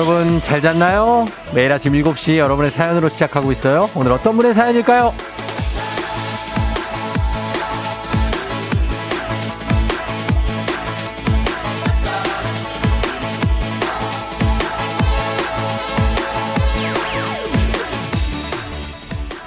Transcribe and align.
여러분 0.00 0.40
잘 0.40 0.62
잤나요? 0.62 1.26
매일 1.54 1.70
아침 1.70 1.92
7시 1.92 2.38
여러분의 2.38 2.70
사연으로 2.70 3.10
시작하고 3.10 3.52
있어요. 3.52 3.90
오늘 3.94 4.12
어떤 4.12 4.34
분의 4.34 4.54
사연일까요? 4.54 5.12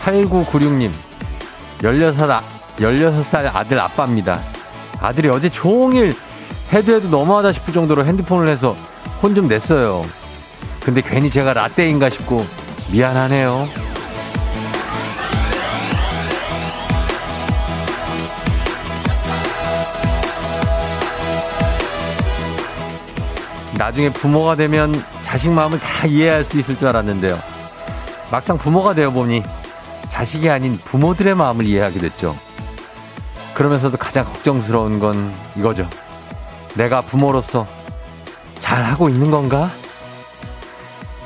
8996님, 0.03 0.91
16살, 1.79 2.29
아, 2.29 2.41
16살 2.77 3.49
아들 3.53 3.79
아빠입니다. 3.79 4.41
아들이 4.99 5.29
어제 5.29 5.49
종일 5.49 6.13
해도 6.71 6.93
해도 6.93 7.07
너무하다 7.07 7.51
싶을 7.53 7.73
정도로 7.73 8.05
핸드폰을 8.05 8.47
해서 8.47 8.75
혼 9.21 9.33
좀 9.33 9.47
냈어요. 9.47 10.03
근데 10.83 11.01
괜히 11.01 11.29
제가 11.29 11.53
라떼인가 11.53 12.09
싶고 12.09 12.45
미안하네요. 12.91 13.67
나중에 23.77 24.09
부모가 24.11 24.55
되면 24.55 24.93
자식 25.21 25.51
마음을 25.51 25.79
다 25.79 26.05
이해할 26.05 26.43
수 26.43 26.59
있을 26.59 26.77
줄 26.77 26.89
알았는데요. 26.89 27.39
막상 28.29 28.57
부모가 28.57 28.93
되어 28.93 29.11
보니 29.11 29.41
자식이 30.09 30.49
아닌 30.49 30.77
부모들의 30.77 31.33
마음을 31.35 31.65
이해하게 31.65 31.99
됐죠. 31.99 32.37
그러면서도 33.53 33.97
가장 33.97 34.25
걱정스러운 34.25 34.99
건 34.99 35.33
이거죠. 35.55 35.87
내가 36.75 37.01
부모로서 37.01 37.67
잘 38.59 38.83
하고 38.83 39.09
있는 39.09 39.31
건가? 39.31 39.71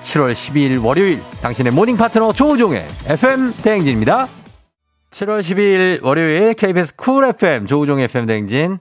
7월 0.08 0.31
12일 0.31 0.83
월요일 0.83 1.22
당신의 1.41 1.73
morning 1.73 1.97
파트너 1.97 2.31
조우종의 2.31 2.88
FM 3.08 3.52
대행진입니다. 3.61 4.27
7월 5.11 5.41
12일 5.41 6.02
월요일 6.02 6.53
KBS 6.53 6.95
쿨 6.95 7.25
FM 7.25 7.66
조우종의 7.66 8.05
FM 8.05 8.25
대행진 8.25 8.77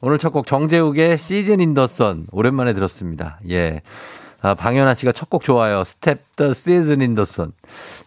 오늘 0.00 0.16
첫 0.16 0.30
곡 0.32 0.46
정재욱의 0.46 1.18
Season 1.18 1.60
in 1.60 1.77
the 1.77 2.01
Sun 2.01 2.26
오랜만에 2.32 2.72
들었습니다. 2.72 3.38
예. 3.50 3.82
아, 4.40 4.54
방현아 4.54 4.94
씨가 4.94 5.12
첫 5.12 5.28
곡 5.28 5.42
좋아요. 5.44 5.84
Stop 5.84 6.36
the 6.36 6.52
season 6.54 7.02
in 7.02 7.13
the 7.13 7.30
sun. 7.30 7.52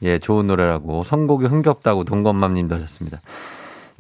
예, 0.02 0.18
좋은 0.18 0.48
노래라고 0.48 1.04
선곡이 1.04 1.46
흥겹다고 1.46 2.04
동건맘 2.04 2.56
님도 2.56 2.74
하셨습니다. 2.76 3.22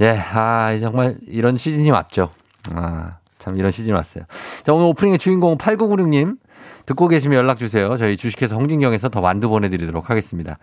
예, 0.01 0.09
아, 0.09 0.75
정말 0.79 1.17
이런 1.27 1.55
시즌이 1.55 1.91
왔죠. 1.91 2.31
아, 2.73 3.17
참 3.37 3.57
이런 3.57 3.69
시즌이 3.69 3.93
왔어요. 3.93 4.23
자, 4.63 4.73
오늘 4.73 4.87
오프닝의 4.87 5.19
주인공 5.19 5.55
8996님 5.59 6.37
듣고 6.85 7.07
계시면 7.07 7.37
연락 7.37 7.57
주세요. 7.57 7.95
저희 7.97 8.17
주식회사 8.17 8.55
홍진경에서 8.55 9.09
더 9.09 9.21
만두 9.21 9.49
보내드리도록 9.49 10.09
하겠습니다. 10.09 10.57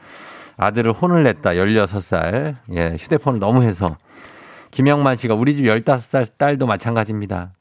아들을 0.56 0.92
혼을 0.92 1.22
냈다. 1.24 1.50
16살. 1.50 2.56
예, 2.72 2.96
휴대폰을 2.98 3.40
너무 3.40 3.62
해서. 3.62 3.96
김영만 4.70 5.16
씨가 5.16 5.34
우리 5.34 5.54
집 5.54 5.64
15살 5.64 6.38
딸도 6.38 6.66
마찬가지입니다. 6.66 7.52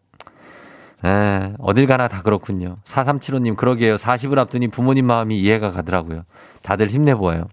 에, 1.03 1.53
어딜 1.59 1.87
가나 1.87 2.07
다 2.07 2.21
그렇군요. 2.21 2.77
4375님, 2.85 3.55
그러게요. 3.55 3.95
40을 3.95 4.37
앞두니 4.37 4.67
부모님 4.67 5.07
마음이 5.07 5.39
이해가 5.39 5.71
가더라고요. 5.71 6.23
다들 6.61 6.87
힘내보아요. 6.87 7.47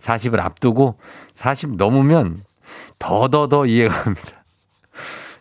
40을 0.00 0.40
앞두고 0.40 0.98
40 1.34 1.76
넘으면 1.76 2.42
더더더 2.98 3.66
이해가 3.66 4.02
갑니다. 4.02 4.41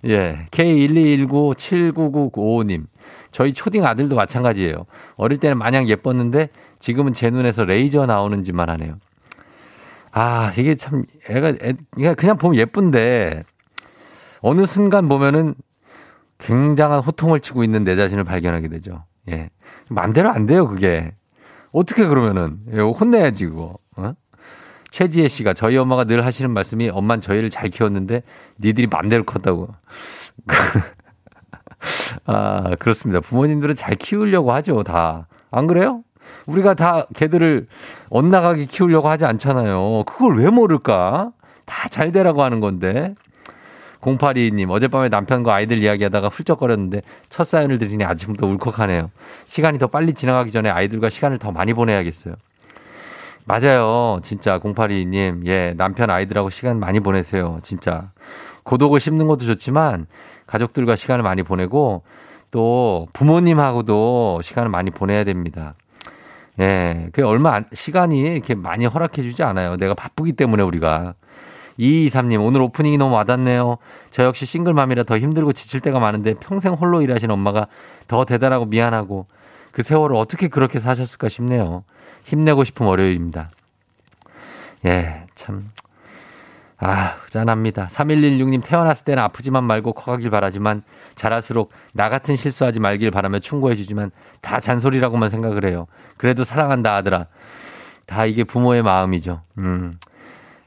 예. 0.05 0.45
K121979955님. 0.51 2.85
저희 3.31 3.53
초딩 3.53 3.85
아들도 3.85 4.15
마찬가지예요. 4.15 4.85
어릴 5.15 5.37
때는 5.37 5.57
마냥 5.57 5.87
예뻤는데 5.87 6.49
지금은 6.79 7.13
제 7.13 7.29
눈에서 7.29 7.63
레이저 7.63 8.05
나오는짓만 8.05 8.69
하네요. 8.71 8.97
아, 10.11 10.51
이게 10.57 10.75
참, 10.75 11.05
애가, 11.29 11.53
애, 11.63 11.73
그냥 12.15 12.37
보면 12.37 12.59
예쁜데 12.59 13.43
어느 14.41 14.65
순간 14.65 15.07
보면은 15.07 15.53
굉장한 16.39 17.01
호통을 17.01 17.39
치고 17.39 17.63
있는 17.63 17.83
내 17.83 17.95
자신을 17.95 18.23
발견하게 18.23 18.67
되죠. 18.67 19.05
예. 19.29 19.51
맘대로 19.89 20.31
안 20.31 20.47
돼요, 20.47 20.67
그게. 20.67 21.13
어떻게 21.71 22.05
그러면은. 22.05 22.57
혼내야지, 22.73 23.45
그거. 23.45 23.77
어? 24.91 24.93
최지혜 24.93 25.27
씨가 25.29 25.53
저희 25.53 25.77
엄마가 25.77 26.03
늘 26.03 26.25
하시는 26.25 26.51
말씀이 26.51 26.89
엄만 26.89 27.21
저희를 27.21 27.49
잘 27.49 27.69
키웠는데 27.69 28.23
니들이 28.59 28.87
맘대로 28.87 29.23
컸다고. 29.23 29.69
아, 32.25 32.75
그렇습니다. 32.77 33.21
부모님들은 33.21 33.75
잘 33.75 33.95
키우려고 33.95 34.51
하죠, 34.53 34.83
다. 34.83 35.27
안 35.49 35.67
그래요? 35.67 36.03
우리가 36.45 36.73
다 36.75 37.05
걔들을 37.15 37.67
엇나가게 38.09 38.65
키우려고 38.65 39.09
하지 39.09 39.25
않잖아요. 39.25 40.03
그걸 40.05 40.37
왜 40.37 40.49
모를까? 40.49 41.31
다 41.65 41.89
잘 41.89 42.11
되라고 42.11 42.43
하는 42.43 42.59
건데. 42.59 43.15
0822님, 44.01 44.69
어젯밤에 44.71 45.09
남편과 45.09 45.53
아이들 45.53 45.77
이야기하다가 45.81 46.27
훌쩍거렸는데 46.27 47.01
첫 47.29 47.43
사연을 47.45 47.77
들으니 47.77 48.03
아침부터 48.03 48.47
울컥하네요. 48.47 49.11
시간이 49.45 49.77
더 49.77 49.87
빨리 49.87 50.13
지나가기 50.13 50.51
전에 50.51 50.69
아이들과 50.69 51.09
시간을 51.09 51.37
더 51.37 51.51
많이 51.51 51.73
보내야겠어요. 51.73 52.33
맞아요. 53.45 54.19
진짜 54.23 54.59
0822님, 54.59 55.45
예, 55.47 55.73
남편 55.75 56.09
아이들하고 56.09 56.49
시간 56.49 56.79
많이 56.79 56.99
보내세요. 56.99 57.59
진짜. 57.63 58.11
고독을 58.63 58.99
씹는 58.99 59.27
것도 59.27 59.45
좋지만 59.45 60.05
가족들과 60.45 60.95
시간을 60.95 61.23
많이 61.23 61.43
보내고 61.43 62.03
또 62.51 63.07
부모님하고도 63.13 64.41
시간을 64.43 64.69
많이 64.69 64.91
보내야 64.91 65.23
됩니다. 65.23 65.75
예, 66.59 67.09
그 67.13 67.25
얼마 67.25 67.61
시간이 67.73 68.19
이렇게 68.19 68.55
많이 68.55 68.85
허락해 68.85 69.23
주지 69.23 69.41
않아요. 69.43 69.77
내가 69.77 69.93
바쁘기 69.93 70.33
때문에 70.33 70.63
우리가. 70.63 71.15
223님, 71.79 72.45
오늘 72.45 72.61
오프닝이 72.61 72.97
너무 72.97 73.15
와닿네요. 73.15 73.77
저 74.11 74.25
역시 74.25 74.45
싱글맘이라 74.45 75.03
더 75.03 75.17
힘들고 75.17 75.53
지칠 75.53 75.79
때가 75.79 75.99
많은데 75.99 76.33
평생 76.35 76.73
홀로 76.73 77.01
일하신 77.01 77.31
엄마가 77.31 77.67
더 78.07 78.25
대단하고 78.25 78.65
미안하고 78.65 79.25
그 79.71 79.81
세월을 79.81 80.15
어떻게 80.15 80.47
그렇게 80.49 80.77
사셨을까 80.79 81.29
싶네요. 81.29 81.83
힘내고 82.23 82.63
싶은 82.63 82.85
월요일입니다. 82.85 83.51
예, 84.85 85.25
참. 85.35 85.71
아, 86.83 87.17
짠합니다. 87.29 87.89
3116님 87.91 88.63
태어났을 88.65 89.05
때는 89.05 89.21
아프지만 89.21 89.63
말고 89.65 89.93
커가길 89.93 90.31
바라지만 90.31 90.81
자랄수록 91.13 91.71
나 91.93 92.09
같은 92.09 92.35
실수하지 92.35 92.79
말길 92.79 93.11
바라며 93.11 93.37
충고해 93.37 93.75
주지만 93.75 94.09
다 94.41 94.59
잔소리라고만 94.59 95.29
생각을 95.29 95.65
해요. 95.65 95.85
그래도 96.17 96.43
사랑한다 96.43 96.95
아들아. 96.95 97.27
다 98.07 98.25
이게 98.25 98.43
부모의 98.43 98.81
마음이죠. 98.81 99.43
음. 99.59 99.93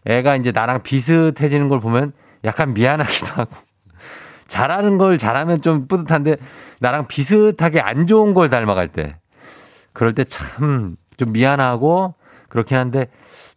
애가 0.07 0.37
이제 0.37 0.53
나랑 0.53 0.83
비슷해지는 0.83 1.69
걸 1.69 1.81
보면 1.81 2.13
약간 2.45 2.75
미안하기도 2.75 3.33
하고 3.35 3.57
잘하는 4.47 4.99
걸 4.99 5.19
잘하면 5.19 5.63
좀 5.63 5.89
뿌듯한데 5.89 6.37
나랑 6.79 7.09
비슷하게 7.09 7.81
안 7.81 8.07
좋은 8.07 8.35
걸 8.35 8.49
닮아갈 8.51 8.87
때 8.89 9.17
그럴 9.93 10.13
때 10.13 10.25
참 10.25 10.97
좀 11.17 11.33
미안하고 11.33 12.15
그렇긴 12.49 12.77
한데 12.77 13.07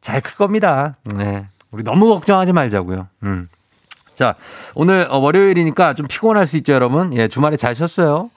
잘 0.02 0.22
클 0.22 0.36
겁니다. 0.36 0.96
네. 1.04 1.46
우리 1.72 1.84
너무 1.84 2.08
걱정하지 2.10 2.54
말자고요. 2.54 3.08
음. 3.24 3.48
자, 4.14 4.36
오늘 4.74 5.08
어, 5.10 5.18
월요일이니까 5.18 5.94
좀 5.94 6.08
피곤할 6.08 6.48
수 6.48 6.58
있죠, 6.58 6.74
여러분. 6.74 7.14
예, 7.14 7.28
주말에 7.28 7.58
잘 7.58 7.76
쉬었어요. 7.76 8.32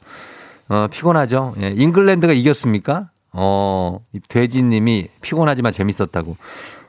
어, 0.69 0.87
피곤하죠. 0.91 1.55
예, 1.61 1.69
잉글랜드가 1.77 2.33
이겼습니까? 2.33 3.09
어, 3.33 3.99
돼지 4.29 4.63
님이 4.63 5.09
피곤하지만 5.23 5.73
재밌었다고. 5.73 6.37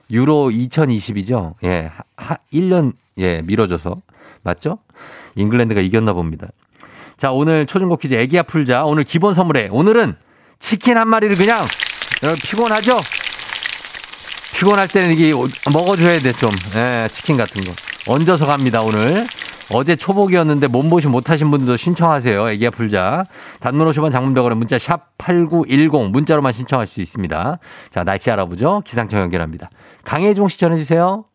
유로 0.10 0.50
2020이죠. 0.50 1.54
예, 1.64 1.92
하, 2.18 2.36
1년, 2.52 2.94
예, 3.18 3.42
미뤄져서. 3.44 3.96
맞죠? 4.44 4.80
잉글랜드가 5.36 5.80
이겼나 5.80 6.14
봅니다. 6.14 6.48
자, 7.16 7.32
오늘 7.32 7.66
초중고 7.66 7.98
퀴즈 7.98 8.16
애기야 8.16 8.44
풀자. 8.44 8.84
오늘 8.86 9.04
기본 9.04 9.34
선물에 9.34 9.70
오늘은 9.72 10.16
치킨 10.60 10.98
한 10.98 11.08
마리를 11.08 11.38
그냥 11.38 11.64
여러분 12.24 12.40
피곤하죠? 12.42 13.00
피곤할 14.56 14.88
때는 14.88 15.12
이게 15.14 15.34
먹어줘야 15.74 16.20
돼, 16.20 16.32
좀. 16.34 16.50
예, 16.76 17.08
치킨 17.08 17.36
같은 17.36 17.64
거. 17.64 17.72
얹어서 18.08 18.46
갑니다, 18.46 18.82
오늘. 18.82 19.26
어제 19.74 19.96
초복이었는데 19.96 20.68
몸보신 20.68 21.10
못하신 21.10 21.50
분들도 21.50 21.78
신청하세요. 21.78 22.50
애기야 22.50 22.70
풀자. 22.70 23.24
단문 23.62 23.90
50원 23.90 24.12
장문벽으로 24.12 24.56
문자 24.56 24.78
샵 24.78 25.18
8910 25.18 26.12
문자로만 26.12 26.52
신청할 26.52 26.86
수 26.86 27.02
있습니다. 27.02 27.58
자, 27.90 28.04
날씨 28.04 28.30
알아보죠. 28.30 28.82
기상청 28.86 29.22
연결합니다. 29.22 29.70
강혜종 30.04 30.50
시 30.50 30.60
전해주세요. 30.60 31.26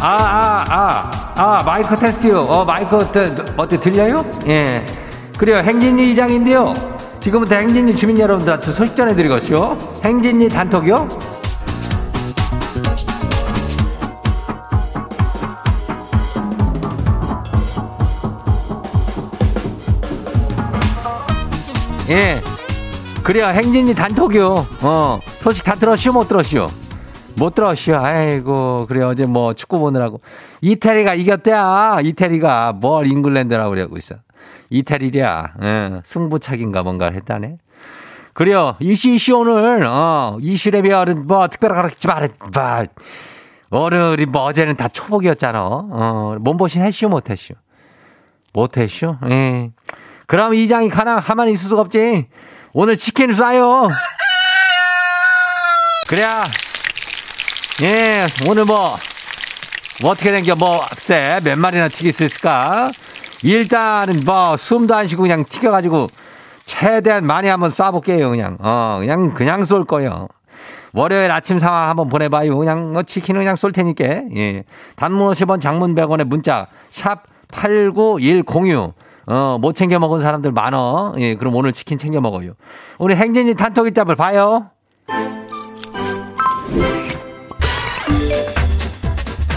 아, 0.00 0.16
아, 0.16 0.64
아, 0.68 1.21
아, 1.34 1.62
마이크 1.64 1.96
테스트요. 1.98 2.40
어, 2.40 2.64
마이크 2.64 2.96
어때, 2.96 3.34
어때 3.56 3.80
들려요? 3.80 4.24
예. 4.46 4.84
그래요. 5.38 5.58
행진리 5.58 6.12
이장인데요. 6.12 6.74
지금부터 7.20 7.54
행진리 7.56 7.96
주민 7.96 8.18
여러분들한테 8.18 8.70
소식 8.70 8.94
전해드리겠죠. 8.96 9.78
행진리 10.04 10.48
단톡이요. 10.48 11.08
예. 22.10 22.34
그래요. 23.22 23.46
행진리 23.46 23.94
단톡이요. 23.94 24.66
어. 24.82 25.20
소식 25.38 25.64
다 25.64 25.74
들었슈? 25.76 26.12
못 26.12 26.28
들었슈? 26.28 26.81
못 27.36 27.54
들었슈. 27.54 27.94
아이고, 27.94 28.86
그래. 28.88 29.04
어제 29.04 29.26
뭐 29.26 29.54
축구 29.54 29.78
보느라고. 29.78 30.20
이태리가 30.60 31.14
이겼대야. 31.14 31.98
이태리가 32.02 32.72
뭘 32.74 33.06
잉글랜드라고 33.06 33.70
그러고 33.70 33.96
있어. 33.96 34.16
이태리랴. 34.70 35.50
예. 35.62 36.00
승부차기인가 36.04 36.82
뭔가를 36.82 37.16
했다네. 37.16 37.58
그래요. 38.32 38.76
이시, 38.80 39.14
이시 39.14 39.32
오늘, 39.32 39.84
어, 39.84 40.36
이시레비얼은 40.40 41.26
뭐 41.26 41.46
특별하게 41.48 41.88
그렇지 41.88 42.06
말아, 42.06 42.28
말. 42.54 42.86
오늘이 43.70 44.26
뭐 44.26 44.42
어제는 44.44 44.76
다 44.76 44.88
초복이었잖아. 44.88 45.60
어, 45.62 46.36
몸보신 46.40 46.82
했슈, 46.82 47.08
못했슈? 47.08 47.54
못했슈? 48.54 49.16
예. 49.30 49.70
그럼 50.26 50.54
이장이 50.54 50.88
가나, 50.88 51.20
가만히 51.20 51.52
있을 51.52 51.68
수가 51.68 51.82
없지. 51.82 52.26
오늘 52.72 52.96
치킨을 52.96 53.34
쏴요. 53.34 53.88
그래야. 56.08 56.38
예, 57.82 58.26
오늘 58.48 58.64
뭐, 58.64 58.94
뭐 60.02 60.12
어떻게 60.12 60.30
된겨, 60.30 60.54
뭐, 60.54 60.82
글쎄, 60.88 61.40
몇 61.42 61.58
마리나 61.58 61.88
튀길 61.88 62.12
수 62.12 62.22
있을까? 62.22 62.92
일단은 63.42 64.22
뭐, 64.24 64.56
숨도 64.56 64.94
안 64.94 65.08
쉬고 65.08 65.22
그냥 65.22 65.44
튀겨가지고, 65.44 66.06
최대한 66.64 67.26
많이 67.26 67.48
한번 67.48 67.72
쏴볼게요, 67.72 68.30
그냥. 68.30 68.56
어, 68.60 68.98
그냥, 69.00 69.34
그냥 69.34 69.64
쏠 69.64 69.84
거예요. 69.84 70.28
월요일 70.92 71.32
아침 71.32 71.58
상황 71.58 71.88
한번 71.88 72.08
보내봐요. 72.08 72.56
그냥, 72.56 72.92
뭐, 72.92 73.02
치킨은 73.02 73.40
그냥 73.40 73.56
쏠 73.56 73.72
테니까, 73.72 74.04
예. 74.36 74.62
단문 74.94 75.32
50원 75.32 75.60
장문 75.60 75.96
100원에 75.96 76.22
문자, 76.22 76.68
샵 76.90 77.24
89106. 77.50 78.94
어, 79.26 79.58
못 79.60 79.74
챙겨 79.74 79.98
먹은 79.98 80.20
사람들 80.20 80.52
많어. 80.52 81.14
예, 81.18 81.34
그럼 81.34 81.56
오늘 81.56 81.72
치킨 81.72 81.98
챙겨 81.98 82.20
먹어요. 82.20 82.52
우리 82.98 83.16
행진이 83.16 83.56
단톡이 83.56 83.92
잡을 83.92 84.14
봐요. 84.14 84.70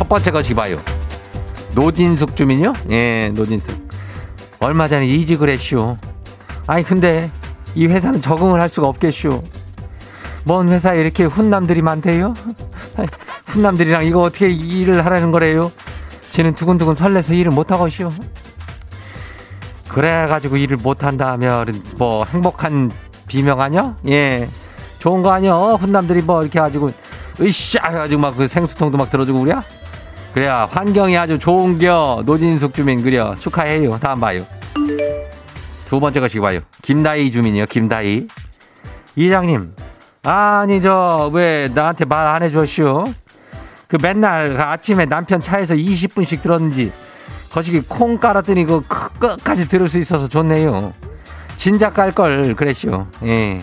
첫 0.06 0.10
번째 0.10 0.30
것이 0.30 0.54
봐요. 0.54 0.80
노진숙 1.74 2.36
주민요? 2.36 2.74
예, 2.92 3.31
노진숙. 3.34 3.75
얼마 4.60 4.88
전에 4.88 5.07
이직을 5.07 5.50
했슈. 5.50 5.96
아니, 6.68 6.84
근데 6.84 7.31
이 7.74 7.88
회사는 7.88 8.22
적응을 8.22 8.62
할 8.62 8.69
수가 8.69 8.88
없겠슈. 8.88 9.42
뭔 10.44 10.69
회사에 10.72 11.02
이렇게 11.02 11.24
훈남들이 11.24 11.81
많대요? 11.81 12.36
훈남들이랑 13.48 14.06
이거 14.06 14.22
어떻게 14.22 14.52
일을 14.52 15.04
하라는 15.04 15.31
거래요? 15.31 15.72
지는 16.30 16.54
두근두근 16.54 16.94
설레서 16.94 17.34
일을 17.34 17.52
못하고쉬 17.52 18.06
그래가지고 19.88 20.57
일을 20.57 20.78
못한다 20.78 21.31
하면 21.31 21.81
뭐 21.98 22.25
행복한 22.25 22.92
비명 23.28 23.60
아니야? 23.60 23.96
예. 24.07 24.48
좋은 25.00 25.24
거 25.24 25.31
아니야? 25.31 25.56
훈남들이 25.56 26.22
뭐 26.22 26.44
이렇게 26.44 26.60
가지고 26.60 26.92
으쌰 27.42 27.80
해가지고 27.88 28.22
막 28.22 28.36
그 28.38 28.48
생수통도 28.48 28.98
막 29.00 29.10
들어주고 29.10 29.40
그래야? 29.40 29.63
그래야 30.35 30.67
환경이 30.69 31.17
아주 31.17 31.39
좋은겨 31.39 32.23
노진숙 32.25 32.73
주민 32.73 33.01
그려 33.01 33.33
축하해요. 33.35 33.97
다음 33.99 34.19
봐요. 34.19 34.45
두 35.85 36.01
번째 36.01 36.19
것이 36.19 36.41
봐요. 36.41 36.59
김다희 36.81 37.31
주민이요. 37.31 37.67
김다희. 37.67 38.27
이장님. 39.15 39.73
아니 40.23 40.81
저 40.81 41.29
왜 41.33 41.69
나한테 41.73 42.03
말 42.03 42.27
안 42.27 42.43
해줬슈? 42.43 43.13
그 43.87 43.97
맨날 44.01 44.55
그 44.55 44.61
아침에 44.61 45.05
남편 45.05 45.39
차에서 45.39 45.73
20분씩 45.75 46.41
들었는지 46.41 46.91
거시기 47.49 47.79
콩 47.87 48.17
깔았더니 48.17 48.65
그 48.65 48.81
끝까지 48.81 49.69
들을 49.69 49.87
수 49.87 49.97
있어서 49.99 50.27
좋네요. 50.27 50.91
진작 51.55 51.93
깔 51.93 52.11
걸 52.11 52.55
그랬쇼. 52.55 53.07
예. 53.23 53.61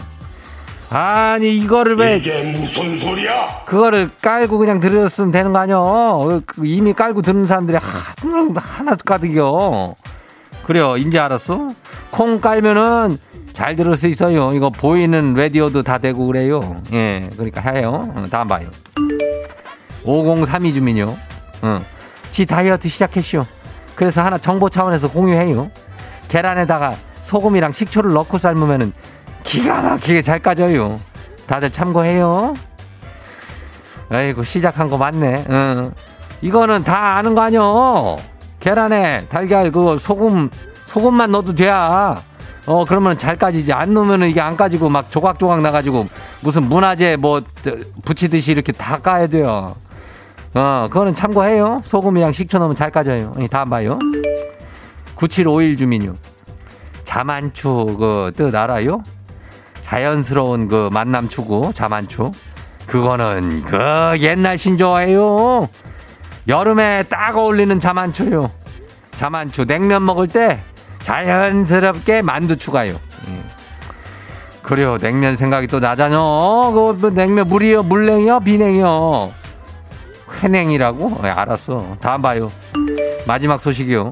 아니 0.95 1.57
이거를 1.57 1.97
왜 1.97 2.19
이게 2.19 2.43
무슨 2.43 2.99
소리야? 2.99 3.63
그거를 3.65 4.11
깔고 4.21 4.59
그냥 4.59 4.79
들었으면 4.79 5.31
되는 5.31 5.53
거 5.53 5.59
아니여? 5.61 6.43
그 6.45 6.67
이미 6.67 6.93
깔고 6.93 7.23
듣는 7.23 7.47
사람들이 7.47 7.79
하나 7.79 8.61
하나 8.61 8.95
가득이요. 8.97 9.95
그래요. 10.67 10.97
인제 10.97 11.19
알았어? 11.19 11.69
콩 12.11 12.41
깔면은 12.41 13.19
잘 13.53 13.75
들을 13.75 13.97
수 13.97 14.07
있어요. 14.07 14.53
이거 14.53 14.71
보이는 14.71 15.35
라디오도 15.35 15.83
다 15.83 15.99
되고 15.99 16.27
그래요. 16.27 16.77
예. 16.93 17.29
그러니까 17.37 17.61
해요. 17.73 18.09
어, 18.15 18.25
다음 18.31 18.49
봐요. 18.49 18.69
5032 20.05 20.73
주민요. 20.75 21.17
어. 21.63 21.85
지 22.31 22.45
다이어트 22.47 22.89
시작했쇼. 22.89 23.45
그래서 23.95 24.23
하나 24.23 24.39
정보 24.39 24.69
차원에서 24.69 25.11
공유해요. 25.11 25.71
계란에다가 26.29 26.97
소금이랑 27.23 27.73
식초를 27.73 28.13
넣고 28.13 28.39
삶으면은 28.39 28.93
기가 29.45 29.83
막히게 29.83 30.23
잘 30.23 30.39
까져요. 30.39 31.01
다들 31.47 31.71
참고해요. 31.71 32.55
아이고 34.11 34.43
시작한 34.43 34.89
거 34.89 34.97
맞네. 34.97 35.47
응. 35.49 35.93
이거는 36.41 36.85
다 36.85 37.17
아는 37.17 37.35
거 37.35 37.43
아니요. 37.43 38.19
계란에 38.61 39.27
달걀 39.29 39.71
그 39.71 39.97
소금 39.99 40.51
소금만 40.87 41.33
넣어도 41.33 41.55
돼야. 41.55 42.21
어 42.67 42.85
그러면 42.85 43.19
잘 43.19 43.37
까지지 43.37 43.73
안 43.73 43.93
넣으면은 43.93 44.29
이게 44.29 44.41
안 44.41 44.57
까지고 44.57 44.89
막 44.89 45.11
조각조각 45.11 45.61
나가지고 45.63 46.07
무슨 46.41 46.65
문화재 46.65 47.17
뭐 47.17 47.43
붙이듯이 48.05 48.53
이렇게 48.53 48.71
다 48.73 48.99
까야 48.99 49.27
돼요. 49.27 49.75
어, 50.55 50.87
그거는 50.91 51.15
참고해요. 51.15 51.81
소금이랑 51.85 52.33
식초 52.33 52.59
넣으면 52.59 52.77
잘 52.77 52.91
까져요. 52.91 53.33
다음 53.51 53.71
봐요. 53.71 53.99
9751 55.15 55.77
주민요. 55.77 56.15
자만추, 57.05 57.97
그, 57.99 58.33
뜻 58.37 58.55
알아요? 58.55 59.03
자연스러운 59.93 60.69
그 60.69 60.89
만남 60.91 61.29
추구, 61.29 61.71
자만추. 61.75 62.33
그거는 62.87 63.63
그 63.65 64.15
옛날 64.21 64.57
신조어예요. 64.57 65.69
여름에 66.49 67.03
딱 67.11 67.37
어울리는 67.37 67.79
자만추요. 67.79 68.51
자만추. 69.17 69.67
냉면 69.67 70.07
먹을 70.07 70.29
때 70.29 70.63
자연스럽게 71.03 72.23
만두 72.23 72.57
추가요. 72.57 72.99
예. 73.29 73.45
그래요. 74.63 74.97
냉면 74.97 75.37
생각이 75.37 75.67
또 75.67 75.79
나잖여. 75.79 76.17
그뭐 76.73 77.11
냉면 77.11 77.47
물이요, 77.49 77.83
물냉이요, 77.83 78.41
비냉이요. 78.41 79.31
회냉이라고? 80.43 81.21
네, 81.21 81.29
알았어. 81.29 81.99
다음 82.01 82.23
봐요. 82.23 82.49
마지막 83.27 83.61
소식이요. 83.61 84.11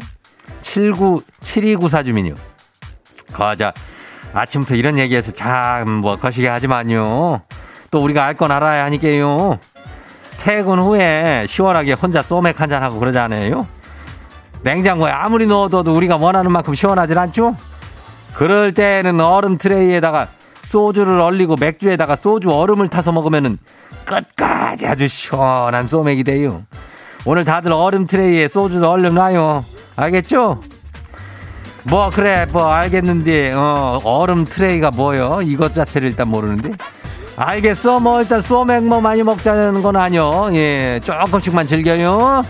79, 0.60 1.22
7294 1.40 2.02
주민이요. 2.02 2.34
거자. 3.32 3.72
아침부터 4.32 4.74
이런 4.74 4.98
얘기해서 4.98 5.30
참, 5.32 5.88
뭐, 5.90 6.16
거시기 6.16 6.46
하지만요. 6.46 7.40
또 7.90 8.02
우리가 8.02 8.24
알 8.24 8.34
건 8.34 8.52
알아야 8.52 8.84
하니까요. 8.84 9.58
퇴근 10.38 10.78
후에 10.78 11.46
시원하게 11.48 11.92
혼자 11.92 12.22
소맥 12.22 12.60
한잔 12.60 12.82
하고 12.82 12.98
그러잖아요. 12.98 13.66
냉장고에 14.62 15.10
아무리 15.10 15.46
넣어둬도 15.46 15.94
우리가 15.94 16.16
원하는 16.16 16.52
만큼 16.52 16.74
시원하진 16.74 17.18
않죠? 17.18 17.56
그럴 18.34 18.72
때는 18.72 19.20
얼음 19.20 19.58
트레이에다가 19.58 20.28
소주를 20.64 21.18
얼리고 21.20 21.56
맥주에다가 21.56 22.14
소주 22.16 22.52
얼음을 22.52 22.88
타서 22.88 23.10
먹으면은 23.12 23.58
끝까지 24.04 24.86
아주 24.86 25.08
시원한 25.08 25.86
소맥이 25.86 26.24
돼요. 26.24 26.62
오늘 27.24 27.44
다들 27.44 27.72
얼음 27.72 28.06
트레이에 28.06 28.48
소주도 28.48 28.88
얼른 28.90 29.14
놔요. 29.14 29.64
알겠죠? 29.96 30.60
뭐 31.84 32.10
그래 32.10 32.46
뭐 32.52 32.66
알겠는데 32.70 33.52
어 33.54 34.00
얼음 34.04 34.44
트레이가 34.44 34.90
뭐요? 34.90 35.40
이것 35.42 35.72
자체를 35.74 36.10
일단 36.10 36.28
모르는데 36.28 36.72
알겠어 37.36 38.00
뭐 38.00 38.20
일단 38.20 38.40
소맥 38.42 38.84
뭐 38.84 39.00
많이 39.00 39.22
먹자는 39.22 39.82
건 39.82 39.96
아니요 39.96 40.50
예 40.54 41.00
조금씩만 41.02 41.66
즐겨요 41.66 42.42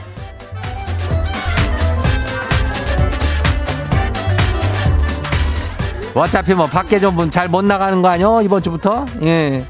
어차피 6.14 6.54
뭐 6.54 6.66
밖에 6.66 6.98
좀 6.98 7.30
잘 7.30 7.48
못 7.48 7.64
나가는 7.64 8.02
거 8.02 8.08
아니요 8.08 8.40
이번 8.42 8.62
주부터 8.62 9.06
예 9.22 9.64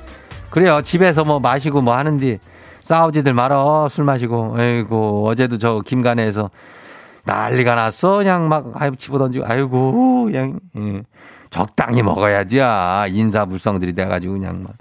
그래요. 0.50 0.80
집에서 0.82 1.24
뭐 1.24 1.38
마시고 1.38 1.80
뭐 1.80 1.94
하는데 1.96 2.38
싸우지들 2.82 3.34
말어. 3.34 3.88
술 3.88 4.02
마시고. 4.04 4.56
아이고, 4.58 5.28
어제도 5.28 5.58
저 5.58 5.80
김간에서 5.86 6.50
난리가 7.30 7.74
났어. 7.76 8.18
그냥 8.18 8.48
막, 8.48 8.72
아이고, 8.74 8.96
집어던지고. 8.96 9.46
아이고, 9.46 10.24
그냥, 10.24 10.58
예. 10.76 11.02
적당히 11.50 12.02
먹어야지. 12.02 12.58
야. 12.58 13.06
인사불성들이 13.08 13.92
돼가지고 13.92 14.34
그냥 14.34 14.64
막. 14.64 14.72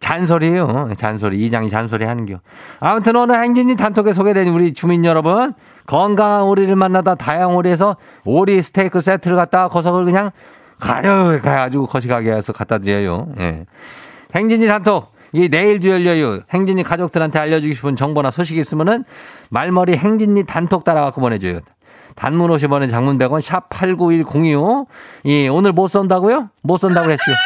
잔소리예요. 0.00 0.90
잔소리. 0.96 1.44
이장이 1.44 1.68
잔소리 1.68 2.04
하는겨. 2.04 2.40
아무튼 2.80 3.16
오늘 3.16 3.38
행진이 3.42 3.76
단톡에 3.76 4.12
소개된 4.12 4.48
우리 4.48 4.72
주민 4.72 5.04
여러분. 5.04 5.54
건강한 5.86 6.42
오리를 6.42 6.74
만나다 6.76 7.14
다양 7.14 7.56
오리에서 7.56 7.96
오리 8.24 8.62
스테이크 8.62 9.00
세트를 9.00 9.36
갖다가 9.36 9.68
거석을 9.68 10.04
그냥 10.04 10.30
가요, 10.78 11.40
가가지고 11.42 11.86
거시가게 11.86 12.32
해서 12.32 12.52
갖다 12.52 12.78
드려요. 12.78 13.28
예. 13.38 13.66
행진이 14.34 14.66
단톡. 14.66 15.12
이 15.32 15.48
내일도 15.48 15.88
열려요. 15.88 16.40
행진이 16.52 16.82
가족들한테 16.82 17.38
알려주고 17.38 17.74
싶은 17.74 17.96
정보나 17.96 18.30
소식이 18.30 18.58
있으면은 18.60 19.04
말머리 19.50 19.96
행진이 19.96 20.44
단톡 20.44 20.84
따라갖고 20.84 21.20
보내줘요. 21.20 21.60
단문 22.16 22.50
50원에 22.50 22.90
장문 22.90 23.18
100원 23.18 23.40
샵 23.40 23.68
8910이요. 23.70 24.86
예, 25.26 25.48
오늘 25.48 25.72
못 25.72 25.88
쏜다고요? 25.88 26.50
못 26.62 26.78
쏜다고 26.78 27.06
그랬어요. 27.06 27.36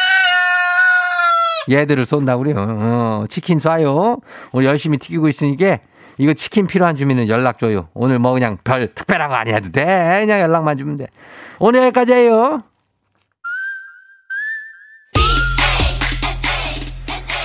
얘들을 1.69 2.05
쏜다고요. 2.05 2.53
어, 2.57 3.25
치킨 3.29 3.57
쏴요. 3.57 4.21
오늘 4.51 4.67
열심히 4.67 4.97
튀기고 4.97 5.27
있으니까 5.27 5.79
이거 6.17 6.33
치킨 6.33 6.67
필요한 6.67 6.95
주민은 6.95 7.27
연락 7.27 7.59
줘요. 7.59 7.89
오늘 7.93 8.19
뭐 8.19 8.33
그냥 8.33 8.57
별 8.63 8.93
특별한 8.93 9.29
거 9.29 9.35
아니어도 9.35 9.71
돼. 9.71 9.83
그냥 10.21 10.39
연락만 10.39 10.77
주면 10.77 10.95
돼. 10.95 11.07
오늘 11.59 11.81
여기까지예요. 11.83 12.63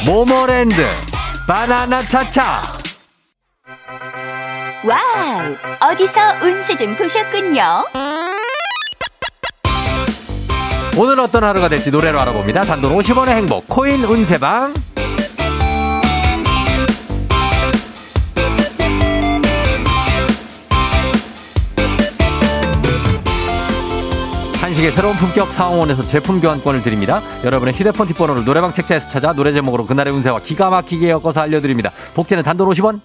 모모랜드 0.06 0.86
바나나 1.46 2.00
차차 2.02 2.62
Wow! 4.82 5.90
어디서 5.92 6.20
운세 6.42 6.74
좀 6.74 6.96
보셨군요. 6.96 7.84
오늘 10.96 11.20
어떤 11.20 11.44
하루가 11.44 11.68
될지 11.68 11.90
노래로 11.90 12.18
알아봅니다. 12.18 12.62
단돈 12.62 12.96
50원의 12.96 13.28
행복 13.28 13.68
코인 13.68 14.04
운세방 14.04 14.72
한식의 24.80 24.92
새로운 24.92 25.16
품격 25.16 25.48
상황원에서 25.48 26.04
제품 26.06 26.40
교환권을 26.40 26.82
드립니다. 26.82 27.20
여러분의 27.44 27.74
휴대폰 27.74 28.06
뒷번호를 28.08 28.44
노래방 28.44 28.72
책자에서 28.72 29.08
찾아 29.08 29.32
노래 29.32 29.52
제목으로 29.52 29.84
그날의 29.84 30.12
운세와 30.12 30.40
기가 30.40 30.70
막히게 30.70 31.10
엮어서 31.10 31.40
알려드립니다. 31.40 31.90
복제는 32.14 32.42
단돈 32.42 32.68
50원? 32.68 33.00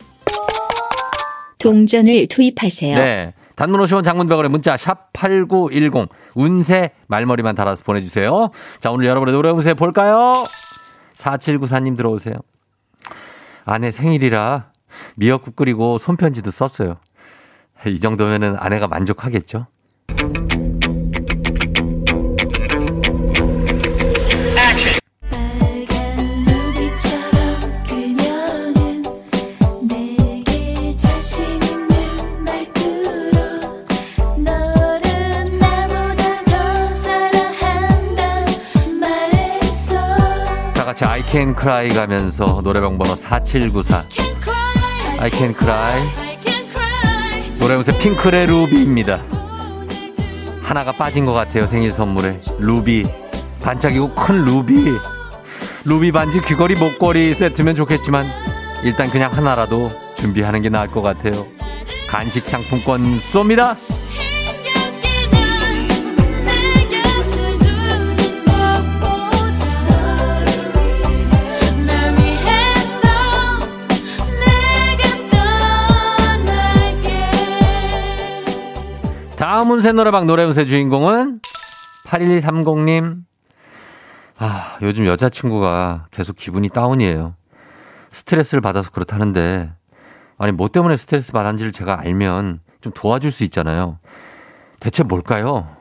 동전을 1.57 2.27
투입하세요. 2.27 2.95
네. 2.97 3.33
단문 3.55 3.81
50원 3.81 4.03
장문병원의 4.03 4.49
문자 4.51 4.77
샵 4.77 5.11
8910 5.13 6.09
운세 6.35 6.91
말머리만 7.07 7.55
달아서 7.55 7.83
보내주세요. 7.83 8.51
자 8.79 8.91
오늘 8.91 9.07
여러분의 9.07 9.33
노래 9.33 9.49
운세 9.49 9.73
볼까요? 9.73 10.33
4794님 11.15 11.97
들어오세요. 11.97 12.35
아내 13.65 13.91
생일이라 13.91 14.71
미역국 15.15 15.55
끓이고 15.55 15.97
손편지도 15.97 16.51
썼어요. 16.51 16.97
이 17.85 17.99
정도면은 17.99 18.55
아내가 18.59 18.87
만족하겠죠? 18.87 19.67
같이 40.95 41.03
I 41.03 41.21
can 41.23 41.53
cry 41.59 41.89
가면서 41.89 42.61
노래방 42.63 42.97
번호 42.97 43.15
4794 43.17 44.05
I 45.19 45.29
can 45.29 45.53
cry. 45.53 46.09
노래 47.59 47.75
운세 47.75 47.97
핑클의 47.99 48.47
루비입니다. 48.47 49.21
하나가 50.61 50.93
빠진 50.93 51.25
것 51.25 51.33
같아요 51.33 51.67
생일 51.67 51.91
선물에. 51.91 52.39
루비. 52.59 53.05
반짝이고 53.61 54.15
큰 54.15 54.45
루비. 54.45 54.97
루비 55.83 56.13
반지 56.13 56.39
귀걸이 56.39 56.75
목걸이 56.75 57.33
세트면 57.33 57.75
좋겠지만 57.75 58.27
일단 58.83 59.09
그냥 59.09 59.33
하나라도 59.33 59.91
준비하는 60.15 60.61
게 60.61 60.69
나을 60.69 60.87
것 60.87 61.01
같아요. 61.01 61.45
간식 62.07 62.45
상품권 62.45 63.19
쏩니다 63.19 63.75
운세 79.71 79.91
노래방 79.93 80.25
노래 80.25 80.43
운세 80.43 80.65
주인공은 80.65 81.41
8130님. 82.07 83.23
아 84.37 84.77
요즘 84.81 85.05
여자친구가 85.05 86.07
계속 86.11 86.35
기분이 86.35 86.69
다운이에요. 86.69 87.35
스트레스를 88.11 88.61
받아서 88.61 88.91
그렇다는데. 88.91 89.71
아니 90.37 90.51
뭐 90.51 90.67
때문에 90.67 90.97
스트레스 90.97 91.31
받았는지를 91.31 91.71
제가 91.71 91.99
알면 91.99 92.59
좀 92.81 92.91
도와줄 92.93 93.31
수 93.31 93.43
있잖아요. 93.45 93.99
대체 94.79 95.03
뭘까요? 95.03 95.74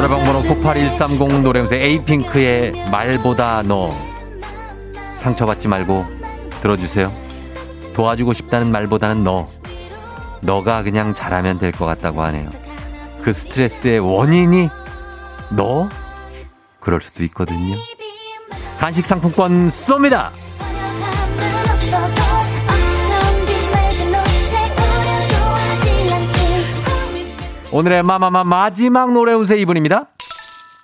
노래방 0.00 0.24
번호 0.24 0.40
98130 0.40 1.42
노래운세 1.42 1.76
에이핑크의 1.76 2.72
말보다 2.90 3.60
너. 3.62 3.90
상처받지 5.12 5.68
말고 5.68 6.06
들어주세요. 6.62 7.12
도와주고 7.92 8.32
싶다는 8.32 8.70
말보다는 8.72 9.24
너. 9.24 9.46
너가 10.40 10.82
그냥 10.82 11.12
잘하면 11.12 11.58
될 11.58 11.70
것 11.72 11.84
같다고 11.84 12.22
하네요. 12.22 12.48
그 13.22 13.34
스트레스의 13.34 13.98
원인이 13.98 14.70
너? 15.50 15.90
그럴 16.78 17.02
수도 17.02 17.22
있거든요. 17.24 17.76
간식 18.78 19.04
상품권 19.04 19.68
쏩니다 19.68 20.30
오늘의 27.72 28.02
마마마 28.02 28.42
마지막 28.44 29.12
노래 29.12 29.32
운세 29.32 29.56
이분입니다. 29.58 30.08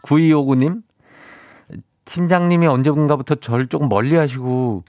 9259님. 0.02 0.82
팀장님이 2.04 2.68
언제군가부터 2.68 3.34
저를 3.36 3.66
조금 3.66 3.88
멀리 3.88 4.14
하시고 4.14 4.84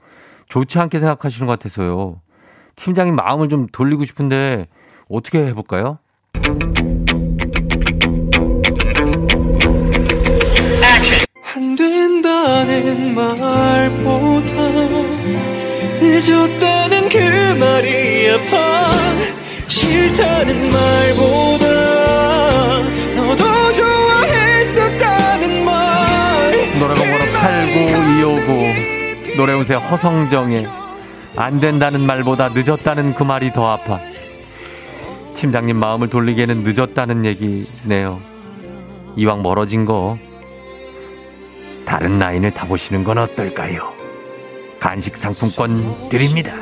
좋지 0.48 0.78
않게 0.78 1.00
생각하시는 1.00 1.46
것 1.46 1.58
같아서요. 1.58 2.20
팀장님 2.76 3.16
마음을 3.16 3.48
좀 3.48 3.66
돌리고 3.72 4.04
싶은데 4.04 4.68
어떻게 5.08 5.44
해볼까요? 5.46 5.98
안 11.54 11.74
된다는 11.74 13.14
말보다 13.14 14.52
늦었다는 16.00 17.08
그 17.08 17.18
말이 17.58 18.30
아파 18.30 19.37
싫다는 19.78 20.72
말보다 20.72 21.66
너도 23.14 23.72
좋아했었다는 23.72 25.64
말 25.64 26.78
노래방 26.80 27.04
번호 27.04 27.24
89259 27.32 29.36
노래 29.36 29.52
운세 29.52 29.74
허성정의 29.74 30.66
안 31.36 31.60
된다는 31.60 32.00
말보다 32.00 32.48
늦었다는 32.48 33.14
그 33.14 33.22
말이 33.22 33.52
더 33.52 33.70
아파. 33.70 34.00
팀장님 35.34 35.76
마음을 35.76 36.08
돌리기에는 36.08 36.64
늦었다는 36.64 37.24
얘기네요. 37.24 38.20
이왕 39.14 39.42
멀어진 39.42 39.84
거 39.84 40.18
다른 41.84 42.18
라인을 42.18 42.50
타보시는 42.52 43.04
건 43.04 43.18
어떨까요? 43.18 43.92
간식 44.80 45.16
상품권 45.16 46.08
드립니다. 46.08 46.56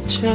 문자 0.00 0.34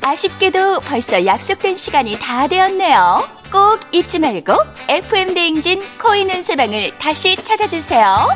아쉽게도 0.00 0.80
벌써 0.80 1.24
약속된 1.24 1.76
시간이 1.76 2.18
다 2.18 2.46
되었네요. 2.46 3.26
꼭 3.50 3.80
잊지 3.92 4.18
말고 4.18 4.52
FM 4.88 5.34
대행진 5.34 5.80
코인 6.00 6.30
운세방을 6.30 6.98
다시 6.98 7.36
찾아주세요. 7.36 8.28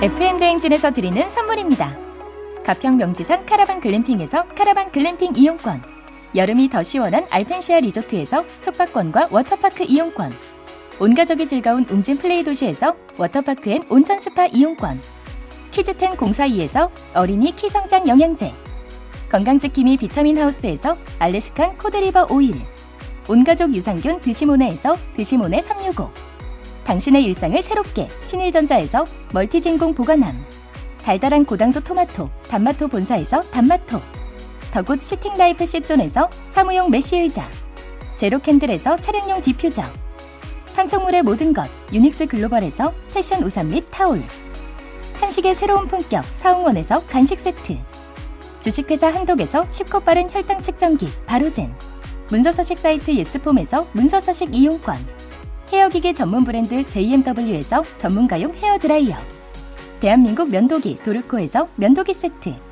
FM 0.00 0.38
대행진에서 0.40 0.92
드리는 0.92 1.28
선물입니다. 1.30 1.96
가평 2.64 2.96
명지산 2.96 3.46
카라반 3.46 3.80
글램핑에서 3.80 4.48
카라반 4.56 4.90
글램핑 4.90 5.34
이용권, 5.36 5.82
여름이 6.34 6.70
더 6.70 6.82
시원한 6.82 7.26
알펜시아 7.30 7.80
리조트에서 7.80 8.44
숙박권과 8.60 9.28
워터파크 9.30 9.84
이용권, 9.84 10.32
온 10.98 11.14
가족이 11.14 11.46
즐거운 11.46 11.84
웅진 11.88 12.18
플레이 12.18 12.42
도시에서 12.42 12.96
워터파크 13.18 13.70
and 13.70 13.82
온천 13.88 14.20
스파 14.20 14.46
이용권, 14.46 15.00
키즈텐 15.70 16.16
공사이에서 16.16 16.90
어린이 17.14 17.54
키 17.54 17.68
성장 17.68 18.06
영양제, 18.08 18.52
건강지킴이 19.30 19.96
비타민 19.96 20.38
하우스에서 20.38 20.96
Alaskan 21.18 21.78
cod 21.78 21.96
liver 21.96 22.26
oil. 22.30 22.54
온가족 23.28 23.74
유산균 23.74 24.20
드시모네에서 24.20 24.96
드시모네 25.16 25.60
365. 25.60 26.10
당신의 26.84 27.24
일상을 27.24 27.62
새롭게 27.62 28.08
신일전자에서 28.24 29.04
멀티진공 29.32 29.94
보관함. 29.94 30.44
달달한 31.02 31.44
고당도 31.44 31.80
토마토, 31.80 32.28
단마토 32.48 32.88
본사에서 32.88 33.40
단마토. 33.40 34.21
The 34.72 34.85
Good 34.85 35.02
Sitting 35.02 35.43
Life 35.43 35.66
시존에서 35.66 36.30
사무용 36.50 36.90
mesh 36.90 37.18
의자. 37.18 37.46
제로 38.16 38.38
캔들에서 38.38 38.96
차량용 38.96 39.42
디퓨저. 39.42 39.82
판촉물의 40.74 41.22
모든 41.22 41.52
것 41.52 41.68
유닉스 41.92 42.26
글로벌에서 42.26 42.94
패션 43.12 43.42
우산 43.42 43.68
및 43.68 43.84
타올. 43.90 44.24
한식의 45.20 45.54
새로운 45.56 45.86
품격 45.88 46.24
사홍원에서 46.24 47.04
간식 47.04 47.38
세트. 47.38 47.76
주식회사 48.62 49.08
한독에서 49.08 49.68
쉽고 49.68 50.00
빠른 50.00 50.30
혈당 50.30 50.62
측정기 50.62 51.06
바로젠. 51.26 51.70
문서서식 52.30 52.78
사이트 52.78 53.10
예스폼에서 53.10 53.88
문서서식 53.92 54.54
이용권. 54.54 54.96
헤어기계 55.70 56.14
전문 56.14 56.46
브랜드 56.46 56.82
JMW에서 56.86 57.84
전문가용 57.98 58.54
헤어 58.54 58.78
드라이어. 58.78 59.16
대한민국 60.00 60.48
면도기 60.48 61.00
도르코에서 61.04 61.68
면도기 61.76 62.14
세트. 62.14 62.71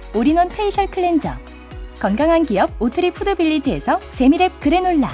all-in-one 0.13 0.49
facial 0.49 0.87
cleanser. 0.87 1.31
건강한 1.99 2.43
기업 2.43 2.71
오트리 2.79 3.11
푸드빌리지에서 3.11 3.99
재미랩 4.11 4.51
그래놀라. 4.59 5.09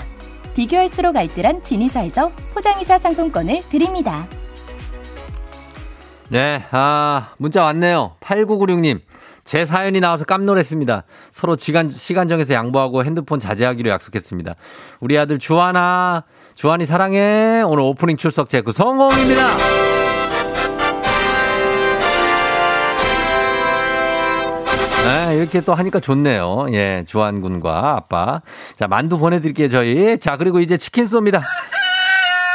비교할수록 0.55 1.15
알뜰한 1.15 1.63
진이사에서 1.63 2.31
포장이사 2.53 2.97
상품권을 2.97 3.61
드립니다. 3.69 4.27
네, 6.29 6.63
아, 6.71 7.33
문자 7.37 7.63
왔네요. 7.63 8.15
8996님. 8.21 8.99
제 9.43 9.65
사연이 9.65 10.01
나와서 10.01 10.25
깜놀했습니다. 10.25 11.03
서로 11.31 11.55
시간, 11.57 11.89
시간 11.89 12.27
정해서 12.27 12.53
양보하고 12.53 13.05
핸드폰 13.05 13.39
자제하기로 13.39 13.89
약속했습니다. 13.89 14.55
우리 14.99 15.17
아들 15.17 15.39
주하나, 15.39 16.25
주한이 16.55 16.85
사랑해. 16.85 17.61
오늘 17.65 17.83
오프닝 17.83 18.17
출석 18.17 18.49
체크 18.49 18.73
성공입니다. 18.73 19.87
이렇게 25.38 25.62
또 25.62 25.73
하니까 25.73 26.00
좋네요. 26.00 26.67
예, 26.71 27.04
주한 27.08 27.41
군과 27.41 27.95
아빠. 27.95 28.41
자, 28.78 28.88
만두 28.88 29.17
보내드릴게요, 29.17 29.69
저희. 29.69 30.19
자, 30.19 30.38
그리고 30.38 30.60
이제 30.60 30.78
치킨 30.78 31.06
쏩니다. 31.06 31.41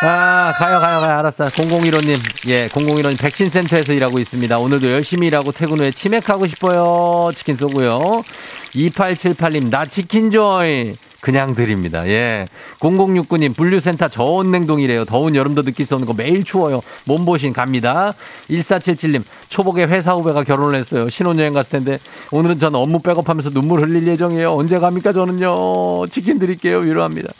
아, 0.05 0.53
가요, 0.59 0.81
가요, 0.81 1.01
가요. 1.01 1.19
알았어. 1.19 1.45
0015님. 1.45 2.49
예, 2.49 2.67
0015님 2.67 3.21
백신센터에서 3.21 3.93
일하고 3.93 4.19
있습니다. 4.19 4.59
오늘도 4.59 4.91
열심히 4.91 5.29
일하고 5.29 5.53
퇴근 5.53 5.79
후에 5.79 5.93
치맥하고 5.93 6.47
싶어요. 6.49 7.31
치킨 7.33 7.57
쏘고요. 7.57 8.23
2878님, 8.75 9.71
나 9.71 9.87
치킨 9.87 10.31
조이. 10.33 10.93
그냥 11.23 11.55
드립니다. 11.55 12.05
예. 12.09 12.47
0069님, 12.81 13.57
분류센터 13.57 14.09
저온 14.09 14.51
냉동이래요. 14.51 15.05
더운 15.05 15.37
여름도 15.37 15.63
느낄 15.63 15.87
수 15.87 15.95
없는 15.95 16.07
거 16.09 16.15
매일 16.15 16.43
추워요. 16.43 16.81
몸보신 17.05 17.53
갑니다. 17.53 18.13
1477님, 18.51 19.23
초복에 19.49 19.85
회사 19.85 20.15
후배가 20.15 20.43
결혼을 20.43 20.77
했어요. 20.81 21.09
신혼여행 21.09 21.53
갔을 21.53 21.71
텐데, 21.71 21.99
오늘은 22.33 22.59
전 22.59 22.75
업무 22.75 22.99
백업하면서 22.99 23.51
눈물 23.51 23.83
흘릴 23.83 24.09
예정이에요. 24.09 24.53
언제 24.53 24.81
갑니까, 24.81 25.13
저는요. 25.13 26.09
치킨 26.09 26.41
드릴게요. 26.41 26.79
위로합니다. 26.79 27.33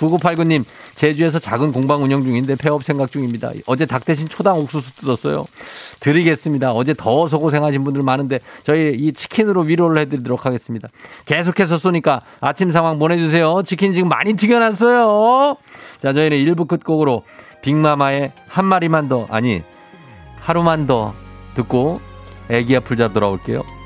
9989님, 0.00 0.64
제주에서 0.94 1.38
작은 1.38 1.72
공방 1.72 2.02
운영 2.02 2.24
중인데 2.24 2.56
폐업 2.56 2.82
생각 2.82 3.10
중입니다. 3.10 3.50
어제 3.66 3.86
닭 3.86 4.04
대신 4.04 4.28
초당 4.28 4.58
옥수수 4.58 4.96
뜯었어요. 4.96 5.44
드리겠습니다. 6.00 6.72
어제 6.72 6.94
더워서 6.94 7.38
고생하신 7.38 7.84
분들 7.84 8.02
많은데 8.02 8.40
저희 8.64 8.94
이 8.94 9.12
치킨으로 9.12 9.62
위로를 9.62 10.00
해드리도록 10.02 10.46
하겠습니다. 10.46 10.88
계속해서 11.26 11.78
쏘니까 11.78 12.22
아침 12.40 12.70
상황 12.70 12.98
보내주세요. 12.98 13.62
치킨 13.64 13.92
지금 13.92 14.08
많이 14.08 14.34
튀겨났어요. 14.34 15.56
자, 16.02 16.12
저희는 16.12 16.38
1부 16.38 16.66
끝곡으로 16.66 17.24
빅마마의 17.62 18.32
한 18.48 18.64
마리만 18.64 19.08
더, 19.08 19.26
아니, 19.30 19.62
하루만 20.40 20.86
더 20.86 21.14
듣고 21.54 22.00
애기야 22.48 22.80
풀자 22.80 23.08
돌아올게요. 23.08 23.79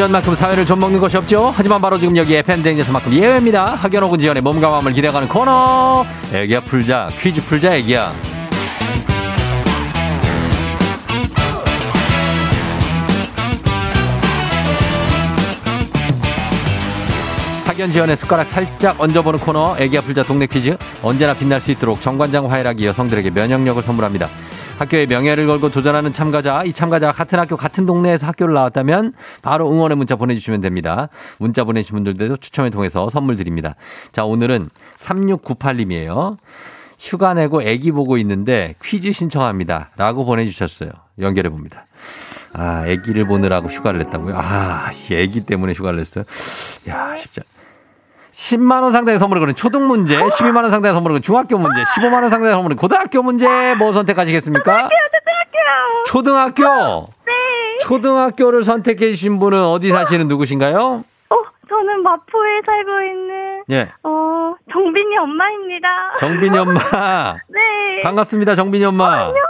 지연만큼 0.00 0.34
사회를 0.34 0.64
좀 0.64 0.78
먹는 0.78 0.98
것이 0.98 1.18
없죠. 1.18 1.52
하지만 1.54 1.78
바로 1.78 1.98
지금 1.98 2.16
여기 2.16 2.34
FM대행에서만큼 2.34 3.12
예외입니다. 3.12 3.74
학연 3.74 4.02
혹은 4.02 4.18
지연의 4.18 4.40
몸과 4.40 4.70
마음을 4.70 4.94
기대가는 4.94 5.28
코너. 5.28 6.06
애기야 6.32 6.60
풀자. 6.60 7.08
퀴즈 7.18 7.44
풀자 7.44 7.74
애기야. 7.74 8.14
학연 17.66 17.90
지연의 17.90 18.16
숟가락 18.16 18.48
살짝 18.48 18.98
얹어보는 18.98 19.38
코너 19.40 19.76
애기야 19.78 20.00
풀자 20.00 20.22
동네 20.22 20.46
퀴즈 20.46 20.78
언제나 21.02 21.34
빛날 21.34 21.60
수 21.60 21.70
있도록 21.72 22.00
정관장 22.00 22.50
화이락이 22.50 22.86
여성들에게 22.86 23.28
면역력을 23.28 23.82
선물합니다. 23.82 24.30
학교의 24.80 25.06
명예를 25.08 25.46
걸고 25.46 25.68
도전하는 25.68 26.10
참가자, 26.10 26.64
이 26.64 26.72
참가자가 26.72 27.12
같은 27.12 27.38
학교, 27.38 27.54
같은 27.56 27.84
동네에서 27.84 28.26
학교를 28.26 28.54
나왔다면 28.54 29.12
바로 29.42 29.70
응원의 29.70 29.98
문자 29.98 30.16
보내주시면 30.16 30.62
됩니다. 30.62 31.10
문자 31.38 31.64
보내주신 31.64 31.96
분들도 32.02 32.38
추첨을 32.38 32.70
통해서 32.70 33.10
선물 33.10 33.36
드립니다. 33.36 33.74
자, 34.12 34.24
오늘은 34.24 34.70
3698님이에요. 34.96 36.38
휴가 36.98 37.34
내고 37.34 37.62
애기 37.62 37.92
보고 37.92 38.16
있는데 38.18 38.74
퀴즈 38.82 39.12
신청합니다. 39.12 39.90
라고 39.96 40.24
보내주셨어요. 40.24 40.90
연결해 41.18 41.50
봅니다. 41.50 41.84
아, 42.54 42.86
애기를 42.86 43.26
보느라고 43.26 43.68
휴가를 43.68 43.98
냈다고요? 44.00 44.34
아, 44.36 44.90
씨, 44.92 45.14
애기 45.14 45.42
때문에 45.44 45.74
휴가를 45.74 45.98
냈어요? 45.98 46.24
야, 46.88 47.14
쉽지 47.18 47.40
않 47.40 47.49
10만 48.32 48.82
원 48.82 48.92
상당의 48.92 49.18
선물을 49.18 49.40
거는 49.40 49.54
초등 49.54 49.86
문제, 49.86 50.16
12만 50.16 50.62
원 50.62 50.70
상당의 50.70 50.94
선물을 50.94 51.14
거는 51.14 51.22
중학교 51.22 51.58
문제, 51.58 51.82
15만 51.82 52.14
원 52.22 52.30
상당의 52.30 52.52
선물은 52.54 52.76
고등학교 52.76 53.22
문제, 53.22 53.74
뭐 53.74 53.92
선택하시겠습니까? 53.92 54.88
초등학교! 56.06 56.62
네. 57.26 57.32
초등학교를 57.82 58.64
선택해 58.64 59.10
주신 59.10 59.38
분은 59.38 59.62
어디 59.62 59.90
사시는 59.90 60.28
누구신가요? 60.28 61.04
어, 61.30 61.36
저는 61.68 62.02
마포에 62.02 62.60
살고 62.66 62.90
있는 63.02 63.62
예. 63.70 63.88
어 64.02 64.54
정빈이 64.72 65.16
엄마입니다. 65.18 65.88
정빈이 66.18 66.58
엄마. 66.58 66.80
네. 67.48 68.00
반갑습니다, 68.02 68.56
정빈이 68.56 68.84
엄마. 68.84 69.06
안녕하세요. 69.12 69.40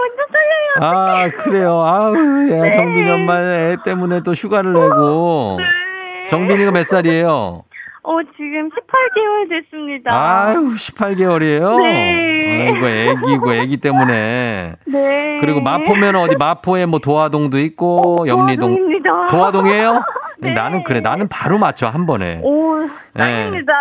먼저 0.00 0.22
살려요. 0.32 0.90
아, 0.90 1.28
그래요. 1.30 1.82
아우, 1.84 2.16
예. 2.48 2.70
정빈이 2.72 3.10
엄마 3.10 3.38
애 3.40 3.76
때문에 3.84 4.20
또 4.22 4.32
휴가를 4.32 4.72
내고. 4.72 5.58
네. 5.58 6.28
정빈이가 6.28 6.72
몇 6.72 6.86
살이에요? 6.88 7.62
어, 8.04 8.18
지금 8.36 8.68
18개월 8.68 9.48
됐습니다. 9.48 10.10
아유, 10.12 10.74
18개월이에요? 10.74 11.82
네. 11.82 12.66
아이고, 12.66 12.88
애기고, 12.88 13.54
애기 13.54 13.76
때문에. 13.76 14.74
네. 14.86 15.38
그리고 15.40 15.60
마포면 15.60 16.16
어디 16.16 16.36
마포에 16.36 16.86
뭐 16.86 16.98
도화동도 16.98 17.58
있고, 17.60 18.26
염리동. 18.26 18.70
도화동입니다. 18.74 19.26
도화동이에요? 19.28 20.02
네. 20.40 20.50
나는 20.50 20.82
그래. 20.82 21.00
나는 21.00 21.28
바로 21.28 21.58
맞춰, 21.58 21.86
한 21.86 22.04
번에. 22.06 22.40
오, 22.42 22.80
네. 22.80 22.88
짱입니다. 23.16 23.72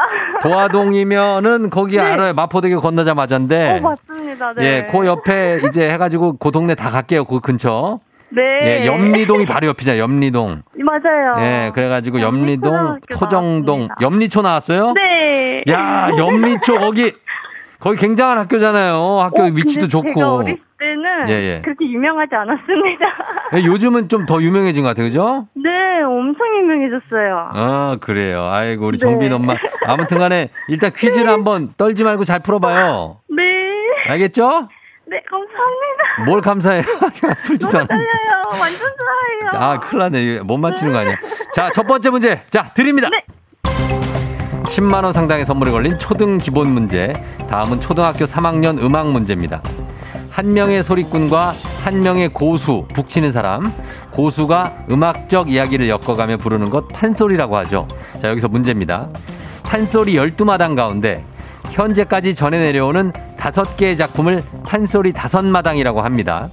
도화동이면은 0.43 1.71
거기 1.71 1.95
네. 1.97 2.03
알아요. 2.03 2.33
마포대교 2.33 2.79
건너자마자인데. 2.79 3.79
어, 3.79 3.81
맞습니다. 3.81 4.53
네. 4.53 4.63
예, 4.63 4.87
그 4.91 5.07
옆에 5.07 5.61
이제 5.67 5.89
해가지고 5.89 6.37
그 6.37 6.51
동네 6.51 6.75
다 6.75 6.91
갈게요. 6.91 7.25
그 7.25 7.39
근처. 7.39 7.99
네. 8.33 8.81
예, 8.81 8.85
염리동이 8.85 9.45
바로 9.45 9.67
옆이잖아요. 9.67 10.01
염리동. 10.01 10.63
맞아요. 10.83 11.35
예, 11.45 11.71
그래가지고 11.73 12.21
염리동, 12.21 12.73
염리초등학교 12.73 13.19
토정동. 13.19 13.65
나왔습니다. 13.79 13.95
염리초 14.01 14.41
나왔어요? 14.41 14.93
네. 14.93 15.63
야, 15.69 16.09
염리초 16.17 16.79
거기 16.79 17.13
거기 17.79 17.97
굉장한 17.97 18.37
학교잖아요. 18.37 18.93
학교 19.21 19.43
어, 19.43 19.45
위치도 19.47 19.87
좋고. 19.87 20.13
제가 20.13 20.35
어렸을 20.35 20.57
때는 20.79 21.29
예, 21.29 21.33
예. 21.33 21.61
그렇게 21.63 21.85
유명하지 21.89 22.33
않았습니다. 22.35 23.05
예, 23.55 23.63
요즘은 23.65 24.07
좀 24.07 24.25
더 24.25 24.41
유명해진 24.41 24.83
것 24.83 24.89
같아요. 24.89 25.05
그죠? 25.07 25.47
네, 25.55 25.69
엄청 26.03 26.45
유명해졌어요. 26.59 27.49
아, 27.53 27.97
그래요. 27.99 28.47
아이고, 28.51 28.85
우리 28.85 28.97
네. 28.97 29.01
정빈 29.01 29.33
엄마. 29.33 29.55
아무튼 29.85 30.19
간에 30.19 30.49
일단 30.69 30.91
퀴즈를 30.95 31.29
한번 31.29 31.69
떨지 31.75 32.03
말고 32.03 32.23
잘 32.23 32.39
풀어봐요. 32.39 33.17
네. 33.35 33.43
알겠죠? 34.07 34.69
네, 35.11 35.21
감사합니다. 35.29 36.23
뭘 36.25 36.39
감사해요? 36.41 36.83
풀지도 37.45 37.69
너무 37.69 37.79
않는데. 37.81 37.87
떨려요. 37.87 38.61
완전 38.61 38.79
좋아해요. 38.79 39.61
아, 39.61 39.77
큰일 39.77 39.99
났네. 39.99 40.39
못 40.39 40.57
맞히는 40.57 40.93
거 40.93 40.99
아니야. 40.99 41.17
자, 41.53 41.69
첫 41.73 41.85
번째 41.85 42.09
문제. 42.11 42.41
자, 42.49 42.71
드립니다. 42.73 43.09
네. 43.09 43.21
10만 44.63 45.03
원 45.03 45.11
상당의 45.11 45.45
선물이 45.45 45.71
걸린 45.71 45.99
초등 45.99 46.37
기본 46.37 46.69
문제. 46.69 47.11
다음은 47.49 47.81
초등학교 47.81 48.23
3학년 48.23 48.81
음악 48.81 49.11
문제입니다. 49.11 49.61
한 50.29 50.53
명의 50.53 50.81
소리꾼과 50.81 51.55
한 51.83 52.01
명의 52.01 52.29
고수, 52.29 52.87
북치는 52.93 53.33
사람. 53.33 53.73
고수가 54.11 54.85
음악적 54.89 55.49
이야기를 55.49 55.89
엮어가며 55.89 56.37
부르는 56.37 56.69
것 56.69 56.87
판소리라고 56.87 57.57
하죠. 57.57 57.85
자, 58.21 58.29
여기서 58.29 58.47
문제입니다. 58.47 59.09
판소리 59.63 60.13
12마당 60.13 60.77
가운데 60.77 61.25
현재까지 61.69 62.35
전해 62.35 62.59
내려오는 62.59 63.13
다섯 63.37 63.75
개의 63.77 63.97
작품을 63.97 64.43
판소리 64.65 65.13
다섯 65.13 65.43
마당이라고 65.45 66.01
합니다. 66.01 66.49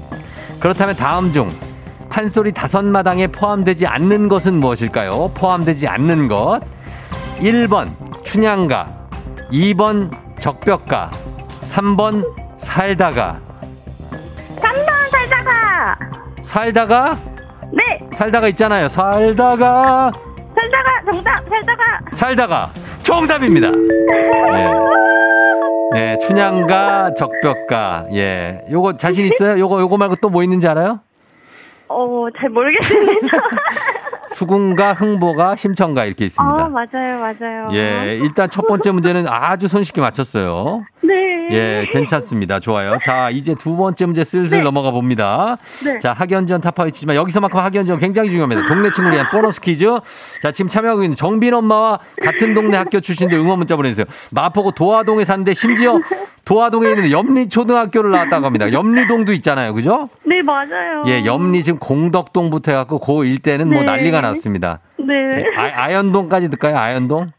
그렇다면 0.60 0.96
다음 0.96 1.32
중 1.32 1.50
판소리 2.08 2.52
다섯 2.52 2.84
마당에 2.84 3.26
포함되지 3.26 3.86
않는 3.86 4.28
것은 4.28 4.54
무엇일까요? 4.54 5.32
포함되지 5.34 5.86
않는 5.88 6.28
것. 6.28 6.60
1번 7.38 7.92
춘향가, 8.24 8.88
2번 9.52 10.10
적벽가, 10.40 11.10
3번 11.62 12.24
살다가. 12.58 13.38
3번 14.56 15.10
살다가. 15.10 15.98
살다가? 16.42 17.18
네, 17.72 18.00
살다가 18.12 18.48
있잖아요. 18.48 18.88
살다가, 18.88 20.10
살다가 20.68 21.02
정답. 21.10 21.48
살다가. 21.48 21.82
살다가. 22.12 22.70
정답입니다. 23.02 23.68
예. 23.68 24.70
네, 25.94 26.18
춘향가, 26.18 27.14
적벽가. 27.14 28.06
예. 28.12 28.64
요거 28.70 28.96
자신 28.98 29.24
있어요? 29.26 29.58
요거, 29.58 29.80
요거 29.80 29.96
말고 29.96 30.16
또 30.16 30.28
뭐 30.28 30.42
있는지 30.42 30.68
알아요? 30.68 31.00
어, 31.88 32.26
잘 32.38 32.50
모르겠습니다. 32.50 33.38
수궁가, 34.28 34.94
흥보가, 34.94 35.56
심청가 35.56 36.04
이렇게 36.04 36.26
있습니다. 36.26 36.64
아, 36.64 36.68
맞아요, 36.68 37.18
맞아요. 37.20 37.68
예, 37.72 38.18
일단 38.20 38.48
첫 38.50 38.66
번째 38.66 38.92
문제는 38.92 39.26
아주 39.28 39.68
손쉽게 39.68 40.00
맞췄어요. 40.00 40.84
네. 41.02 41.48
예, 41.50 41.86
괜찮습니다. 41.90 42.60
좋아요. 42.60 42.98
자, 43.02 43.30
이제 43.30 43.54
두 43.54 43.76
번째 43.76 44.06
문제 44.06 44.24
슬슬 44.24 44.58
네. 44.58 44.64
넘어가 44.64 44.90
봅니다. 44.90 45.56
네. 45.84 45.98
자, 45.98 46.12
학연전 46.12 46.60
타파위치지만 46.60 47.16
여기서만큼 47.16 47.58
학연전 47.58 47.98
굉장히 47.98 48.30
중요합니다. 48.30 48.66
동네 48.66 48.90
친구를 48.90 49.16
위한 49.16 49.26
보너스 49.30 49.60
퀴즈. 49.60 49.86
자, 50.42 50.52
지금 50.52 50.68
참여하고 50.68 51.02
있는 51.02 51.16
정빈 51.16 51.54
엄마와 51.54 52.00
같은 52.22 52.54
동네 52.54 52.76
학교 52.76 53.00
출신들 53.00 53.38
응원 53.38 53.58
문자 53.58 53.76
보내주세요. 53.76 54.06
마포구 54.30 54.72
도화동에 54.72 55.24
사는데 55.24 55.54
심지어 55.54 55.98
도화동에 56.44 56.90
있는 56.90 57.10
염리초등학교를 57.10 58.10
나왔다고 58.10 58.46
합니다. 58.46 58.72
염리동도 58.72 59.32
있잖아요. 59.34 59.74
그죠? 59.74 60.08
네, 60.24 60.40
맞아요. 60.40 61.04
예, 61.06 61.24
염리 61.26 61.62
지금 61.62 61.78
공덕동부터 61.78 62.72
해갖고 62.72 63.00
그 63.00 63.26
일대는 63.26 63.68
뭐 63.68 63.80
네. 63.80 63.86
난리가 64.20 64.28
났습니다. 64.28 64.80
네. 64.98 65.14
예, 65.14 65.44
아, 65.56 65.84
아현동까지 65.84 66.50
들까요? 66.50 66.76
아현동? 66.76 67.30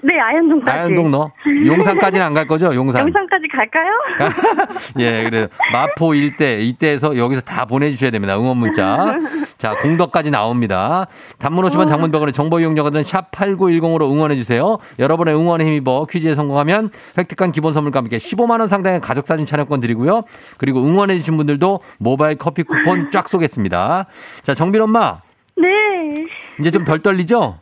네, 0.00 0.14
아현동까지. 0.20 0.78
아현동 0.78 1.10
너? 1.10 1.32
용산까지는 1.66 2.24
안 2.24 2.32
갈 2.32 2.46
거죠? 2.46 2.72
용산. 2.72 3.00
영상까지 3.00 3.48
갈까요? 3.48 3.90
예, 5.00 5.24
그래 5.24 5.48
마포 5.72 6.14
일대 6.14 6.58
이때에서 6.60 7.16
여기서 7.18 7.40
다 7.40 7.64
보내주셔야 7.64 8.12
됩니다. 8.12 8.38
응원 8.38 8.58
문자. 8.58 9.16
자, 9.58 9.74
공덕까지 9.82 10.30
나옵니다. 10.30 11.08
단문 11.40 11.64
50원 11.64 11.88
장문병원의 11.88 12.32
정보 12.32 12.60
이용료들은 12.60 13.02
샵 13.02 13.32
8910으로 13.32 14.02
응원해 14.12 14.36
주세요. 14.36 14.78
여러분의 15.00 15.34
응원에 15.34 15.64
힘입어 15.66 16.06
퀴즈에 16.08 16.34
성공하면 16.34 16.90
획득한 17.18 17.50
기본 17.50 17.72
선물과 17.72 17.98
함께 17.98 18.18
15만 18.18 18.60
원 18.60 18.68
상당의 18.68 19.00
가족 19.00 19.26
사진 19.26 19.46
촬영권 19.46 19.80
드리고요. 19.80 20.22
그리고 20.58 20.80
응원해 20.84 21.16
주신 21.16 21.36
분들도 21.36 21.80
모바일 21.98 22.36
커피 22.38 22.62
쿠폰 22.62 23.10
쫙 23.10 23.28
쏘겠습니다. 23.28 24.06
자, 24.42 24.54
정빈 24.54 24.80
엄마 24.80 25.22
네. 25.60 26.14
이제 26.58 26.70
좀 26.70 26.84
덜 26.84 27.00
떨리죠? 27.00 27.58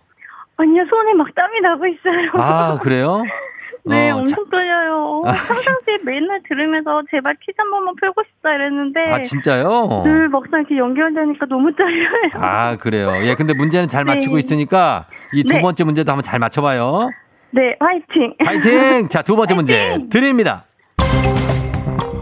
아니요, 0.58 0.84
손에 0.88 1.12
막 1.14 1.34
땀이 1.34 1.60
나고 1.60 1.86
있어요. 1.86 2.30
아, 2.34 2.78
그래요? 2.80 3.22
네, 3.84 4.10
어, 4.10 4.16
엄청 4.16 4.48
떨려요. 4.50 5.22
아. 5.26 5.30
평상시에 5.32 5.98
맨날 6.04 6.40
들으면서 6.48 7.02
제발 7.10 7.36
퀴즈 7.40 7.54
한 7.58 7.70
번만 7.70 7.94
풀고 8.00 8.22
싶다 8.26 8.52
이랬는데. 8.54 9.12
아, 9.12 9.20
진짜요? 9.22 10.02
늘 10.04 10.28
막상 10.28 10.60
이렇게 10.60 10.76
연결되니까 10.78 11.46
너무 11.46 11.72
떨려요. 11.76 12.08
아, 12.34 12.76
그래요. 12.76 13.12
예, 13.22 13.34
근데 13.36 13.54
문제는 13.54 13.86
잘 13.88 14.04
네. 14.04 14.14
맞추고 14.14 14.38
있으니까 14.38 15.06
이두 15.32 15.54
네. 15.54 15.60
번째 15.60 15.84
문제도 15.84 16.10
한번 16.10 16.22
잘 16.24 16.38
맞춰봐요. 16.40 17.10
네, 17.52 17.76
화이팅. 17.78 18.34
파이팅! 18.44 19.08
자, 19.08 19.22
두 19.22 19.36
번째 19.36 19.54
문제 19.54 19.88
화이팅! 19.90 20.08
드립니다. 20.08 20.64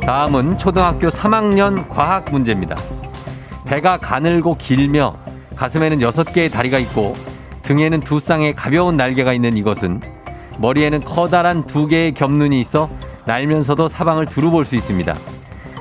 다음은 0.05 0.59
초등학교 0.59 1.09
3학년 1.09 1.89
과학 1.89 2.27
문제입니다. 2.31 2.77
배가 3.67 3.97
가늘고 3.97 4.57
길며 4.59 5.17
가슴에는 5.57 6.01
여섯 6.01 6.33
개의 6.33 6.51
다리가 6.51 6.79
있고 6.79 7.17
등에는 7.63 8.01
두 8.01 8.21
쌍의 8.21 8.55
가벼운 8.55 8.97
날개가 8.97 9.33
있는 9.33 9.57
이것은 9.57 10.01
머리에는 10.59 11.01
커다란 11.01 11.67
두 11.67 11.87
개의 11.87 12.13
겹눈이 12.13 12.61
있어 12.61 12.89
날면서도 13.27 13.89
사방을 13.89 14.27
두루 14.27 14.51
볼 14.51 14.65
수 14.65 14.77
있습니다. 14.77 15.17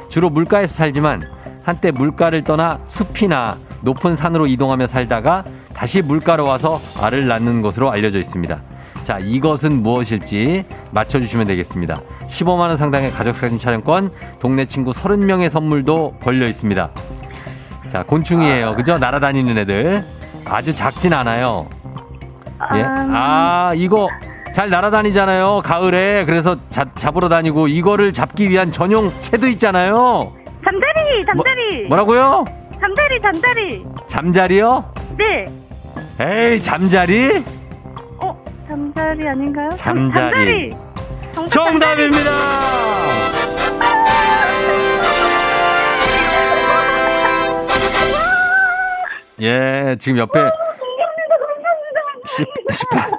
주로 0.09 0.29
물가에서 0.29 0.73
살지만 0.73 1.23
한때 1.63 1.91
물가를 1.91 2.43
떠나 2.43 2.79
숲이나 2.87 3.57
높은 3.81 4.15
산으로 4.15 4.47
이동하며 4.47 4.87
살다가 4.87 5.43
다시 5.73 6.01
물가로 6.01 6.45
와서 6.45 6.79
알을 6.99 7.27
낳는 7.27 7.61
것으로 7.61 7.91
알려져 7.91 8.19
있습니다. 8.19 8.61
자, 9.03 9.19
이것은 9.19 9.83
무엇일지 9.83 10.63
맞춰주시면 10.91 11.47
되겠습니다. 11.47 12.01
15만원 12.27 12.77
상당의 12.77 13.11
가족사진 13.11 13.59
촬영권, 13.59 14.11
동네 14.39 14.65
친구 14.65 14.91
30명의 14.91 15.49
선물도 15.49 16.15
걸려 16.21 16.47
있습니다. 16.47 16.89
자, 17.89 18.03
곤충이에요. 18.03 18.75
그죠? 18.75 18.97
날아다니는 18.97 19.57
애들. 19.59 20.05
아주 20.45 20.73
작진 20.73 21.13
않아요. 21.13 21.67
예. 22.75 22.81
음. 22.81 23.11
아, 23.13 23.71
이거 23.75 24.07
잘 24.53 24.69
날아다니잖아요. 24.69 25.61
가을에. 25.63 26.25
그래서 26.25 26.55
잡, 26.69 26.97
잡으러 26.97 27.29
다니고 27.29 27.67
이거를 27.67 28.13
잡기 28.13 28.49
위한 28.49 28.71
전용 28.71 29.11
채도 29.21 29.47
있잖아요. 29.47 30.33
잠자리, 30.63 31.25
잠자리. 31.25 31.87
뭐, 31.87 31.97
라고요 31.97 32.45
잠자리, 32.79 33.21
잠자리. 33.21 33.85
잠자리요? 34.07 34.85
네. 35.17 35.45
에이, 36.19 36.61
잠자리? 36.61 37.43
어, 38.21 38.43
잠자리 38.67 39.27
아닌가요? 39.27 39.69
잠- 39.75 40.11
잠자리. 40.11 40.71
정답 41.33 41.49
정답입니다! 41.49 42.31
예, 49.43 49.95
지금 49.99 50.17
옆에 50.19 50.39
10, 52.25 52.47
18, 52.71 53.11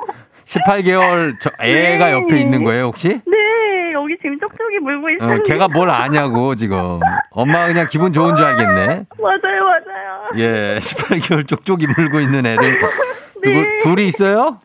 18개월 0.45 1.35
저 1.39 1.51
애가 1.61 2.07
네. 2.07 2.13
옆에 2.13 2.41
있는 2.41 2.65
거예요, 2.65 2.85
혹시? 2.85 3.09
네, 3.09 3.93
여기 3.93 4.17
지금 4.23 4.39
쪽쪽이 4.41 4.79
물고 4.81 5.11
있어요. 5.11 5.37
어, 5.37 5.43
걔가 5.43 5.69
뭘 5.69 5.91
아냐고, 5.91 6.55
지금. 6.55 6.99
엄마가 7.31 7.67
그냥 7.67 7.87
기분 7.91 8.13
좋은 8.13 8.35
줄 8.37 8.47
알겠네. 8.47 8.87
맞아요, 9.21 9.65
맞아요. 9.65 10.31
예, 10.37 10.79
18개월 10.79 11.47
쪽쪽이 11.47 11.87
물고 11.97 12.21
있는 12.21 12.47
애를. 12.47 12.81
네. 13.43 13.79
둘이 13.83 14.07
있어요? 14.07 14.61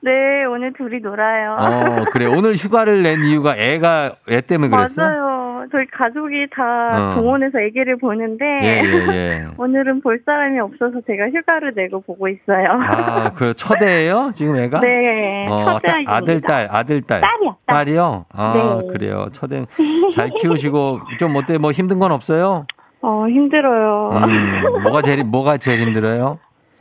네, 0.00 0.10
오늘 0.44 0.72
둘이 0.74 1.00
놀아요. 1.00 1.56
어, 1.58 2.04
그래. 2.12 2.26
오늘 2.26 2.54
휴가를 2.54 3.02
낸 3.02 3.24
이유가 3.24 3.56
애가, 3.56 4.12
애 4.30 4.40
때문에 4.42 4.70
그랬어? 4.70 5.02
맞아요. 5.02 5.27
저희 5.70 5.86
가족이 5.86 6.46
다 6.54 7.12
어. 7.12 7.14
동원해서 7.20 7.58
아기를 7.58 7.98
보는데 7.98 8.44
예, 8.62 8.82
예, 8.84 9.12
예. 9.12 9.46
오늘은 9.58 10.00
볼 10.02 10.20
사람이 10.24 10.58
없어서 10.60 11.00
제가 11.06 11.28
휴가를 11.30 11.72
내고 11.74 12.00
보고 12.00 12.28
있어요. 12.28 12.66
아, 12.70 13.30
그 13.34 13.54
첫애예요? 13.54 14.32
지금 14.34 14.56
애가? 14.56 14.80
네, 14.80 15.46
어, 15.48 15.76
아기입니다. 15.76 16.12
아들, 16.14 16.40
딸, 16.40 16.68
아들, 16.70 17.00
딸. 17.02 17.20
딸이요, 17.20 17.56
딸. 17.66 17.76
딸이요? 17.76 18.24
아, 18.32 18.80
네. 18.82 18.88
그래요. 18.92 19.26
첫애 19.32 19.66
잘 20.14 20.28
키우시고 20.30 21.00
좀 21.18 21.36
어때? 21.36 21.58
뭐 21.58 21.72
힘든 21.72 21.98
건 21.98 22.12
없어요? 22.12 22.66
어, 23.00 23.26
힘들어요. 23.28 24.10
음, 24.14 24.82
뭐가 24.82 25.02
제일 25.02 25.24
뭐가 25.24 25.56
제일 25.58 25.80
힘들어요? 25.80 26.38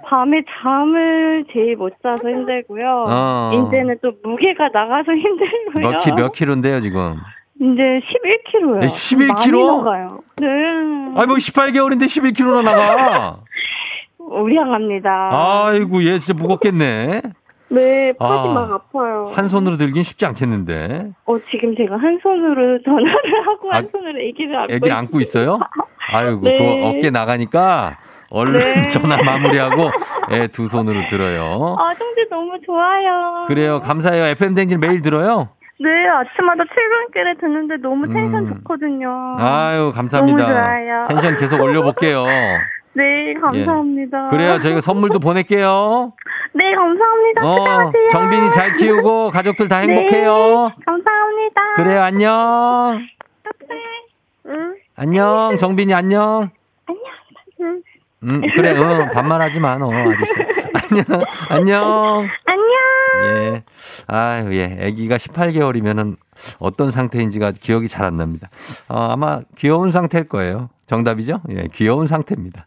밤에 0.09 0.41
잠을 0.61 1.43
제일 1.51 1.75
못 1.75 1.93
자서 2.01 2.29
힘들고요. 2.29 3.05
어. 3.09 3.51
이제는 3.53 3.97
또 4.01 4.13
무게가 4.23 4.69
나가서 4.73 5.11
힘들고요. 5.13 5.81
몇, 5.91 5.97
키, 5.97 6.11
몇 6.13 6.31
킬로인데요, 6.31 6.79
지금? 6.79 7.15
이제 7.59 7.99
11kg요. 8.61 8.79
네, 8.79 8.87
11kg? 8.87 9.77
나가요. 9.77 10.19
네. 10.37 10.47
아니, 11.15 11.27
뭐 11.27 11.35
18개월인데 11.37 12.03
11킬로나 12.03 12.63
나가. 12.63 13.39
우량합니다. 14.19 15.29
아이고, 15.31 16.03
얘 16.03 16.19
진짜 16.19 16.39
무겁겠네. 16.39 17.21
네, 17.69 18.13
팔이 18.13 18.31
아. 18.49 18.53
막 18.53 18.71
아파요. 18.71 19.25
한 19.33 19.47
손으로 19.47 19.77
들긴 19.77 20.03
쉽지 20.03 20.25
않겠는데. 20.25 21.11
어, 21.25 21.37
지금 21.39 21.75
제가 21.75 21.97
한 21.97 22.19
손으로 22.21 22.81
전화를 22.83 23.47
하고 23.47 23.71
아, 23.73 23.77
한 23.77 23.89
손으로 23.93 24.19
아기를 24.29 24.55
안고 24.55 24.73
애기를 24.73 24.95
안고 24.95 25.19
있어요? 25.19 25.59
아이고, 26.11 26.41
네. 26.41 26.57
그거 26.57 26.87
어깨 26.87 27.09
나가니까 27.09 27.97
얼른 28.29 28.59
네. 28.59 28.87
전화 28.89 29.17
마무리하고 29.21 29.89
애두 30.31 30.67
손으로 30.67 31.05
들어요. 31.07 31.75
아, 31.79 31.93
성질 31.93 32.27
너무 32.29 32.53
좋아요. 32.65 33.45
그래요. 33.47 33.79
감사해요. 33.81 34.25
FM 34.25 34.53
댕진 34.53 34.79
매일 34.79 35.01
들어요? 35.01 35.49
네, 35.79 35.89
아침마다 36.09 36.63
출근길에 36.73 37.35
듣는데 37.39 37.77
너무 37.77 38.07
텐션 38.07 38.47
음. 38.47 38.53
좋거든요. 38.55 39.35
아유, 39.39 39.91
감사합니다. 39.93 40.41
너무 40.41 40.53
좋아요. 40.53 41.03
텐션 41.07 41.35
계속 41.35 41.61
올려볼게요. 41.61 42.25
네, 42.93 43.33
감사합니다. 43.35 44.23
그래요. 44.23 44.57
저희가 44.57 44.81
선물도 44.81 45.19
보낼게요. 45.19 46.13
네, 46.53 46.73
감사합니다. 46.73 47.41
어, 47.45 47.53
수고하세요. 47.53 48.07
정빈이 48.09 48.51
잘 48.51 48.73
키우고 48.73 49.29
가족들 49.29 49.67
다 49.67 49.77
행복해요. 49.77 50.71
네, 50.75 50.83
감사합니다. 50.83 51.61
그래요. 51.75 52.01
안녕. 52.01 52.99
응, 54.47 54.75
안녕. 54.95 55.55
정빈이 55.57 55.93
안녕. 55.93 56.49
응. 58.23 58.29
음, 58.29 58.41
그래. 58.55 58.77
어, 58.77 59.09
반말하지 59.13 59.59
마, 59.59 59.77
너, 59.77 59.91
아저씨. 59.91 60.33
안녕. 60.89 61.23
안녕. 61.49 62.29
안녕. 62.45 62.67
예. 63.23 63.63
아유, 64.07 64.53
예. 64.55 64.77
아기가 64.87 65.17
18개월이면은 65.17 66.15
어떤 66.59 66.91
상태인지가 66.91 67.51
기억이 67.51 67.87
잘 67.87 68.05
안 68.05 68.17
납니다. 68.17 68.49
어, 68.89 69.09
아마 69.11 69.41
귀여운 69.57 69.91
상태일 69.91 70.27
거예요. 70.27 70.69
정답이죠? 70.85 71.41
예, 71.49 71.67
귀여운 71.73 72.07
상태입니다. 72.07 72.65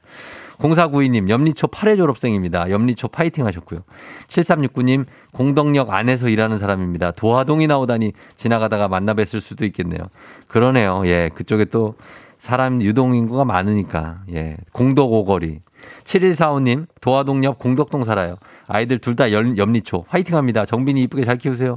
0492님, 0.58 1.30
염리초 1.30 1.68
8회 1.68 1.96
졸업생입니다. 1.96 2.68
염리초 2.68 3.08
파이팅 3.08 3.46
하셨고요. 3.46 3.80
7369님, 4.28 5.06
공덕역 5.32 5.88
안에서 5.90 6.28
일하는 6.28 6.58
사람입니다. 6.58 7.12
도화동이 7.12 7.66
나오다니 7.66 8.12
지나가다가 8.36 8.86
만나 8.88 9.14
뵀을 9.14 9.40
수도 9.40 9.64
있겠네요. 9.64 10.00
그러네요. 10.48 11.02
예, 11.06 11.30
그쪽에 11.34 11.64
또 11.66 11.94
사람 12.40 12.82
유동인구가 12.82 13.44
많으니까. 13.44 14.22
예, 14.32 14.56
공덕오거리. 14.72 15.60
7145님, 16.04 16.86
도화동역 17.00 17.58
공덕동 17.58 18.02
살아요. 18.02 18.36
아이들 18.66 18.98
둘 18.98 19.14
다 19.14 19.30
염리초. 19.32 20.06
화이팅 20.08 20.36
합니다. 20.36 20.64
정빈이 20.64 21.02
이쁘게 21.04 21.24
잘 21.24 21.36
키우세요. 21.36 21.76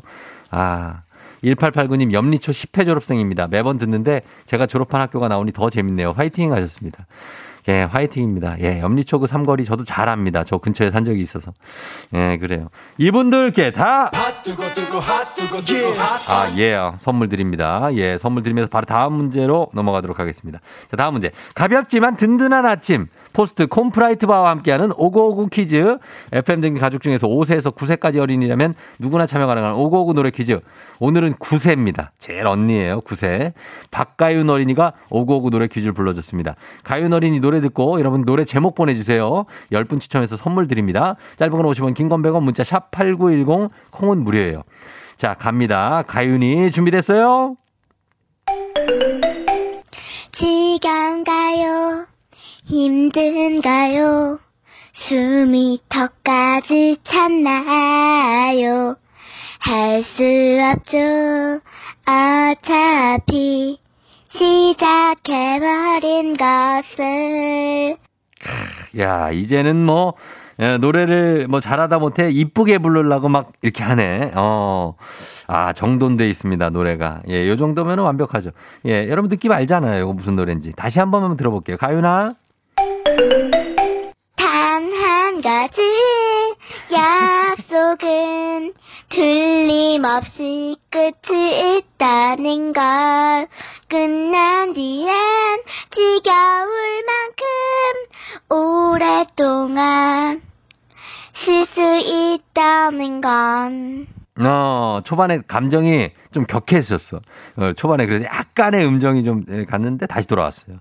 아. 0.50 1.02
1889님, 1.44 2.14
염리초 2.14 2.54
10회 2.54 2.86
졸업생입니다. 2.86 3.48
매번 3.48 3.78
듣는데 3.78 4.22
제가 4.46 4.66
졸업한 4.66 5.02
학교가 5.02 5.28
나오니 5.28 5.52
더 5.52 5.70
재밌네요. 5.70 6.14
화이팅 6.16 6.54
하셨습니다. 6.54 7.06
예, 7.68 7.82
화이팅입니다. 7.84 8.62
예, 8.62 8.80
염리초 8.80 9.20
그 9.20 9.28
삼거리 9.28 9.66
저도 9.66 9.84
잘 9.84 10.08
압니다. 10.08 10.46
저 10.46 10.58
근처에 10.58 10.92
산 10.92 11.04
적이 11.04 11.20
있어서. 11.20 11.52
예, 12.14 12.38
그래요. 12.38 12.70
이분들께 12.98 13.72
다 13.72 14.10
아, 16.30 16.52
예. 16.58 16.78
선물 16.98 17.30
드립니다. 17.30 17.90
예, 17.94 18.18
선물 18.18 18.44
드리면서 18.44 18.70
바로 18.70 18.86
다음 18.86 19.14
문제로 19.14 19.70
넘어가도록 19.74 20.20
하겠습니다. 20.20 20.60
자, 20.92 20.98
다음 20.98 21.14
문제. 21.14 21.32
가볍지만 21.56 22.18
든든한 22.18 22.66
아침. 22.66 23.08
포스트 23.32 23.66
콘푸라이트 23.66 24.28
바와 24.28 24.52
함께하는 24.52 24.92
오고오구 24.96 25.48
퀴즈. 25.48 25.98
FM 26.32 26.62
등기 26.62 26.80
가족 26.80 27.02
중에서 27.02 27.26
5세에서 27.28 27.76
9세까지 27.76 28.18
어린이라면 28.20 28.76
누구나 29.00 29.26
참여 29.26 29.48
가능한 29.48 29.74
오고오구 29.74 30.14
노래 30.14 30.30
퀴즈. 30.30 30.60
오늘은 31.00 31.34
9세입니다. 31.36 32.10
제일 32.20 32.46
언니예요. 32.46 33.02
9세. 33.02 33.54
박가윤 33.90 34.48
어린이가 34.50 34.94
오고오구 35.10 35.50
노래 35.50 35.66
퀴즈를 35.68 35.94
불러줬습니다. 35.94 36.56
가윤 36.84 37.12
어린이 37.12 37.40
노래 37.40 37.60
듣고 37.60 37.98
여러분 38.00 38.24
노래 38.24 38.46
제목 38.46 38.76
보내주세요. 38.76 39.46
10분 39.72 40.00
추첨해서 40.00 40.36
선물 40.38 40.68
드립니다. 40.68 41.16
짧은 41.38 41.52
건 41.58 41.66
50원, 41.66 41.96
긴 41.96 42.10
건 42.10 42.22
100원, 42.22 42.44
문자 42.44 42.64
샵 42.64 42.92
8910, 42.92 43.70
콩은 43.90 44.24
무료 44.24 44.33
예요. 44.34 44.64
자, 45.16 45.34
갑니다. 45.36 46.04
가윤이 46.08 46.72
준비됐어요? 46.72 47.56
지겨운가요? 50.38 52.06
힘든가요? 52.66 54.40
숨이 55.08 55.80
턱까지 55.90 56.98
찼나요? 57.04 58.96
할 59.60 60.04
수 60.04 60.24
없죠. 60.74 61.62
어차피 62.06 63.80
시작해버린 65.14 66.36
것을 66.36 67.98
야, 69.00 69.32
이제는 69.32 69.78
뭐, 69.86 70.16
예, 70.60 70.78
노래를 70.78 71.48
뭐 71.50 71.60
잘하다 71.60 72.00
못해 72.00 72.30
이쁘게 72.30 72.78
부르려고 72.78 73.30
막 73.30 73.52
이렇게 73.62 73.84
하네. 73.84 74.32
어. 74.36 74.96
아, 75.48 75.74
정돈돼 75.74 76.30
있습니다, 76.30 76.70
노래가. 76.70 77.22
예, 77.30 77.48
요 77.50 77.58
정도면 77.58 78.00
완벽하죠. 78.00 78.52
예, 78.86 79.10
여러분 79.10 79.30
느낌 79.30 79.52
알잖아요. 79.52 80.04
이거 80.04 80.14
무슨 80.14 80.36
노래인지. 80.36 80.74
다시 80.74 81.00
한 81.00 81.12
번만 81.12 81.36
들어볼게요. 81.38 81.78
가윤아. 81.78 82.34
단 84.38 84.94
한 84.94 85.42
가지 85.42 85.82
약속은 86.92 88.74
틀림없이 89.14 90.76
끝이 90.90 91.78
있다는 91.78 92.74
걸 92.74 93.48
끝난 93.88 94.74
뒤엔 94.74 95.08
지겨울 95.92 97.04
만큼 97.06 98.50
오랫동안 98.50 100.42
쉴 101.46 101.68
수 101.68 101.80
있다는 101.80 103.22
건 103.22 104.08
어, 104.40 105.02
초반에 105.04 105.42
감정이 105.48 106.10
좀 106.32 106.46
격해졌어. 106.46 107.22
어, 107.58 107.74
초반에 107.74 108.08
그래서 108.08 108.26
약간의 108.26 108.84
음정이 108.84 109.24
좀 109.24 109.44
예, 109.52 109.64
갔는데 109.64 110.08
다시 110.08 110.28
돌아왔어요. 110.28 110.78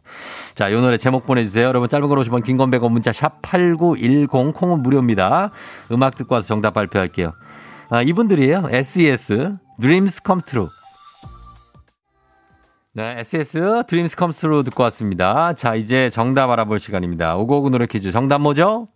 자, 0.55 0.73
요 0.73 0.81
노래 0.81 0.97
제목 0.97 1.27
보내주세요. 1.27 1.67
여러분 1.67 1.87
짧은 1.91 2.09
걸 2.09 2.19
오시면 2.19 2.45
긴건 2.45 2.71
100원 2.71 2.93
문자 2.93 3.13
샵 3.13 3.43
8910 3.43 4.55
콩은 4.55 4.83
무료입니다. 4.83 5.51
음악 5.91 6.17
듣고 6.17 6.35
와서 6.35 6.47
정답 6.47 6.73
발표할게요. 6.73 7.35
아, 7.95 8.01
이분들이에요. 8.01 8.69
SES 8.71 9.55
Dreams 9.79 10.23
Come 10.25 10.41
True. 10.47 10.69
네, 12.95 13.17
SS 13.19 13.85
Come 14.17 14.33
True 14.33 14.65
듣고 14.65 14.83
왔습니다. 14.85 15.53
자, 15.53 15.75
이제 15.75 16.09
정답 16.09 16.49
알아볼 16.49 16.81
시간입니다. 16.81 17.37
오고오구 17.37 17.69
노래 17.69 17.85
퀴즈 17.85 18.11
정답 18.11 18.41
뭐죠? 18.41 18.89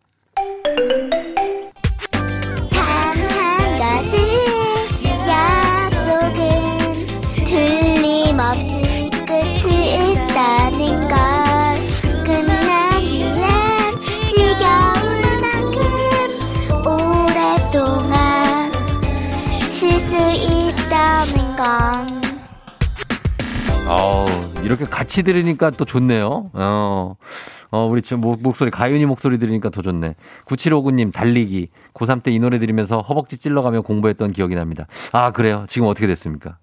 이렇게 24.77 24.91
같이 24.91 25.23
들으니까 25.23 25.71
또 25.71 25.85
좋네요. 25.85 26.51
어, 26.53 27.17
어, 27.71 27.87
우리 27.87 28.03
지금 28.03 28.21
목, 28.21 28.43
목소리, 28.43 28.71
가윤이 28.71 29.07
목소리 29.07 29.39
들으니까 29.39 29.71
더 29.71 29.83
좋네. 29.83 30.15
9759님, 30.47 31.12
달리기. 31.12 31.69
고3 31.95 32.23
때 32.23 32.31
이 32.31 32.39
노래 32.39 32.59
들으면서 32.59 33.01
허벅지 33.01 33.39
찔러가며 33.39 33.81
공부했던 33.83 34.33
기억이 34.33 34.55
납니다. 34.55 34.87
아, 35.12 35.31
그래요? 35.31 35.65
지금 35.69 35.89
어떻게 35.89 36.07
됐습니까? 36.07 36.59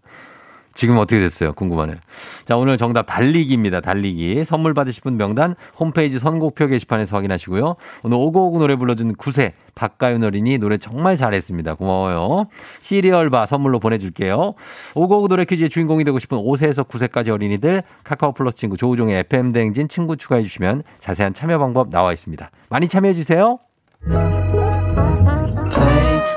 지금 0.73 0.97
어떻게 0.97 1.19
됐어요? 1.19 1.53
궁금하네요. 1.53 1.97
자, 2.45 2.57
오늘 2.57 2.77
정답 2.77 3.03
달리기입니다. 3.03 3.81
달리기. 3.81 4.43
선물 4.43 4.73
받으실 4.73 5.03
분 5.03 5.17
명단 5.17 5.55
홈페이지 5.79 6.19
선곡표 6.19 6.67
게시판에서 6.67 7.15
확인하시고요. 7.15 7.75
오늘 8.03 8.17
오고오고 8.17 8.59
노래 8.59 8.75
불러준 8.75 9.15
9세 9.15 9.53
박가윤 9.75 10.23
어린이 10.23 10.57
노래 10.57 10.77
정말 10.77 11.17
잘했습니다. 11.17 11.75
고마워요. 11.75 12.47
시리얼바 12.81 13.45
선물로 13.45 13.79
보내줄게요. 13.79 14.55
오고오고 14.95 15.27
노래 15.27 15.45
퀴즈의 15.45 15.69
주인공이 15.69 16.03
되고 16.03 16.17
싶은 16.19 16.37
5세에서 16.37 16.87
9세까지 16.87 17.29
어린이들 17.29 17.83
카카오 18.03 18.33
플러스 18.33 18.57
친구 18.57 18.77
조우종의 18.77 19.19
FM대행진 19.19 19.87
친구 19.87 20.17
추가해 20.17 20.43
주시면 20.43 20.83
자세한 20.99 21.33
참여 21.33 21.59
방법 21.59 21.89
나와 21.89 22.13
있습니다. 22.13 22.49
많이 22.69 22.87
참여해 22.87 23.13
주세요. 23.13 23.59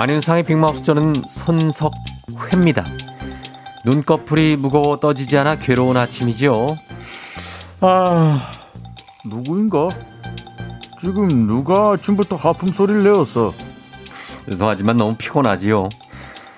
안윤상의 0.00 0.44
빅마우스 0.44 0.82
저는 0.82 1.12
손석회입니다. 1.28 2.84
눈꺼풀이 3.84 4.54
무거워 4.56 5.00
떠지지 5.00 5.36
않아 5.38 5.56
괴로운 5.56 5.96
아침이죠. 5.96 6.76
아, 7.80 8.52
누구인가? 9.26 9.88
지금 11.00 11.26
누가 11.48 11.94
아침부터 11.94 12.36
하품 12.36 12.68
소리를 12.68 13.02
내었어? 13.02 13.52
죄송하지만 14.48 14.96
너무 14.96 15.16
피곤하지요. 15.18 15.88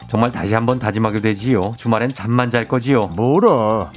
정말 0.09 0.31
다시 0.33 0.53
한번 0.53 0.79
다짐하게 0.79 1.21
되지요. 1.21 1.73
주말엔 1.79 2.13
잠만 2.13 2.51
잘 2.51 2.69
거지요. 2.69 3.07
뭐라? 3.17 3.91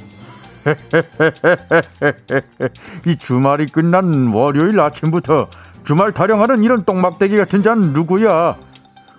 이 3.06 3.16
주말이 3.16 3.66
끝난 3.66 4.32
월요일 4.32 4.80
아침부터 4.80 5.48
주말 5.84 6.12
타령하는 6.12 6.64
이런 6.64 6.86
똥막대기 6.86 7.36
같은 7.36 7.62
자는 7.62 7.92
누구야? 7.92 8.56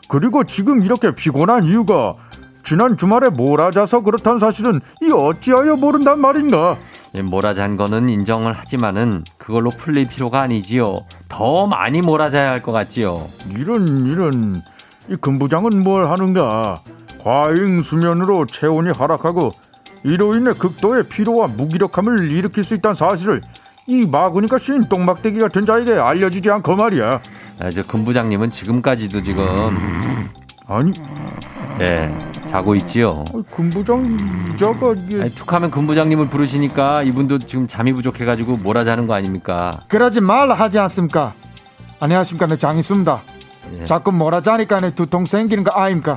그리고 0.08 0.44
지금 0.44 0.84
이렇게 0.84 1.14
피곤한 1.16 1.64
이유가 1.66 2.16
지난 2.64 2.98
주말에 2.98 3.30
몰아자서 3.30 4.02
그렇다는 4.02 4.40
사실은 4.40 4.82
이 5.02 5.12
어찌하여 5.12 5.76
모른단 5.76 6.20
말인가? 6.20 6.78
예, 7.14 7.22
몰아잔 7.22 7.78
거는 7.78 8.10
인정을 8.10 8.54
하지만은 8.54 9.24
그걸로 9.38 9.70
풀릴 9.70 10.08
필요가 10.08 10.42
아니지요. 10.42 11.06
더 11.30 11.68
많이 11.68 12.02
몰아자야 12.02 12.50
할 12.50 12.62
것 12.62 12.72
같지요. 12.72 13.22
이런 13.56 14.08
이런 14.08 14.62
이 15.10 15.16
금부장은 15.16 15.84
뭘 15.84 16.10
하는가? 16.10 16.82
과잉 17.24 17.82
수면으로 17.84 18.46
체온이 18.48 18.92
하락하고 18.92 19.52
이로 20.04 20.36
인해 20.36 20.54
극도의 20.54 21.04
피로와 21.08 21.48
무기력함을 21.48 22.32
일으킬 22.32 22.64
수 22.64 22.74
있다는 22.76 22.96
사실을 22.96 23.42
이 23.88 24.06
마구니까 24.06 24.58
신 24.58 24.88
똥막대기 24.90 25.40
같은 25.40 25.66
자에게 25.66 25.94
알려주지 25.94 26.50
않고 26.50 26.76
말이야. 26.76 27.22
아, 27.60 27.70
저 27.72 27.84
금 27.84 28.04
부장님은 28.04 28.50
지금까지도 28.52 29.22
지금 29.22 29.44
아니, 30.68 30.92
예 31.80 32.10
자고 32.48 32.74
있지요. 32.76 33.24
금 33.52 33.70
부장 33.70 34.04
자가 34.58 34.94
이게 34.94 35.22
아니, 35.22 35.36
툭하면 35.36 35.70
금 35.70 35.86
부장님을 35.86 36.28
부르시니까 36.30 37.04
이분도 37.04 37.40
지금 37.40 37.68
잠이 37.68 37.94
부족해가지고 37.94 38.58
몰아자는 38.58 39.06
거 39.06 39.14
아닙니까? 39.14 39.82
그러지 39.88 40.20
말라 40.22 40.56
하지 40.56 40.80
않습니까? 40.80 41.34
안녕하십니까 42.00 42.48
내 42.48 42.58
장이수입니다. 42.58 43.22
예. 43.80 43.86
자꾸 43.86 44.12
뭐라 44.12 44.42
자니까 44.42 44.80
내 44.80 44.94
두통 44.96 45.26
생기는 45.26 45.64
거 45.64 45.72
아닙니까? 45.80 46.16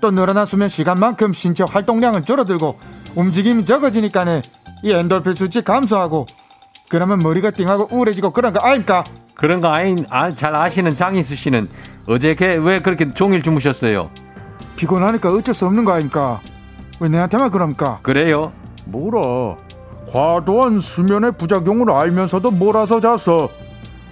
또 0.00 0.10
늘어난 0.10 0.46
수면 0.46 0.68
시간만큼 0.68 1.32
신체 1.34 1.64
활동량은 1.64 2.24
줄어들고 2.24 2.78
움직임이 3.14 3.64
적어지니까 3.64 4.42
이 4.82 4.90
엔돌핀 4.90 5.34
수치 5.34 5.62
감소하고 5.62 6.26
그러면 6.88 7.18
머리가 7.18 7.50
띵하고 7.50 7.88
우울해지고 7.90 8.30
그런 8.32 8.52
거 8.52 8.60
아닙니까? 8.60 9.04
그런 9.34 9.60
거 9.60 9.72
아인 9.72 10.04
아, 10.10 10.34
잘 10.34 10.54
아시는 10.54 10.94
장희수 10.94 11.34
씨는 11.34 11.68
어제 12.06 12.34
걔왜 12.34 12.80
그렇게 12.80 13.12
종일 13.14 13.42
주무셨어요? 13.42 14.10
피곤하니까 14.76 15.32
어쩔 15.32 15.54
수 15.54 15.66
없는 15.66 15.84
거 15.84 15.92
아닙니까? 15.92 16.40
왜 17.00 17.08
내한테만 17.08 17.50
그럽니까? 17.50 17.98
그래요? 18.02 18.52
뭐라? 18.84 19.56
과도한 20.12 20.80
수면의 20.80 21.32
부작용을 21.32 21.90
알면서도 21.90 22.50
몰아서 22.52 23.00
잤어. 23.00 23.48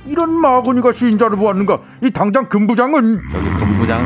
이런 0.07 0.33
마구니가 0.33 0.93
신자를 0.93 1.37
보았는가? 1.37 1.79
이 2.03 2.11
당장 2.11 2.49
금부장은 2.49 3.13
여기 3.35 3.49
금부장 3.67 4.01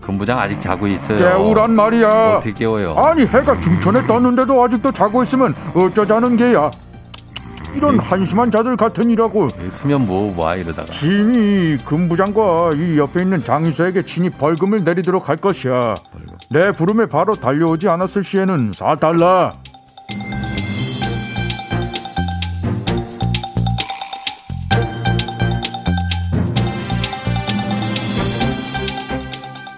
금부장 0.00 0.38
아직 0.40 0.60
자고 0.60 0.88
있어요. 0.88 1.18
깨우란 1.18 1.72
말이야. 1.72 2.36
어떻게 2.38 2.52
깨워요? 2.52 2.94
아니 2.96 3.22
해가 3.22 3.54
중천에 3.60 4.02
떴는데도 4.06 4.60
아직도 4.64 4.90
자고 4.90 5.22
있으면 5.22 5.54
어쩌자는 5.74 6.36
게야. 6.36 6.70
이런 7.76 7.98
한심한 7.98 8.50
자들 8.50 8.76
같으니라고 8.76 9.48
수면 9.70 10.06
뭐와 10.06 10.56
이러다가 10.56 10.90
진이 10.90 11.78
금부장과 11.84 12.72
이 12.74 12.98
옆에 12.98 13.22
있는 13.22 13.42
장희수에게 13.44 14.02
진이 14.02 14.30
벌금을 14.30 14.84
내리도록 14.84 15.28
할 15.28 15.36
것이야. 15.36 15.94
내 16.50 16.72
부름에 16.72 17.06
바로 17.06 17.34
달려오지 17.34 17.88
않았을 17.88 18.22
시에는 18.24 18.72
4달러. 18.72 19.52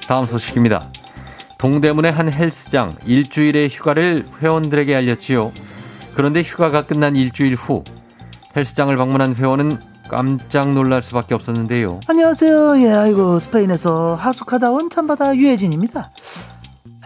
다음 0.08 0.24
소식입니다. 0.24 0.88
동대문의 1.58 2.12
한 2.12 2.30
헬스장 2.30 2.96
일주일의 3.06 3.68
휴가를 3.70 4.26
회원들에게 4.42 4.94
알렸지요. 4.94 5.52
그런데 6.14 6.42
휴가가 6.42 6.82
끝난 6.86 7.16
일주일 7.16 7.54
후 7.54 7.84
헬스장을 8.56 8.94
방문한 8.96 9.34
회원은 9.34 9.78
깜짝 10.08 10.72
놀랄 10.72 11.02
수밖에 11.02 11.34
없었는데요. 11.34 12.00
안녕하세요. 12.06 12.78
예, 12.82 12.90
아이고 12.92 13.38
스페인에서 13.38 14.14
하숙하다 14.16 14.70
원참바다 14.72 15.36
유혜진입니다. 15.36 16.10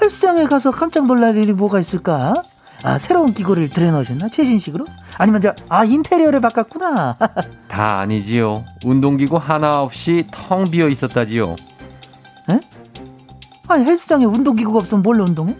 헬스장에 0.02 0.44
가서 0.46 0.72
깜짝 0.72 1.06
놀랄 1.06 1.36
일이 1.36 1.52
뭐가 1.52 1.78
있을까? 1.78 2.34
아 2.82 2.98
새로운 2.98 3.32
기구를 3.32 3.70
들여놓으셨나? 3.70 4.28
최신식으로? 4.28 4.84
아니면 5.18 5.40
저 5.40 5.54
아 5.68 5.84
인테리어를 5.84 6.40
바꿨구나. 6.40 7.16
다 7.68 7.98
아니지요. 8.00 8.64
운동기구 8.84 9.36
하나 9.36 9.80
없이 9.82 10.26
텅 10.30 10.68
비어 10.70 10.88
있었다지요. 10.88 11.56
아니 13.68 13.84
헬스장에 13.84 14.24
운동기구가 14.24 14.78
없으면 14.78 15.02
뭘로 15.02 15.24
운동해? 15.24 15.56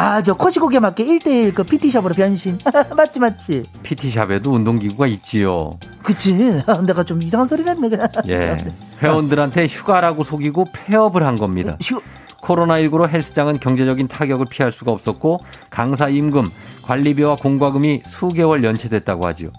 아 0.00 0.22
저 0.22 0.32
코시국에 0.32 0.80
맞게 0.80 1.04
1대1 1.04 1.54
그 1.54 1.62
PT샵으로 1.62 2.14
변신. 2.14 2.58
맞지 2.96 3.20
맞지. 3.20 3.64
PT샵에도 3.82 4.50
운동기구가 4.52 5.06
있지요. 5.06 5.78
그치. 6.02 6.32
내가 6.86 7.04
좀 7.04 7.22
이상한 7.22 7.46
소리를 7.46 7.70
했네. 7.70 7.90
예. 8.28 8.56
회원들한테 9.02 9.66
휴가라고 9.66 10.24
속이고 10.24 10.64
폐업을 10.72 11.26
한 11.26 11.36
겁니다. 11.36 11.76
코로나19로 12.40 13.10
헬스장은 13.10 13.60
경제적인 13.60 14.08
타격을 14.08 14.46
피할 14.48 14.72
수가 14.72 14.90
없었고 14.92 15.40
강사 15.68 16.08
임금, 16.08 16.46
관리비와 16.82 17.36
공과금이 17.36 18.02
수개월 18.06 18.64
연체됐다고 18.64 19.26
하지요. 19.26 19.50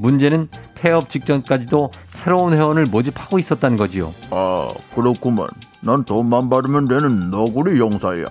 문제는 0.00 0.48
폐업 0.74 1.08
직전까지도 1.08 1.90
새로운 2.08 2.52
회원을 2.52 2.86
모집하고 2.86 3.38
있었다는 3.38 3.76
거지요. 3.76 4.12
아 4.30 4.68
그렇구만. 4.92 5.46
난 5.82 6.04
돈만 6.04 6.50
받으면 6.50 6.88
되는 6.88 7.30
너구리 7.30 7.78
용사야. 7.78 8.26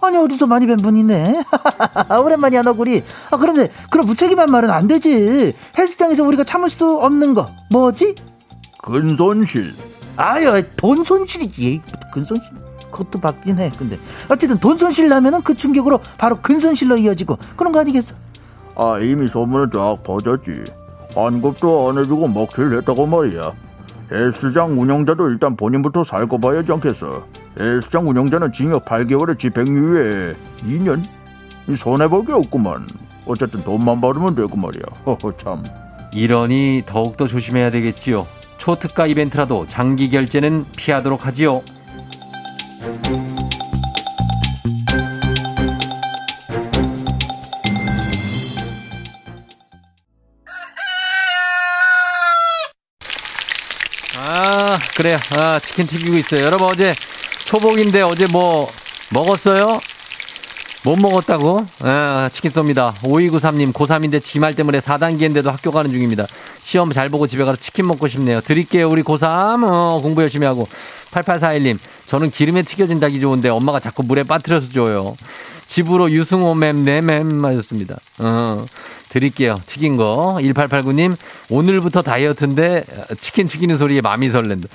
아니 0.00 0.16
어디서 0.18 0.46
많이 0.46 0.66
뵌 0.66 0.76
분이네. 0.76 1.42
오랜만이야 2.22 2.62
너구리. 2.62 3.02
아 3.30 3.36
그런데 3.36 3.70
그런 3.90 4.06
무책임한 4.06 4.50
말은 4.50 4.70
안 4.70 4.86
되지. 4.86 5.54
헬스장에서 5.76 6.22
우리가 6.24 6.44
참을 6.44 6.70
수 6.70 6.98
없는 6.98 7.34
거 7.34 7.50
뭐지? 7.70 8.14
근손실. 8.82 9.72
아유 10.16 10.62
돈 10.76 11.02
손실이지. 11.02 11.82
근손실. 12.12 12.50
그것도 12.90 13.20
받긴 13.20 13.58
해. 13.58 13.70
근데 13.76 13.98
어쨌든 14.28 14.58
돈 14.58 14.78
손실 14.78 15.08
나면은 15.08 15.42
그 15.42 15.54
충격으로 15.54 16.00
바로 16.18 16.40
근손실로 16.40 16.96
이어지고 16.98 17.38
그런 17.56 17.72
거 17.72 17.80
아니겠어? 17.80 18.14
아 18.76 18.98
이미 19.00 19.26
소문은 19.28 19.70
쫙 19.72 19.96
퍼졌지. 20.04 20.64
환급도 21.14 21.88
안 21.90 21.98
해주고 21.98 22.28
먹튀를 22.28 22.78
했다고 22.78 23.06
말이야. 23.06 23.52
헬스장 24.12 24.80
운영자도 24.80 25.30
일단 25.30 25.56
본인부터 25.56 26.04
살고 26.04 26.38
봐야 26.38 26.62
지 26.62 26.72
않겠어. 26.72 27.24
헬스장 27.58 28.08
운영자는 28.08 28.52
징역 28.52 28.84
8개월에 28.84 29.38
집행유예 29.38 30.34
2년? 30.64 31.02
손해볼 31.74 32.26
게 32.26 32.32
없구만. 32.32 32.86
어쨌든 33.26 33.62
돈만 33.64 34.00
벌으면 34.00 34.34
되고 34.34 34.56
말이야. 34.56 34.82
허허 35.04 35.36
참. 35.36 35.64
이러니 36.12 36.82
더욱더 36.86 37.26
조심해야 37.26 37.70
되겠지요. 37.70 38.26
초특가 38.58 39.06
이벤트라도 39.06 39.66
장기 39.66 40.08
결제는 40.08 40.64
피하도록 40.76 41.26
하지요. 41.26 41.62
아, 54.28 54.78
그래요. 54.96 55.16
아, 55.32 55.58
치킨 55.58 55.86
튀기고 55.86 56.16
있어요. 56.16 56.44
여러분 56.44 56.68
어제 56.68 56.94
초복인데 57.46 58.02
어제 58.02 58.26
뭐 58.26 58.66
먹었어요? 59.14 59.78
못 60.84 60.96
먹었다고? 60.98 61.64
아, 61.82 62.28
치킨 62.32 62.50
쏩니다. 62.50 62.92
5293님, 62.94 63.72
고3인데 63.72 64.20
지말 64.20 64.54
때문에 64.54 64.80
4단계인데도 64.80 65.46
학교 65.46 65.70
가는 65.70 65.88
중입니다. 65.88 66.26
시험 66.62 66.92
잘 66.92 67.08
보고 67.08 67.28
집에 67.28 67.44
가서 67.44 67.60
치킨 67.60 67.86
먹고 67.86 68.08
싶네요. 68.08 68.40
드릴게요, 68.40 68.88
우리 68.88 69.04
고3. 69.04 69.62
어, 69.64 70.00
공부 70.02 70.22
열심히 70.22 70.44
하고. 70.44 70.68
8841님, 71.12 71.78
저는 72.06 72.32
기름에 72.32 72.62
튀겨진 72.62 72.98
닭이 72.98 73.20
좋은데 73.20 73.48
엄마가 73.48 73.78
자꾸 73.78 74.02
물에 74.02 74.24
빠뜨려서 74.24 74.68
줘요. 74.70 75.16
집으로 75.66 76.10
유승호 76.10 76.54
맴, 76.54 76.82
네맴 76.82 77.44
하셨습니다. 77.44 77.96
어, 78.20 78.64
드릴게요. 79.08 79.58
튀긴 79.66 79.96
거. 79.96 80.38
1889님, 80.40 81.16
오늘부터 81.50 82.02
다이어트인데 82.02 82.84
치킨 83.18 83.48
튀기는 83.48 83.76
소리에 83.78 84.00
마음이 84.00 84.30
설렌다. 84.30 84.68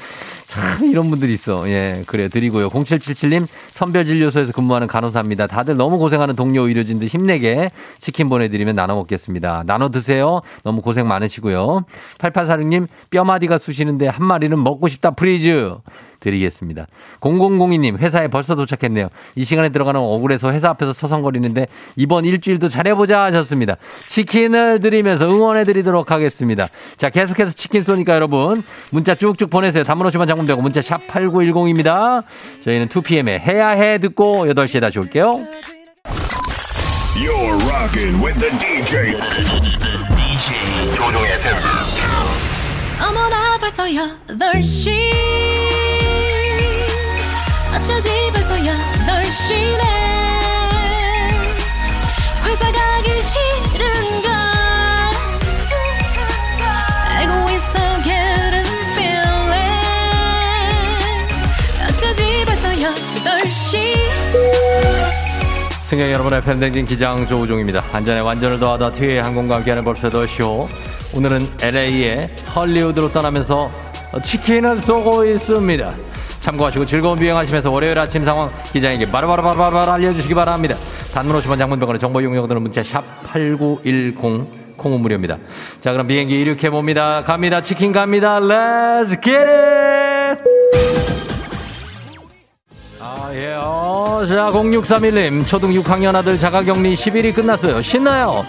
참, 0.48 0.90
이런 0.90 1.10
분들이 1.10 1.34
있어. 1.34 1.70
예, 1.70 2.04
그래, 2.08 2.28
드리고요. 2.28 2.70
0777님, 2.70 3.48
선별진료소에서 3.72 4.52
근무하는 4.52 4.88
간호사입니다. 4.88 5.48
다들 5.48 5.78
너무 5.78 5.98
고생하는 5.98 6.36
동료 6.36 6.68
의료진들 6.68 7.08
힘내게 7.08 7.70
치킨 8.00 8.28
보내드리면 8.28 8.76
나눠 8.76 8.96
먹겠습니다. 8.98 9.64
나눠 9.66 9.90
드세요. 9.90 10.42
너무 10.64 10.82
고생 10.82 11.08
많으시고요. 11.08 11.86
8846님, 12.18 12.88
뼈마디가 13.12 13.60
쑤시는데 13.60 14.08
한 14.08 14.26
마리는 14.26 14.62
먹고 14.62 14.90
싶다, 14.90 15.12
please. 15.12 15.72
드리겠습니다. 16.22 16.88
0002님, 17.20 17.98
회사에 17.98 18.30
벌써 18.30 18.56
도착했네요. 18.56 19.10
이 19.36 19.44
시간에 19.44 19.70
들어가긴 19.70 20.00
억울해서 20.00 20.54
회사 20.54 20.70
앞에서 20.70 20.94
서성거리는데 20.94 21.68
이번 21.98 22.24
일주일도 22.24 22.70
잘해보자 22.70 23.24
하셨습니다. 23.24 23.76
치킨을 24.08 24.80
드리면서 24.80 25.30
응원해드리도록 25.30 26.12
하겠습니다. 26.12 26.70
자, 26.96 27.10
계속해서 27.10 27.52
치킨 27.52 27.84
쏘니까 27.84 28.16
여러분, 28.16 28.64
문자 28.92 29.16
쭉쭉 29.16 29.50
보내세요. 29.50 29.84
단문호시만 29.84 30.28
장문되고 30.28 30.62
문자 30.62 30.82
샵 30.82 31.06
8910입니다. 31.08 32.24
저희는 32.64 32.88
2pm에 32.88 33.40
해야 33.40 33.70
해 33.70 33.98
듣고 33.98 34.46
8시에 34.46 34.80
다시 34.80 35.00
올게요. 35.00 35.46
You're 37.16 37.58
rocking 37.70 38.24
with 38.24 38.40
the 38.40 38.50
DJ. 38.58 39.14
DJ 40.16 40.96
조종의 40.96 41.32
팬. 41.42 41.56
어머나 43.06 43.58
벌써 43.60 43.84
8시 43.86 44.92
어쩌지 47.82 48.10
벌써 48.32 48.54
8시네 48.58 49.82
회사 52.46 52.72
가기 52.72 53.10
싫은걸 53.24 54.32
알고 57.10 57.50
있어 57.50 57.80
getting 58.04 58.70
feeling 58.94 59.52
어쩌지 61.90 62.46
벌써 62.46 62.68
8시 62.70 63.80
승객 65.82 66.12
여러분의 66.12 66.42
팬댕진 66.44 66.86
기장 66.86 67.26
조우종입니다. 67.28 67.84
안전에 67.92 68.20
완전을 68.20 68.60
더하다 68.60 68.92
티웨이 68.92 69.18
항공과 69.18 69.56
함께하는 69.56 69.84
벌써더 69.84 70.28
쇼. 70.28 70.70
오늘은 71.16 71.50
LA의 71.62 72.30
헐리우드로 72.56 73.12
떠나면서 73.12 73.72
치킨을 74.24 74.80
쏘고 74.80 75.26
있습니다. 75.26 76.11
참고하시고 76.42 76.86
즐거운 76.86 77.18
비행하시면서 77.18 77.72
월요일 77.72 77.98
아침 77.98 78.26
상황 78.26 78.50
기장에게 78.74 79.10
바로바로바로바로 79.10 79.92
알려주시기 79.94 80.34
바랍니다. 80.34 80.76
단문 81.14 81.38
50원 81.40 81.58
장문병원의 81.58 82.00
정보 82.00 82.20
이용료들은 82.20 82.62
문자 82.62 82.84
샵 82.84 83.04
8910 83.24 84.76
콩은 84.78 85.00
무료입니다. 85.00 85.38
자 85.80 85.92
그럼 85.92 86.08
비행기 86.08 86.42
이륙해봅니다. 86.42 87.24
갑니다. 87.24 87.62
치킨 87.62 87.92
갑니다. 87.92 88.40
Let's 88.40 89.22
get 89.22 89.38
it! 89.38 90.42
아, 93.00 93.32
예, 93.34 93.54
어, 93.58 94.24
자, 94.28 94.52
0631님, 94.52 95.48
초등 95.48 95.72
6학년 95.72 96.14
아들 96.16 96.38
자가격리 96.38 96.94
10일이 96.94 97.34
끝났어요. 97.34 97.82
신나요? 97.82 98.44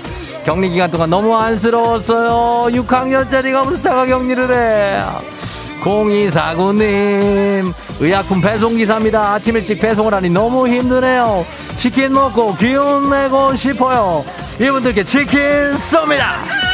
격리 0.44 0.68
기간 0.68 0.90
동안 0.90 1.08
너무 1.08 1.34
안쓰러웠어요. 1.34 2.70
6학년짜리가 2.82 3.64
무슨 3.64 3.82
자가격리를 3.82 4.52
해. 4.54 5.02
0249님, 5.82 7.72
의약품 8.00 8.40
배송기사입니다. 8.40 9.32
아침 9.32 9.56
일찍 9.56 9.80
배송을 9.80 10.14
하니 10.14 10.30
너무 10.30 10.68
힘드네요. 10.68 11.44
치킨 11.76 12.12
먹고 12.12 12.56
기운 12.56 13.10
내고 13.10 13.54
싶어요. 13.54 14.24
이분들께 14.60 15.04
치킨 15.04 15.38
쏩니다! 15.74 16.71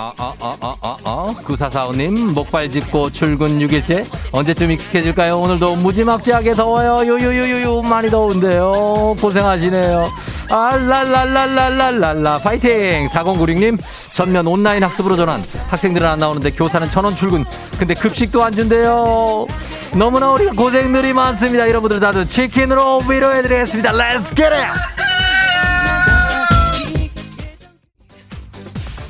아, 0.00 0.12
아, 0.16 0.32
아, 0.38 0.56
아, 0.60 0.76
아, 0.80 0.96
아. 1.02 1.34
9445님, 1.44 2.32
목발 2.32 2.70
짚고 2.70 3.10
출근 3.10 3.58
6일째. 3.58 4.06
언제쯤 4.30 4.70
익숙해질까요? 4.70 5.40
오늘도 5.40 5.74
무지막지하게 5.74 6.54
더워요. 6.54 7.04
요요요요요, 7.04 7.82
많이 7.82 8.08
더운데요. 8.08 9.16
고생하시네요. 9.20 10.08
아, 10.50 10.76
랄랄랄랄랄랄라. 10.76 12.38
파이팅! 12.38 13.08
4096님, 13.08 13.76
전면 14.12 14.46
온라인 14.46 14.84
학습으로 14.84 15.16
전환. 15.16 15.42
학생들은 15.68 16.06
안 16.06 16.20
나오는데 16.20 16.52
교사는 16.52 16.88
천원 16.90 17.16
출근. 17.16 17.44
근데 17.76 17.94
급식도 17.94 18.44
안 18.44 18.52
준대요. 18.52 19.48
너무나 19.94 20.30
우리가 20.30 20.52
고생들이 20.52 21.12
많습니다. 21.12 21.68
여러분들 21.68 21.98
다들 21.98 22.28
치킨으로 22.28 23.02
위로해드리겠습니다. 23.08 23.90
Let's! 23.90 25.17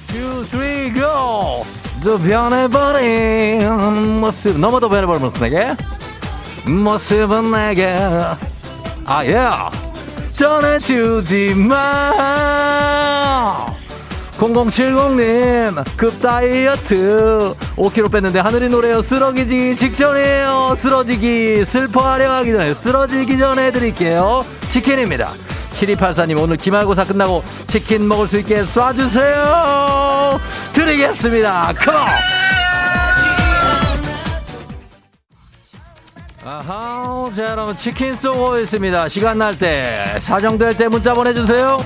Two, 0.09 0.45
three, 0.45 0.93
go! 0.93 1.65
또 2.03 2.19
변해버린 2.19 3.61
모습 4.21 4.59
너무도 4.59 4.89
변해버린 4.89 5.23
모습 5.23 5.43
내게 5.43 5.75
모습은 6.67 7.51
내게 7.51 7.99
아 9.05 9.25
예. 9.25 9.49
전해주지 10.31 11.55
마 11.55 12.13
0070님 14.39 15.85
급 15.97 16.21
다이어트. 16.23 17.55
5kg 17.77 18.11
뺐는데 18.13 18.39
하늘이 18.39 18.69
노래요. 18.69 19.03
쓰러지기 19.03 19.75
직전이에요. 19.75 20.75
쓰러지기 20.79 21.65
슬퍼하려 21.65 22.31
하기 22.37 22.53
전에 22.53 22.75
쓰러지기 22.75 23.37
전에 23.37 23.67
해드릴게요. 23.67 24.45
치킨입니다. 24.69 25.29
7284님 25.73 26.41
오늘 26.41 26.57
기말고사 26.57 27.05
끝나고 27.05 27.43
치킨 27.67 28.07
먹을 28.07 28.29
수 28.29 28.39
있게 28.39 28.63
쏴주세요. 28.63 30.39
드리겠습니다. 30.73 31.73
컴온! 31.77 32.01
아하 36.45 37.31
자 37.37 37.45
여러분 37.51 37.77
치킨 37.77 38.15
쏘고 38.15 38.59
있습니다. 38.61 39.09
시간 39.09 39.37
날 39.39 39.55
때 39.59 40.17
사정될 40.21 40.77
때 40.79 40.89
문자 40.89 41.13
보내주세요 41.13 41.79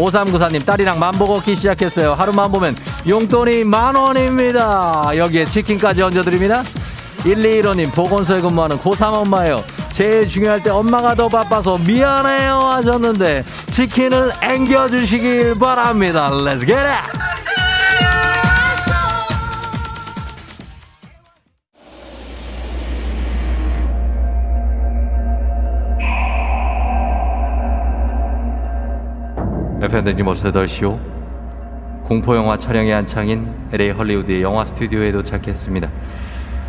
5394님 0.00 0.64
딸이랑 0.64 0.98
만보 0.98 1.26
걷기 1.26 1.56
시작했어요. 1.56 2.14
하루만 2.14 2.50
보면 2.50 2.74
용돈이 3.08 3.64
만 3.64 3.94
원입니다. 3.94 5.12
여기에 5.16 5.44
치킨까지 5.46 6.02
얹어드립니다. 6.02 6.62
121호님 7.18 7.92
보건소에 7.92 8.40
근무하는 8.40 8.78
고3 8.78 9.12
엄마예요. 9.12 9.62
제일 9.92 10.26
중요할 10.26 10.62
때 10.62 10.70
엄마가 10.70 11.14
더 11.14 11.28
바빠서 11.28 11.76
미안해요 11.78 12.54
하셨는데 12.54 13.44
치킨을 13.70 14.32
앵겨주시길 14.42 15.58
바랍니다. 15.58 16.30
Let's 16.30 16.66
FND지 29.90 30.22
모스 30.22 30.44
8시오 30.44 31.00
공포영화 32.04 32.56
촬영이 32.58 32.92
한창인 32.92 33.52
LA 33.72 33.90
헐리우드의 33.90 34.40
영화 34.40 34.64
스튜디오에 34.64 35.10
도착했습니다. 35.10 35.90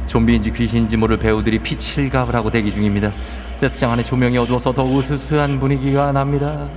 좀비인지 0.08 0.52
귀신인지 0.52 0.98
모를 0.98 1.18
배우들이 1.18 1.60
피칠갑을 1.60 2.34
하고 2.34 2.50
대기 2.50 2.72
중입니다. 2.72 3.12
세트장 3.60 3.92
안에 3.92 4.02
조명이 4.02 4.40
어두워서 4.40 4.72
더 4.72 4.98
으스스한 4.98 5.60
분위기가 5.60 6.12
납니다. 6.12 6.68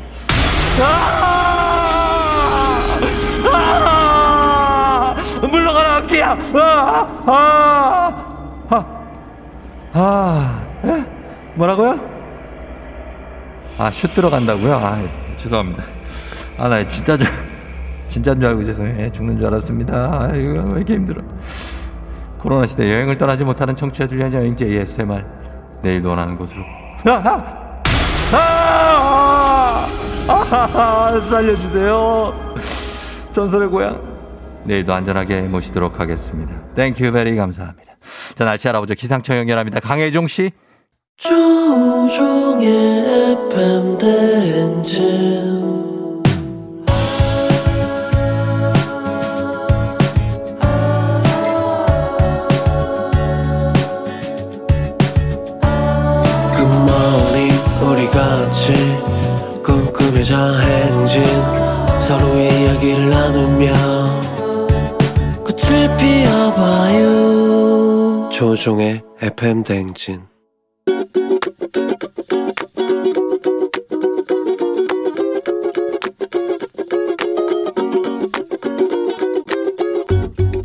아! 3.51 5.16
물러가라, 5.51 6.05
키야! 6.05 6.36
아! 6.53 7.22
아! 7.26 8.26
아! 8.68 8.84
아! 9.95 10.62
에? 10.84 11.05
뭐라고요? 11.55 11.99
아, 13.78 13.90
슛 13.90 14.14
들어간다고요? 14.14 14.74
아, 14.74 15.01
죄송합니다. 15.38 15.93
아, 16.57 16.68
나 16.68 16.86
진짜 16.86 17.16
줄, 17.16 17.26
진짜인 18.09 18.40
줄 18.40 18.48
알고 18.50 18.64
죄송해요. 18.64 19.11
죽는 19.11 19.38
줄 19.38 19.46
알았습니다. 19.46 19.94
아, 19.94 20.36
이거 20.36 20.62
왜 20.66 20.76
이렇게 20.76 20.94
힘들어. 20.94 21.22
코로나 22.38 22.66
시대 22.66 22.92
여행을 22.92 23.18
떠나지 23.18 23.42
못하는 23.44 23.74
청취자들 23.74 24.18
위한 24.18 24.32
여행지 24.32 24.64
ASMR. 24.64 25.24
내일도 25.82 26.11
원하는 26.11 26.36
곳으로. 26.36 26.62
아! 27.07 27.82
아! 28.32 29.86
아! 30.26 31.20
살려주세요. 31.30 32.55
전설의 33.32 33.68
고향. 33.68 34.00
내일도 34.64 34.94
안전하게 34.94 35.42
모시도록 35.42 36.00
하겠습니다. 36.00 36.55
Thank 36.74 37.12
you 37.12 37.23
very 37.23 37.36
감사합니다. 37.36 37.96
자, 38.34 38.44
날씨 38.44 38.68
알아보죠. 38.68 38.94
기상청 38.94 39.36
연결합니다. 39.36 39.80
강혜종 39.80 40.26
씨. 40.28 40.50
조종의 41.16 42.68
FM 43.50 43.98
대행진 43.98 45.63
이야기를 62.85 63.11
나누며 63.11 63.72
꽃을 65.45 65.97
피워봐요. 65.97 67.09
조종의 68.30 69.03
FM 69.22 69.64
대행진 69.64 70.22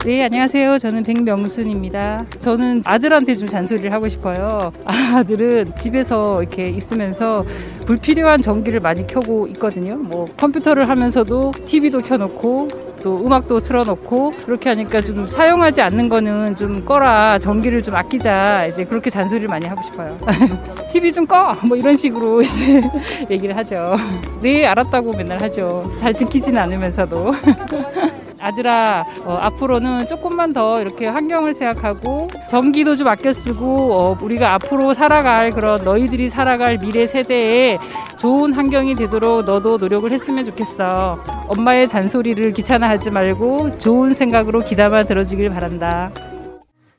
네, 0.10 0.24
안녕하세요. 0.24 0.80
저는 0.80 1.04
백명순입니다. 1.04 2.26
저는 2.40 2.82
아들한테 2.84 3.36
좀 3.36 3.48
잔소리를 3.48 3.94
하고 3.94 4.08
싶어요. 4.08 4.74
아들은 4.84 5.76
집에서 5.76 6.42
이렇게 6.42 6.68
있으면서 6.68 7.46
불필요한 7.86 8.42
전기를 8.42 8.80
많이 8.80 9.06
켜고 9.06 9.46
있거든요. 9.50 9.98
뭐 9.98 10.28
컴퓨터를 10.36 10.90
하면서도 10.90 11.52
TV도 11.64 12.00
켜놓고 12.00 12.89
또 13.04 13.26
음악도 13.26 13.60
틀어놓고 13.60 14.32
그렇게 14.46 14.70
하니까 14.70 15.02
좀 15.02 15.28
사용하지 15.28 15.82
않는 15.82 16.10
거는 16.10 16.56
좀 16.56 16.84
꺼라 16.86 17.40
전기를 17.40 17.82
좀 17.84 17.96
아끼자 17.96 18.66
이제 18.68 18.84
그렇게 18.84 19.10
잔소리를 19.10 19.48
많이 19.48 19.68
하고 19.68 19.82
싶어요. 19.82 20.18
TV 20.92 21.12
좀 21.12 21.26
꺼! 21.26 21.56
뭐 21.68 21.78
이런 21.78 21.96
식으로 21.96 22.42
이제 22.44 22.82
얘기를 23.30 23.56
하죠. 23.58 23.96
네 24.42 24.66
알았다고 24.66 25.16
맨날 25.16 25.42
하죠. 25.42 25.92
잘 25.98 26.14
지키진 26.14 26.58
않으면서도. 26.58 27.34
아들아 28.42 29.04
어, 29.26 29.34
앞으로는 29.42 30.08
조금만 30.08 30.54
더 30.54 30.82
이렇게 30.82 31.08
환경을 31.08 31.54
생각하고 31.54 32.30
전기도 32.50 32.96
좀 32.96 33.08
아껴 33.10 33.34
쓰고 33.34 33.94
어, 33.94 34.18
우리가 34.22 34.54
앞으로 34.54 34.94
살아갈 34.94 35.52
그런 35.52 35.84
너희들이 35.84 36.30
살아갈 36.30 36.78
미래 36.78 37.06
세대에 37.06 37.78
좋은 38.18 38.54
환경이 38.54 38.96
되도록 38.96 39.44
너도 39.46 39.78
노력을 39.78 40.10
했으면 40.10 40.46
좋겠어 40.46 41.18
엄마의 41.48 41.88
잔소리를 41.88 42.54
귀찮아 42.54 42.88
하지 42.90 43.12
말고 43.12 43.78
좋은 43.78 44.14
생각으로 44.14 44.62
귀담아 44.62 45.04
들어주길 45.04 45.52
바란다 45.52 46.12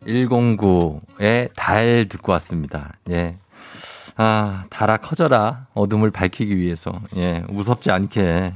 109의 0.06 1.50
달 1.56 2.06
듣고 2.08 2.30
왔습니다. 2.32 2.92
예. 3.10 3.36
아, 4.16 4.62
달아 4.70 4.98
커져라. 4.98 5.66
어둠을 5.74 6.12
밝히기 6.12 6.56
위해서. 6.56 6.92
예, 7.16 7.42
무섭지 7.48 7.90
않게. 7.90 8.52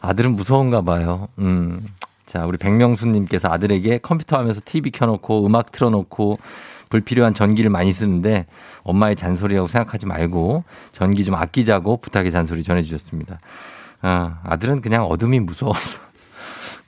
아들은 0.00 0.34
무서운가 0.34 0.80
봐요. 0.80 1.28
음. 1.38 1.78
자, 2.24 2.46
우리 2.46 2.56
백명수님께서 2.56 3.48
아들에게 3.48 3.98
컴퓨터 3.98 4.38
하면서 4.38 4.62
TV 4.64 4.92
켜놓고 4.92 5.44
음악 5.44 5.72
틀어놓고 5.72 6.38
불필요한 6.88 7.34
전기를 7.34 7.68
많이 7.68 7.92
쓰는데 7.92 8.46
엄마의 8.82 9.14
잔소리라고 9.14 9.68
생각하지 9.68 10.06
말고 10.06 10.64
전기 10.92 11.22
좀 11.22 11.34
아끼자고 11.34 11.98
부탁의 11.98 12.32
잔소리 12.32 12.62
전해주셨습니다. 12.62 13.40
아, 14.00 14.40
아들은 14.44 14.80
그냥 14.80 15.04
어둠이 15.04 15.40
무서워서 15.40 16.09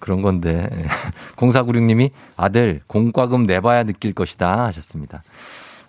그런 0.02 0.20
건데. 0.20 0.68
0496님이 1.36 2.10
아들 2.36 2.80
공과금 2.88 3.44
내봐야 3.44 3.84
느낄 3.84 4.12
것이다 4.12 4.64
하셨습니다. 4.64 5.22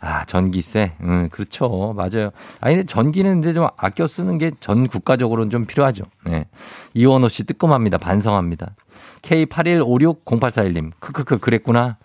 아, 0.01 0.24
전기세. 0.26 0.91
음, 1.01 1.30
그렇죠. 1.32 1.93
맞아요. 1.95 2.30
아니, 2.61 2.76
근데 2.76 2.86
전기는 2.86 3.39
이제 3.39 3.53
좀 3.53 3.68
아껴 3.76 4.05
쓰는 4.05 4.38
게 4.38 4.51
전 4.59 4.88
국가적으로는 4.88 5.49
좀 5.49 5.66
필요하죠. 5.66 6.03
네. 6.26 6.45
이원호 6.93 7.30
씨 7.30 7.43
뜨끔합니다. 7.43 7.97
반성합니다. 7.97 8.76
K81560841님. 9.24 10.91
크크크, 10.99 11.39
그랬구나. 11.39 11.95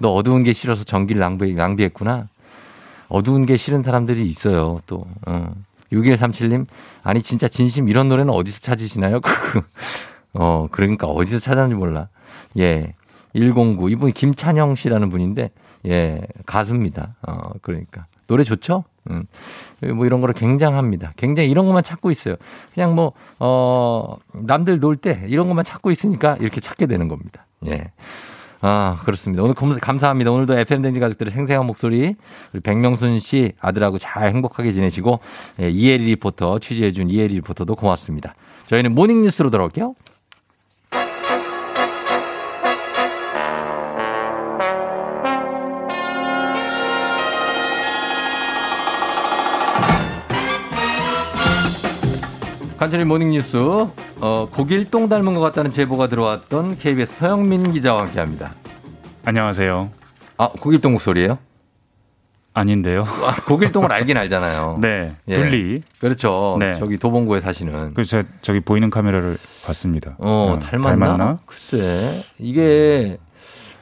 너 0.00 0.12
어두운 0.12 0.44
게 0.44 0.52
싫어서 0.52 0.84
전기를 0.84 1.18
낭비, 1.18 1.52
낭비했구나. 1.54 2.28
어두운 3.08 3.44
게 3.46 3.56
싫은 3.56 3.82
사람들이 3.82 4.24
있어요. 4.26 4.80
또, 4.86 5.02
어. 5.26 5.52
6137님. 5.92 6.66
아니, 7.02 7.22
진짜 7.22 7.48
진심 7.48 7.88
이런 7.88 8.08
노래는 8.08 8.32
어디서 8.32 8.60
찾으시나요? 8.60 9.20
어, 10.38 10.68
그러니까 10.70 11.06
어디서 11.06 11.38
찾았는지 11.38 11.74
몰라. 11.76 12.08
예. 12.58 12.94
109. 13.34 13.90
이분 13.90 14.12
김찬영 14.12 14.74
씨라는 14.76 15.08
분인데, 15.10 15.50
예, 15.86 16.20
가수입니다. 16.46 17.14
어, 17.26 17.50
그러니까. 17.62 18.06
노래 18.26 18.42
좋죠? 18.44 18.84
음. 19.10 19.24
뭐 19.94 20.04
이런 20.06 20.20
거를 20.20 20.34
굉장합니다. 20.34 21.12
굉장히 21.16 21.48
이런 21.50 21.66
것만 21.66 21.82
찾고 21.84 22.10
있어요. 22.10 22.36
그냥 22.74 22.94
뭐, 22.96 23.12
어, 23.38 24.16
남들 24.34 24.80
놀 24.80 24.96
때 24.96 25.22
이런 25.28 25.46
것만 25.48 25.64
찾고 25.64 25.90
있으니까 25.92 26.36
이렇게 26.40 26.60
찾게 26.60 26.86
되는 26.86 27.06
겁니다. 27.08 27.46
예. 27.66 27.92
아, 28.62 28.96
그렇습니다. 29.04 29.42
오늘 29.44 29.54
검- 29.54 29.78
감사합니다. 29.78 30.32
오늘도 30.32 30.58
FM댕지 30.58 30.98
가족들의 30.98 31.30
생생한 31.32 31.66
목소리, 31.66 32.16
우리 32.52 32.60
백명순 32.62 33.18
씨 33.20 33.52
아들하고 33.60 33.98
잘 33.98 34.28
행복하게 34.30 34.72
지내시고, 34.72 35.20
예, 35.60 35.68
이혜리 35.68 36.04
리포터, 36.06 36.58
취재해준 36.58 37.10
이혜리 37.10 37.34
리포터도 37.36 37.76
고맙습니다. 37.76 38.34
저희는 38.66 38.92
morning뉴스로 38.94 39.50
돌아올게요. 39.50 39.94
간추린 52.78 53.04
morning뉴스 53.04 53.56
어, 54.20 54.48
고길동 54.52 55.08
닮은 55.08 55.34
것 55.34 55.40
같다는 55.40 55.70
제보가 55.70 56.08
들어왔던 56.08 56.76
KBS 56.76 57.20
서영민 57.20 57.72
기자와 57.72 58.02
함께합니다. 58.02 58.52
안녕하세요. 59.24 59.90
아 60.36 60.48
고길동 60.48 60.92
목소리예요? 60.92 61.38
아닌데요. 62.52 63.02
아, 63.02 63.34
고길동을 63.46 63.92
알긴 63.92 64.16
알잖아요. 64.16 64.78
네, 64.82 65.14
예. 65.28 65.34
둘리. 65.34 65.80
그렇죠. 66.00 66.56
네. 66.58 66.74
저기 66.74 66.96
도봉구에 66.98 67.40
사시는. 67.40 67.94
그래서 67.94 68.22
저기 68.40 68.60
보이는 68.60 68.88
카메라를 68.90 69.36
봤습니다. 69.64 70.16
어, 70.18 70.54
어, 70.54 70.58
닮았나? 70.58 71.38
글쎄 71.46 72.24
이게 72.38 73.18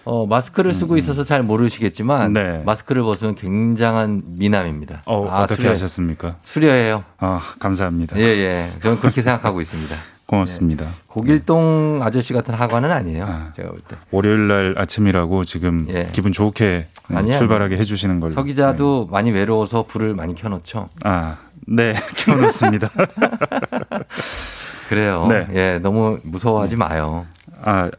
어, 0.04 0.26
마스크를 0.26 0.74
쓰고 0.74 0.96
있어서 0.98 1.24
잘 1.24 1.42
모르시겠지만 1.42 2.34
마스크를 2.64 3.02
벗으면 3.02 3.34
굉장한 3.36 4.22
미남입니다. 4.26 4.96
음. 4.96 5.00
어, 5.06 5.22
어떻게 5.42 5.62
수려- 5.62 5.70
하셨습니까? 5.70 6.36
수려해요. 6.42 7.04
아, 7.18 7.40
감사합니다. 7.58 8.18
예, 8.18 8.22
예. 8.22 8.72
저는 8.80 9.00
그렇게 9.00 9.22
생각하고 9.22 9.60
있습니다. 9.60 9.96
고맙습니다. 10.26 10.86
고길동 11.06 12.00
아저씨 12.02 12.32
같은 12.32 12.54
하관은 12.54 12.90
아니에요. 12.90 13.50
제가 13.54 13.68
볼 13.70 13.80
때. 13.86 13.96
월요일 14.10 14.48
날 14.48 14.74
아침이라고 14.78 15.44
지금 15.44 15.86
기분 16.12 16.32
좋게 16.32 16.86
음, 17.10 17.14
예. 17.14 17.18
아니야, 17.18 17.38
출발하게 17.38 17.76
해주시는 17.78 18.20
걸로. 18.20 18.32
서 18.32 18.42
기자도 18.42 19.06
많이 19.10 19.30
외로워서 19.30 19.84
불을 19.84 20.14
많이 20.14 20.34
켜놓죠. 20.34 20.88
아, 21.04 21.36
네, 21.66 21.92
켜놓습니다. 22.24 22.90
그래요. 24.88 25.26
네. 25.28 25.46
예, 25.54 25.78
너무 25.78 26.18
무서워하지 26.22 26.76
마요. 26.76 27.26
아, 27.62 27.90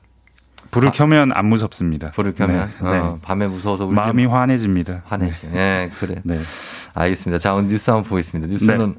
불을 0.76 0.92
켜면 0.92 1.32
안 1.34 1.46
무섭습니다. 1.46 2.12
불을 2.12 2.36
켜면 2.36 2.70
네, 2.84 2.90
어, 2.90 3.18
밤에 3.22 3.48
무서워서 3.48 3.88
마음이 3.88 4.26
환해집니다. 4.26 5.04
화내시. 5.06 5.48
예, 5.54 5.90
그래. 6.00 6.22
네. 6.24 6.38
알겠습니다. 6.94 7.40
자, 7.40 7.54
오늘 7.54 7.70
뉴스 7.70 7.90
한번 7.90 8.10
보겠습니다. 8.10 8.52
뉴스는 8.52 8.96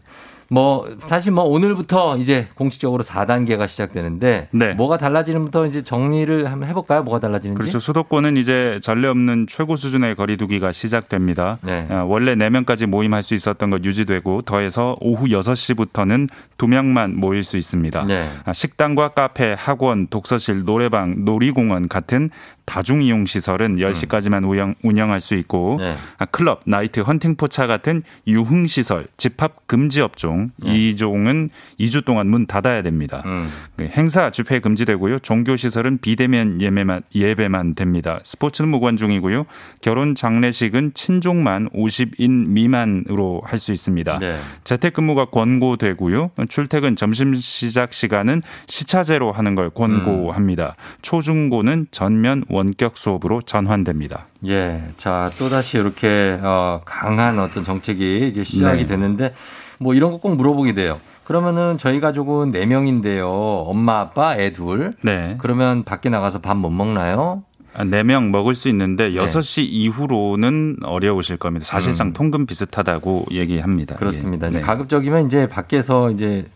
뭐 0.48 0.88
사실 1.00 1.32
뭐 1.32 1.44
오늘부터 1.44 2.18
이제 2.18 2.48
공식적으로 2.54 3.02
4단계가 3.02 3.68
시작되는데 3.68 4.48
뭐가 4.76 4.96
달라지는부터 4.96 5.66
이제 5.66 5.82
정리를 5.82 6.50
한번 6.50 6.68
해볼까요? 6.68 7.02
뭐가 7.02 7.20
달라지는지. 7.20 7.58
그렇죠. 7.58 7.78
수도권은 7.78 8.36
이제 8.36 8.78
전례 8.82 9.08
없는 9.08 9.46
최고 9.48 9.76
수준의 9.76 10.14
거리두기가 10.14 10.72
시작됩니다. 10.72 11.58
네. 11.62 11.86
어, 11.90 12.04
원래 12.08 12.34
4명까지 12.34 12.86
모임할 12.86 13.22
수 13.22 13.34
있었던 13.34 13.70
것 13.70 13.84
유지되고 13.84 14.42
더해서 14.42 14.96
오후 15.00 15.26
6시부터는 15.26 16.28
2명만 16.58 17.14
모일 17.14 17.42
수 17.42 17.56
있습니다. 17.56 18.04
네. 18.04 18.28
아, 18.44 18.52
식당과 18.52 19.08
카페, 19.08 19.54
학원, 19.56 20.06
독서실, 20.08 20.64
노래방, 20.64 21.24
놀이공원 21.24 21.88
같은 21.88 22.30
다중이용 22.66 23.26
시설은 23.26 23.76
10시까지만 23.76 24.48
운영, 24.48 24.74
운영할 24.82 25.20
수 25.20 25.34
있고 25.34 25.76
네. 25.80 25.96
아, 26.18 26.24
클럽, 26.26 26.62
나이트, 26.64 27.00
헌팅포차 27.00 27.66
같은 27.66 28.02
유흥 28.26 28.66
시설, 28.66 29.06
집합 29.16 29.66
금지 29.66 30.00
업종 30.00 30.50
네. 30.56 30.74
이 30.74 30.96
종은 30.96 31.50
2주 31.80 32.04
동안 32.04 32.28
문 32.28 32.46
닫아야 32.46 32.82
됩니다. 32.82 33.22
음. 33.26 33.50
그 33.76 33.84
행사 33.84 34.30
집회 34.30 34.60
금지되고요. 34.60 35.20
종교 35.20 35.56
시설은 35.56 35.98
비대면 35.98 36.60
예매만 36.60 37.02
예배만 37.14 37.74
됩니다. 37.74 38.20
스포츠는 38.22 38.68
무관중이고요. 38.70 39.46
결혼 39.80 40.14
장례식은 40.14 40.92
친족만 40.94 41.68
50인 41.70 42.30
미만으로 42.48 43.42
할 43.44 43.56
수 43.56 43.72
있습니다. 43.72 44.18
네. 44.18 44.38
재택근무가 44.64 45.26
권고되고요. 45.26 46.30
출퇴근 46.48 46.94
점심 46.94 47.34
시작 47.34 47.92
시간은 47.92 48.42
시차제로 48.66 49.32
하는 49.32 49.54
걸 49.54 49.70
권고합니다. 49.70 50.76
초중고는 51.02 51.86
전면 51.90 52.44
원격 52.56 52.96
수업으로 52.96 53.42
전환됩니다. 53.42 54.26
예. 54.46 54.82
자, 54.96 55.30
또다시 55.38 55.76
이렇게, 55.78 56.38
어, 56.42 56.80
강한 56.84 57.38
어떤 57.38 57.64
정책이 57.64 58.28
이게 58.32 58.44
시작이 58.44 58.82
네. 58.82 58.86
됐는데, 58.86 59.34
뭐 59.78 59.94
이런 59.94 60.10
거 60.12 60.18
꼭 60.18 60.36
물어보게 60.36 60.72
돼요. 60.74 60.98
그러면은 61.24 61.76
저희 61.76 62.00
가족은 62.00 62.52
4명인데요. 62.52 63.24
엄마, 63.68 64.00
아빠, 64.00 64.36
애 64.36 64.52
둘. 64.52 64.94
네. 65.02 65.36
그러면 65.38 65.82
밖에 65.84 66.08
나가서 66.08 66.40
밥 66.40 66.56
못 66.56 66.70
먹나요? 66.70 67.42
아, 67.74 67.84
4명 67.84 68.30
먹을 68.30 68.54
수 68.54 68.68
있는데 68.70 69.10
네. 69.10 69.16
6시 69.16 69.64
이후로는 69.68 70.76
어려우실 70.84 71.36
겁니다. 71.36 71.66
사실상 71.66 72.08
음. 72.08 72.12
통금 72.14 72.46
비슷하다고 72.46 73.26
얘기합니다. 73.32 73.96
그렇습니다. 73.96 74.46
예. 74.46 74.50
이제 74.50 74.58
네. 74.60 74.64
가급적이면 74.64 75.26
이제 75.26 75.46
밖에서 75.46 76.10
이제 76.10 76.46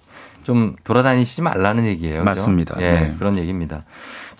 좀 0.44 0.74
돌아다니시지 0.84 1.42
말라는 1.42 1.84
얘기예요. 1.84 2.24
맞습니다. 2.24 2.76
예, 2.80 2.92
네. 2.92 3.14
그런 3.18 3.36
얘기입니다. 3.36 3.84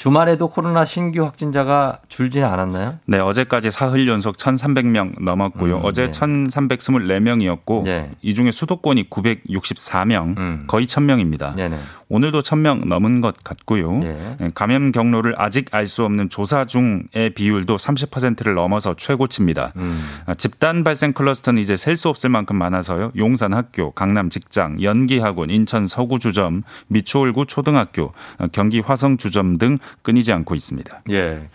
주말에도 0.00 0.48
코로나 0.48 0.86
신규 0.86 1.22
확진자가 1.24 1.98
줄지는 2.08 2.48
않았나요? 2.48 2.94
네, 3.04 3.18
어제까지 3.18 3.70
사흘 3.70 4.08
연속 4.08 4.38
1,300명 4.38 5.22
넘었고요. 5.22 5.76
음, 5.76 5.80
어제 5.84 6.06
네. 6.06 6.10
1,324명이었고 6.10 7.82
네. 7.82 8.10
이 8.22 8.32
중에 8.32 8.50
수도권이 8.50 9.10
964명, 9.10 10.38
음. 10.38 10.64
거의 10.66 10.86
1,000명입니다. 10.86 11.54
네네. 11.54 11.78
오늘도 12.08 12.40
1,000명 12.40 12.88
넘은 12.88 13.20
것 13.20 13.44
같고요. 13.44 14.00
예. 14.02 14.36
네, 14.40 14.48
감염 14.54 14.90
경로를 14.90 15.34
아직 15.36 15.66
알 15.70 15.86
수 15.86 16.04
없는 16.04 16.30
조사 16.30 16.64
중의 16.64 17.34
비율도 17.34 17.76
30%를 17.76 18.54
넘어서 18.54 18.94
최고치입니다. 18.96 19.72
음. 19.76 20.02
아, 20.24 20.34
집단 20.34 20.82
발생 20.82 21.12
클러스터는 21.12 21.60
이제 21.60 21.76
셀 21.76 21.96
수 21.96 22.08
없을 22.08 22.30
만큼 22.30 22.56
많아서요. 22.56 23.10
용산 23.16 23.52
학교, 23.52 23.90
강남 23.90 24.30
직장, 24.30 24.82
연기 24.82 25.18
학원, 25.18 25.50
인천 25.50 25.86
서구 25.86 26.18
주점, 26.18 26.62
미추홀구 26.86 27.44
초등학교, 27.46 28.12
어, 28.38 28.46
경기 28.50 28.80
화성 28.80 29.18
주점 29.18 29.58
등 29.58 29.78
끊이지 30.02 30.32
않고 30.32 30.54
있습니다. 30.54 31.02
예. 31.10 31.48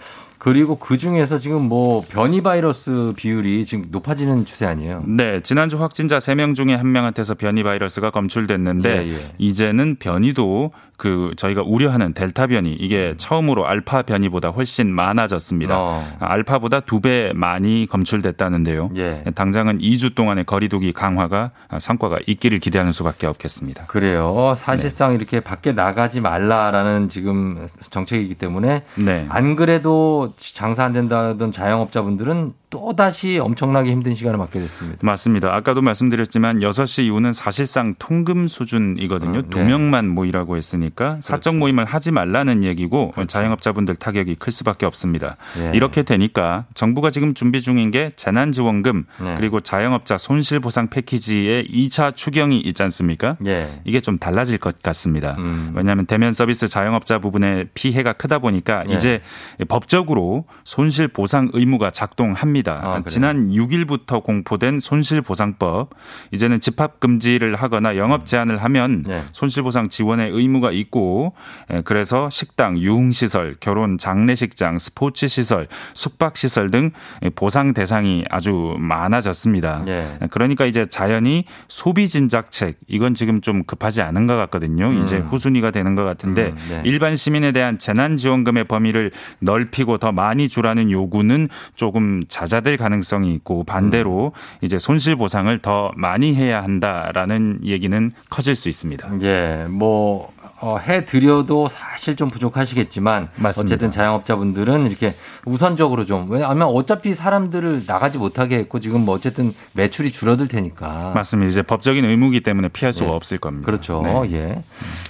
그리고 0.46 0.78
그 0.78 1.00
중에서 1.00 1.40
지금 1.40 1.64
뭐 1.64 2.06
변이 2.08 2.42
바이러스 2.42 3.14
비율이 3.16 3.66
지금 3.66 3.88
높아지는 3.90 4.46
추세 4.46 4.68
아니에요? 4.68 5.00
네, 5.08 5.40
지난주 5.40 5.82
확진자 5.82 6.20
3명 6.20 6.54
중에 6.54 6.78
1명한테서 6.78 7.36
변이 7.36 7.64
바이러스가 7.64 8.12
검출됐는데 8.12 9.08
예, 9.08 9.14
예. 9.14 9.32
이제는 9.40 9.96
변이도 9.98 10.72
그 10.98 11.34
저희가 11.38 11.62
우려하는 11.62 12.14
델타 12.14 12.48
변이 12.48 12.74
이게 12.74 13.14
처음으로 13.18 13.68
알파 13.68 14.02
변이보다 14.02 14.50
훨씬 14.50 14.92
많아졌습니다. 14.94 15.76
어. 15.78 16.08
알파보다 16.20 16.80
두 16.82 17.00
배 17.06 17.34
많이 17.36 17.86
검출됐다는데요. 17.90 18.90
예. 18.96 19.24
당장은 19.36 19.80
2주 19.80 20.16
동안의 20.16 20.46
거리두기 20.46 20.94
강화가 20.94 21.52
성과가 21.78 22.20
있기를 22.26 22.60
기대하는 22.60 22.92
수밖에 22.92 23.28
없겠습니다. 23.28 23.86
그래요. 23.88 24.54
사실상 24.56 25.10
네. 25.10 25.16
이렇게 25.16 25.40
밖에 25.42 25.72
나가지 25.74 26.22
말라라는 26.22 27.10
지금 27.10 27.68
정책이기 27.90 28.36
때문에 28.36 28.84
네. 28.96 29.26
안 29.30 29.56
그래도 29.56 30.34
장사 30.38 30.84
안 30.86 30.94
된다던 30.94 31.52
자영업자분들은 31.52 32.54
또 32.76 32.94
다시 32.94 33.40
엄청나게 33.40 33.90
힘든 33.90 34.14
시간을 34.16 34.38
맞게 34.38 34.60
됐습니다. 34.60 35.00
맞습니다. 35.02 35.56
아까도 35.56 35.82
말씀드렸지만 35.82 36.60
6시 36.60 37.06
이후는 37.06 37.32
사실상 37.32 37.96
통금 37.98 38.48
수준이거든요. 38.50 39.40
음, 39.40 39.50
두 39.50 39.60
네. 39.60 39.66
명만 39.66 40.10
모이라고 40.10 40.58
했으니까 40.58 41.18
사적 41.22 41.56
모임을 41.56 41.86
하지 41.86 42.12
말라는 42.12 42.66
얘기고 42.66 43.14
자영업자분들 43.28 43.96
타격이 43.96 44.36
클 44.36 44.52
수밖에 44.52 44.86
없습니다. 44.86 45.38
예. 45.58 45.72
이렇게 45.74 46.04
되니까 46.04 46.66
정부가 46.74 47.12
지금 47.12 47.34
준비 47.34 47.62
중인 47.62 47.92
게 47.92 48.12
재난지원금 48.18 49.06
네. 49.22 49.36
그리고 49.38 49.62
자영업자 49.62 50.18
손실보상 50.18 50.90
패키지의 50.90 51.70
2차 51.72 52.14
추경이 52.16 52.60
있지 52.60 52.84
않습니까? 52.84 53.38
예. 53.46 53.70
이게 53.86 54.02
좀 54.02 54.18
달라질 54.18 54.58
것 54.58 54.82
같습니다. 54.82 55.36
음. 55.40 55.72
왜냐하면 55.76 56.06
대면 56.06 56.34
서비스 56.34 56.68
자영업자 56.68 57.20
부분의 57.20 57.70
피해가 57.74 58.14
크다 58.14 58.40
보니까 58.40 58.84
예. 58.90 58.94
이제 58.94 59.22
법적으로 59.70 60.44
손실 60.66 61.08
보상 61.08 61.50
의무가 61.54 61.90
작동합니다. 61.90 62.65
아, 62.74 62.80
그래요? 62.80 63.04
지난 63.08 63.52
6일부터 63.52 64.24
공포된 64.24 64.80
손실 64.80 65.22
보상법 65.22 65.90
이제는 66.32 66.60
집합 66.60 67.00
금지를 67.00 67.56
하거나 67.56 67.98
영업 67.98 68.26
제한을 68.26 68.58
하면 68.64 69.04
네. 69.08 69.24
손실 69.32 69.64
보상 69.64 69.90
지원의 69.90 70.32
의무가 70.32 70.72
있고 70.72 71.34
에, 71.70 71.82
그래서 71.82 72.30
식당, 72.30 72.78
유흥 72.78 73.12
시설, 73.12 73.56
결혼 73.60 73.98
장례식장, 73.98 74.80
스포츠 74.80 75.28
시설, 75.28 75.68
숙박 75.94 76.38
시설 76.38 76.72
등 76.72 76.92
보상 77.36 77.74
대상이 77.74 78.26
아주 78.30 78.76
많아졌습니다. 78.80 79.84
예. 79.88 80.20
그러니까 80.32 80.66
이제 80.66 80.86
자연히 80.86 81.46
소비 81.68 82.08
진작책 82.08 82.78
이건 82.88 83.14
지금 83.14 83.42
좀 83.42 83.64
급하지 83.64 84.02
않은 84.02 84.28
것 84.28 84.36
같거든요. 84.36 84.94
이제 84.94 85.18
후순위가 85.18 85.72
되는 85.72 85.96
것 85.96 86.04
같은데 86.04 86.48
음, 86.50 86.58
네. 86.70 86.82
일반 86.86 87.16
시민에 87.16 87.52
대한 87.52 87.78
재난 87.78 88.18
지원금의 88.18 88.66
범위를 88.66 89.12
넓히고 89.40 89.98
더 89.98 90.12
많이 90.12 90.50
주라는 90.50 90.92
요구는 90.92 91.50
조금 91.76 92.24
잦아들 92.56 92.78
가능성이 92.78 93.34
있고 93.36 93.64
반대로 93.64 94.32
이제 94.62 94.80
손실 94.80 95.16
보상을 95.16 95.58
더 95.60 95.92
많이 95.96 96.36
해야 96.36 96.64
한다라는 96.64 97.60
얘기는 97.64 98.12
커질 98.30 98.56
수 98.56 98.70
있습니다. 98.70 99.10
예, 99.24 99.66
뭐, 99.70 100.32
어, 100.62 100.78
해드려도 100.78 101.68
사실 101.68 102.16
좀 102.16 102.30
부족하시겠지만 102.30 103.30
맞습니다. 103.36 103.74
어쨌든 103.74 103.92
자영업자분들은 103.92 104.88
이렇게 104.88 105.14
우선적으로 105.46 106.06
좀 106.06 106.28
왜냐하면 106.30 106.70
어차피 106.70 107.14
사람들을 107.14 107.84
나가지 107.86 108.18
못하게 108.18 108.58
했고 108.58 108.80
지금 108.80 109.06
뭐 109.06 109.16
어쨌든 109.16 109.54
매출이 109.74 110.12
줄어들 110.12 110.48
테니까 110.48 111.12
맞습니다. 111.14 111.50
이제 111.50 111.62
법적인 111.62 112.06
의무기 112.06 112.42
때문에 112.42 112.70
피할 112.70 112.94
수가 112.94 113.08
네. 113.08 113.16
없을 113.16 113.38
겁니다. 113.38 113.66
그렇죠. 113.66 114.02
네. 114.02 114.34
예. 114.34 114.64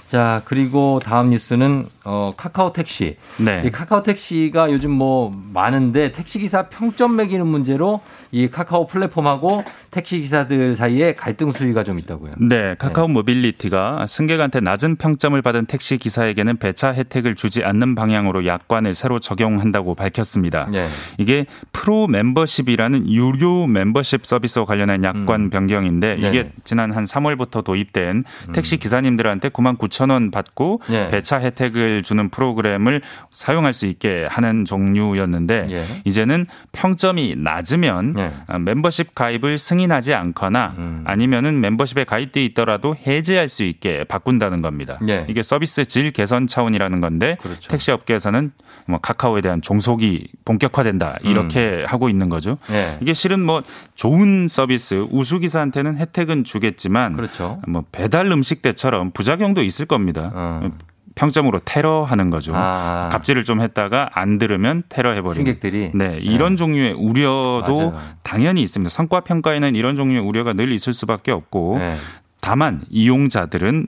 자, 0.08 0.42
그리고 0.44 1.00
다음 1.02 1.30
뉴스는 1.30 1.86
어, 2.04 2.32
카카오 2.36 2.72
택시. 2.72 3.16
네. 3.38 3.62
이 3.64 3.70
카카오 3.70 4.02
택시가 4.02 4.70
요즘 4.72 4.90
뭐 4.90 5.32
많은데 5.52 6.12
택시 6.12 6.38
기사 6.38 6.68
평점 6.68 7.16
매기는 7.16 7.44
문제로 7.46 8.00
이 8.30 8.48
카카오 8.48 8.86
플랫폼하고 8.86 9.64
택시 9.90 10.20
기사들 10.20 10.74
사이에 10.74 11.14
갈등 11.14 11.50
수위가 11.50 11.84
좀 11.84 11.98
있다고요. 11.98 12.34
네, 12.38 12.74
카카오 12.78 13.08
모빌리티가 13.08 14.06
승객한테 14.06 14.60
낮은 14.60 14.96
평점을 14.96 15.35
받은 15.42 15.66
택시 15.66 15.98
기사에게는 15.98 16.58
배차 16.58 16.92
혜택을 16.92 17.34
주지 17.34 17.64
않는 17.64 17.94
방향으로 17.94 18.46
약관을 18.46 18.94
새로 18.94 19.18
적용한다고 19.18 19.94
밝혔습니다. 19.94 20.68
네. 20.70 20.88
이게 21.18 21.46
프로 21.72 22.06
멤버십이라는 22.06 23.10
유료 23.12 23.66
멤버십 23.66 24.26
서비스와 24.26 24.64
관련한 24.64 25.02
약관 25.04 25.50
변경인데 25.50 26.16
이게 26.18 26.26
음. 26.26 26.32
네네. 26.32 26.50
지난 26.64 26.90
한 26.92 27.04
3월부터 27.04 27.64
도입된 27.64 28.24
택시 28.52 28.76
기사님들한테 28.76 29.48
9만 29.50 29.78
9천 29.78 30.10
원 30.10 30.30
받고 30.30 30.80
네. 30.88 31.08
배차 31.08 31.38
혜택을 31.38 32.02
주는 32.02 32.28
프로그램을 32.28 33.00
사용할 33.30 33.72
수 33.72 33.86
있게 33.86 34.26
하는 34.28 34.64
종류였는데 34.64 35.66
예. 35.70 35.84
이제는 36.04 36.46
평점이 36.72 37.36
낮으면 37.36 38.12
네. 38.12 38.32
아, 38.46 38.58
멤버십 38.58 39.14
가입을 39.14 39.58
승인하지 39.58 40.14
않거나 40.14 40.74
음. 40.78 41.02
아니면은 41.04 41.60
멤버십에 41.60 42.04
가입돼 42.04 42.44
있더라도 42.46 42.94
해제할 42.94 43.48
수 43.48 43.64
있게 43.64 44.04
바꾼다는 44.04 44.62
겁니다. 44.62 44.98
네. 45.02 45.25
이게 45.28 45.42
서비스 45.42 45.84
질 45.84 46.10
개선 46.10 46.46
차원이라는 46.46 47.00
건데 47.00 47.36
그렇죠. 47.40 47.70
택시 47.70 47.90
업계에서는 47.90 48.52
뭐 48.86 48.98
카카오에 49.00 49.40
대한 49.40 49.62
종속이 49.62 50.28
본격화된다 50.44 51.18
이렇게 51.22 51.84
하고 51.86 52.08
있는 52.08 52.28
거죠. 52.28 52.52
음. 52.68 52.72
네. 52.72 52.98
이게 53.00 53.14
실은 53.14 53.44
뭐 53.44 53.62
좋은 53.94 54.48
서비스 54.48 55.06
우수 55.10 55.38
기사한테는 55.38 55.96
혜택은 55.98 56.44
주겠지만 56.44 57.14
그렇죠. 57.14 57.60
뭐 57.66 57.84
배달 57.92 58.26
음식 58.26 58.62
때처럼 58.62 59.10
부작용도 59.12 59.62
있을 59.62 59.86
겁니다. 59.86 60.30
어. 60.34 60.70
평점으로 61.16 61.60
테러하는 61.64 62.30
거죠. 62.30 62.52
아. 62.54 63.08
갑질을 63.10 63.44
좀 63.44 63.60
했다가 63.60 64.10
안 64.12 64.38
들으면 64.38 64.82
테러해버리는. 64.88 65.34
승객들이 65.34 65.90
네, 65.94 66.18
이런 66.20 66.56
종류의 66.56 66.92
우려도 66.92 67.90
맞아요. 67.90 68.02
당연히 68.22 68.60
있습니다. 68.62 68.90
성과 68.90 69.20
평가에는 69.20 69.74
이런 69.74 69.96
종류의 69.96 70.20
우려가 70.20 70.52
늘 70.52 70.72
있을 70.72 70.92
수밖에 70.92 71.32
없고 71.32 71.78
네. 71.78 71.96
다만 72.40 72.82
이용자들은 72.90 73.86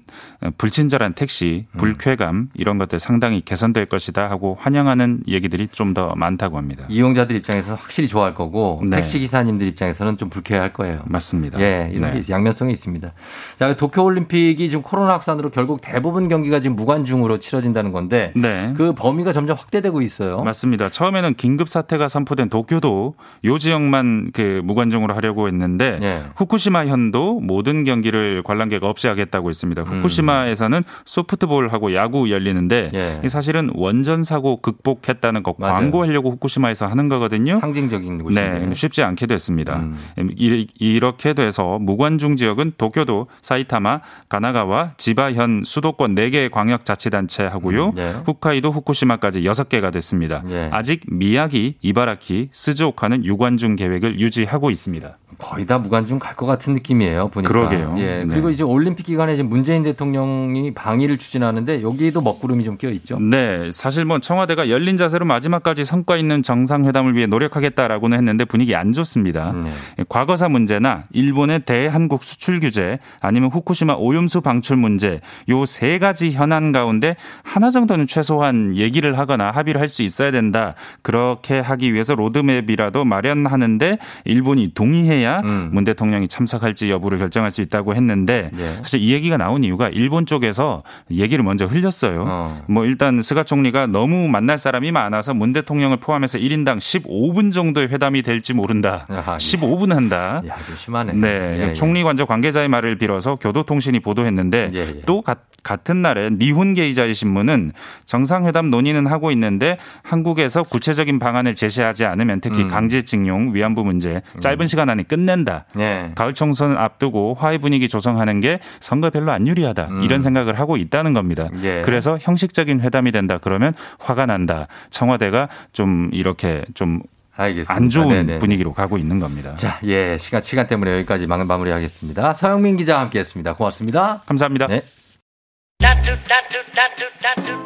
불친절한 0.59 1.15
택시, 1.15 1.67
음. 1.73 1.79
불쾌감 1.79 2.49
이런 2.55 2.79
것들 2.79 2.99
상당히 2.99 3.41
개선될 3.41 3.87
것이다 3.87 4.31
하고 4.31 4.57
환영하는 4.61 5.23
얘기들이 5.27 5.67
좀 5.69 5.89
더 5.95 6.15
많다고 6.15 6.59
합니다. 6.59 6.85
이용자들 6.91 7.35
입장에서는 7.37 7.79
확실히 7.79 8.09
좋아할 8.09 8.35
거고 8.35 8.83
네. 8.85 8.97
택시 8.97 9.19
기사님들 9.19 9.67
입장에서는 9.69 10.19
좀 10.19 10.29
불쾌할 10.29 10.75
거예요. 10.75 11.01
맞습니다. 11.07 11.59
예, 11.61 11.91
이런 11.93 12.11
네. 12.13 12.21
게 12.21 12.33
양면성이 12.33 12.73
있습니다. 12.73 13.11
자, 13.59 13.75
도쿄 13.75 14.05
올림픽이 14.05 14.69
지금 14.69 14.83
코로나 14.83 15.15
확산으로 15.15 15.49
결국 15.51 15.81
대부분 15.81 16.29
경기가 16.29 16.61
지금 16.61 16.77
무관중으로 16.77 17.39
치러진다는 17.39 17.93
건데 17.93 18.33
네. 18.37 18.75
그 18.77 18.93
범위가 18.93 19.33
점점 19.33 19.57
확대되고 19.57 20.03
있어요. 20.03 20.43
맞습니다. 20.43 20.91
처음에는 20.91 21.35
긴급 21.35 21.71
사태가 21.71 22.09
선포된 22.09 22.51
도쿄도 22.51 23.15
요 23.45 23.59
지역만 23.59 24.31
그 24.35 24.61
무관중으로 24.65 25.15
하려고 25.15 25.49
했는데 25.49 25.99
예. 26.03 26.23
후쿠시마 26.37 26.85
현도 26.85 27.41
모든 27.41 27.85
경기를 27.85 28.38
관람객 28.43 28.83
없이 28.85 29.07
하겠다고 29.09 29.49
했습니다. 29.49 29.83
후쿠시마에서는 29.83 30.83
소프트볼하고 31.05 31.95
야구 31.95 32.31
열리는데 32.31 32.91
음. 32.93 32.99
예. 32.99 33.21
이 33.25 33.29
사실은 33.29 33.71
원전 33.75 34.25
사고 34.25 34.61
극복했다는 34.61 35.43
거 35.43 35.53
광고하려고 35.55 36.31
후쿠시마에서 36.31 36.87
하는 36.87 37.09
거거든요. 37.09 37.57
상징적인 37.57 38.23
곳인데. 38.23 38.59
네, 38.67 38.75
쉽지 38.75 39.03
않게 39.03 39.27
됐습니다. 39.27 39.77
음. 39.77 39.97
이- 40.37 40.67
이렇게 40.79 41.33
돼서 41.35 41.79
무관중 41.79 42.37
지역은 42.37 42.73
도쿄도, 42.79 43.27
사이타마, 43.43 44.01
가나가와, 44.29 44.93
지바현 44.97 45.63
수도권 45.65 46.15
4개 46.15 46.51
광역자치단체 46.51 47.45
하고요. 47.45 47.93
네. 47.95 48.15
홋카이도, 48.27 48.71
후쿠시마까지 48.71 49.43
6개가 49.43 49.93
됐습니다. 49.93 50.43
아직 50.71 51.01
미야기, 51.09 51.77
이바라키, 51.83 52.49
스즈오카는 52.53 53.25
유관중 53.25 53.77
계획을 53.77 54.21
유지하고 54.21 54.71
있습니다. 54.71 55.19
거의 55.39 55.67
다 55.67 55.79
무관중 55.79 56.19
갈 56.19 56.35
것 56.39 56.47
같은 56.47 56.75
느낌이에요. 56.75 57.29
보니까. 57.29 57.53
그러게요. 57.53 57.95
예. 57.99 58.19
네. 58.25 58.27
그리고 58.29 58.51
이제 58.51 58.63
올림픽 58.63 59.05
기간에 59.07 59.35
이제 59.35 59.43
문재인 59.43 59.83
대통령이 59.83 60.73
방위를 60.75 61.19
추진하는데 61.19 61.83
여기에도 61.83 62.21
먹구름이 62.21 62.63
좀 62.65 62.77
끼어 62.77 62.91
있죠. 62.91 63.19
네, 63.19 63.71
사실 63.73 64.05
뭐 64.05 64.19
청와대가 64.21 64.69
열린 64.69 64.97
자세로 64.97 65.25
마지막까지 65.27 65.85
성과 65.85 66.17
있는 66.17 66.43
정상회담을 66.43 67.15
위해 67.17 67.27
노력하겠다라고는 67.27 68.17
했는데 68.19 68.45
분위기 68.45 68.75
안 68.75 68.93
좋습니다. 68.93 69.53
네. 69.53 70.05
과거사 70.09 70.49
문제나 70.49 71.05
일본의 71.13 71.61
대한국 71.61 72.23
수출 72.23 72.61
규제 72.61 72.99
아니면 73.21 73.51
후쿠시마 73.51 73.95
오염수 73.95 74.41
방출 74.41 74.77
문제 74.77 75.21
요 75.51 75.65
세 75.67 75.99
가지 75.99 76.31
현안 76.33 76.73
가운데 76.73 77.15
하나 77.43 77.71
정도는 77.71 78.07
최소한 78.07 78.77
얘기를 78.77 79.19
하거나 79.19 79.51
합의를 79.51 79.81
할 79.81 79.89
수 79.89 80.03
있어야 80.03 80.31
된다. 80.31 80.75
그렇게 81.03 81.61
하기 81.61 81.95
위해서 81.95 82.15
로드맵이라도 82.15 83.05
마련하는데 83.05 83.99
일본이 84.25 84.73
동의해야 84.75 85.28
음. 85.45 85.71
문 85.73 85.85
대통령이 85.85 86.29
참석할지 86.29 86.91
여부를 86.91 87.19
결정할 87.19 87.51
수 87.51 87.63
있다고 87.63 87.95
했는데 87.95 88.51
예. 88.59 88.73
사실 88.77 89.01
이 89.01 89.13
얘기가 89.13 89.37
나온 89.37 89.65
이유가 89.65 89.89
일본 89.89 90.27
쪽에서 90.27 90.83
얘기를 91.11 91.45
먼저 91.45 91.67
흘렸어요. 91.67 92.63
뭐 92.69 92.85
일단 92.85 93.21
스가 93.23 93.43
총리가 93.43 93.87
너무 93.87 94.29
만날 94.29 94.59
사람이 94.59 94.91
많아서 94.93 95.35
문 95.35 95.53
대통령을 95.53 95.99
포함해서 95.99 96.39
1인당 96.39 96.79
15분 96.79 97.53
정도의 97.53 97.89
회담이 97.89 98.23
될지 98.23 98.55
모른다. 98.55 99.07
15분 99.37 99.93
한다. 99.95 100.43
야, 100.47 100.57
좀 100.67 100.77
심하네. 100.77 101.13
네, 101.15 101.29
예, 101.59 101.69
예. 101.69 101.73
총리 101.73 102.03
관저 102.03 102.25
관계자의 102.25 102.69
말을 102.69 102.99
빌어서 102.99 103.37
교도통신이 103.37 104.01
보도했는데 104.01 104.71
예, 104.75 105.01
또 105.07 105.21
가- 105.23 105.37
같은 105.63 106.03
날에 106.03 106.31
니혼 106.31 106.73
게이자의 106.73 107.15
신문은 107.15 107.73
정상회담 108.07 108.71
논의는 108.71 109.07
하고 109.07 109.31
있는데 109.33 109.77
한국에서 110.03 110.63
구체적인 110.63 111.19
방안을 111.19 111.55
제시하지 111.55 112.05
않으면 112.05 112.41
특히 112.41 112.63
음. 112.63 112.69
강제징용 112.69 113.55
위안부 113.55 113.85
문제 113.85 114.23
짧은 114.41 114.67
시간 114.67 114.89
안에 114.89 115.03
끝 115.03 115.18
낸다. 115.25 115.65
네. 115.75 116.13
가을 116.15 116.35
총선 116.35 116.77
앞두고 116.77 117.35
화해 117.35 117.59
분위기 117.59 117.89
조성하는 117.89 118.41
게 118.41 118.59
선거 118.81 119.11
별로 119.11 119.33
안 119.33 119.47
유리하다. 119.47 119.89
음. 119.91 120.03
이런 120.03 120.23
생각을 120.23 120.59
하고 120.59 120.77
있다는 120.77 121.13
겁니다. 121.13 121.49
예. 121.63 121.83
그래서 121.85 122.19
형식적인 122.21 122.81
회담이 122.81 123.13
된다. 123.13 123.39
그러면 123.41 123.75
화가 123.99 124.27
난다. 124.27 124.67
청와대가 124.91 125.49
좀 125.73 126.11
이렇게 126.13 126.65
좀안 126.75 127.03
알겠습니다. 127.37 127.89
좋은 127.89 128.27
네네. 128.27 128.39
분위기로 128.41 128.73
가고 128.73 128.99
있는 128.99 129.21
겁니다. 129.21 129.55
자, 129.57 129.79
예, 129.85 130.19
시간 130.19 130.43
시간 130.43 130.67
때문에 130.67 130.93
여기까지 130.99 131.27
마- 131.27 131.37
마무리하겠습니다. 131.45 132.35
서영민 132.35 132.77
기자와 132.77 133.01
함께했습니다. 133.03 133.55
고맙습니다. 133.55 134.23
감사합니다. 134.27 134.67
네. 134.67 134.83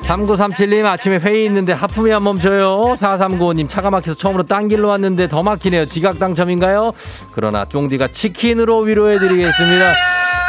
3937님 0.02 0.84
아침에 0.84 1.16
회의 1.16 1.44
있는데 1.46 1.72
하품이 1.72 2.12
안 2.12 2.22
멈춰요. 2.24 2.94
4395님 2.98 3.68
차가 3.68 3.90
막혀서 3.90 4.14
처음으로 4.14 4.42
딴 4.44 4.68
길로 4.68 4.88
왔는데 4.88 5.28
더 5.28 5.42
막히네요. 5.42 5.86
지각 5.86 6.18
당첨인가요? 6.18 6.92
그러나 7.32 7.64
쫑디가 7.64 8.08
치킨으로 8.08 8.80
위로해드리겠습니다. 8.80 9.92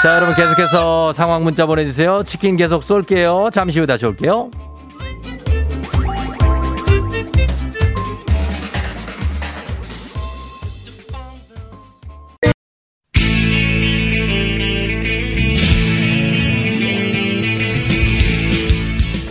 자 0.03 0.15
여러분 0.15 0.35
계속해서 0.35 1.13
상황 1.13 1.43
문자 1.43 1.65
보내주세요. 1.65 2.23
치킨 2.23 2.57
계속 2.57 2.83
쏠게요. 2.83 3.49
잠시 3.53 3.79
후 3.79 3.87
다시 3.87 4.05
올게요. 4.05 4.49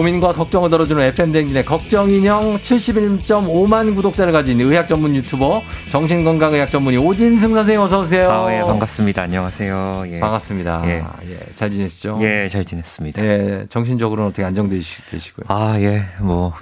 고민과 0.00 0.32
걱정을 0.32 0.70
덜어주는 0.70 1.02
FM댕진의 1.08 1.66
걱정인형 1.66 2.60
71.5만 2.60 3.94
구독자를 3.94 4.32
가진 4.32 4.58
의학 4.58 4.88
전문 4.88 5.14
유튜버 5.14 5.62
정신건강의학 5.90 6.70
전문의 6.70 6.98
오진승 6.98 7.52
선생님 7.52 7.82
어서오세요. 7.82 8.30
아, 8.30 8.54
예, 8.54 8.60
반갑습니다. 8.60 9.20
안녕하세요. 9.20 10.04
예. 10.06 10.20
반갑습니다. 10.20 10.82
예. 10.86 11.04
예, 11.28 11.36
잘 11.54 11.70
지내시죠? 11.70 12.18
예, 12.22 12.48
잘 12.50 12.64
지냈습니다. 12.64 13.22
예, 13.22 13.66
정신적으로는 13.68 14.30
어떻게 14.30 14.42
안정되시고요? 14.42 15.44
아, 15.48 15.78
예, 15.80 16.06
뭐, 16.22 16.54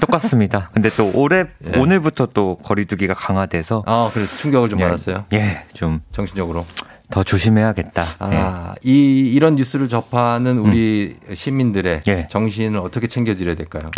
똑같습니다. 0.00 0.70
근데 0.74 0.88
또 0.90 1.10
올해, 1.12 1.46
예. 1.64 1.76
오늘부터 1.76 2.26
또 2.34 2.54
거리두기가 2.62 3.14
강화돼서. 3.14 3.82
아, 3.86 4.10
그래서 4.14 4.36
충격을 4.36 4.68
좀 4.68 4.78
예, 4.78 4.84
받았어요? 4.84 5.24
예, 5.32 5.64
좀. 5.74 6.02
정신적으로. 6.12 6.64
더 7.10 7.22
조심해야겠다. 7.22 8.02
예. 8.32 8.36
아, 8.36 8.74
이, 8.82 9.30
이런 9.32 9.54
뉴스를 9.54 9.88
접하는 9.88 10.58
우리 10.58 11.16
시민들의 11.32 12.02
예. 12.08 12.26
정신을 12.30 12.80
어떻게 12.80 13.06
챙겨드려야 13.06 13.54
될까요? 13.54 13.90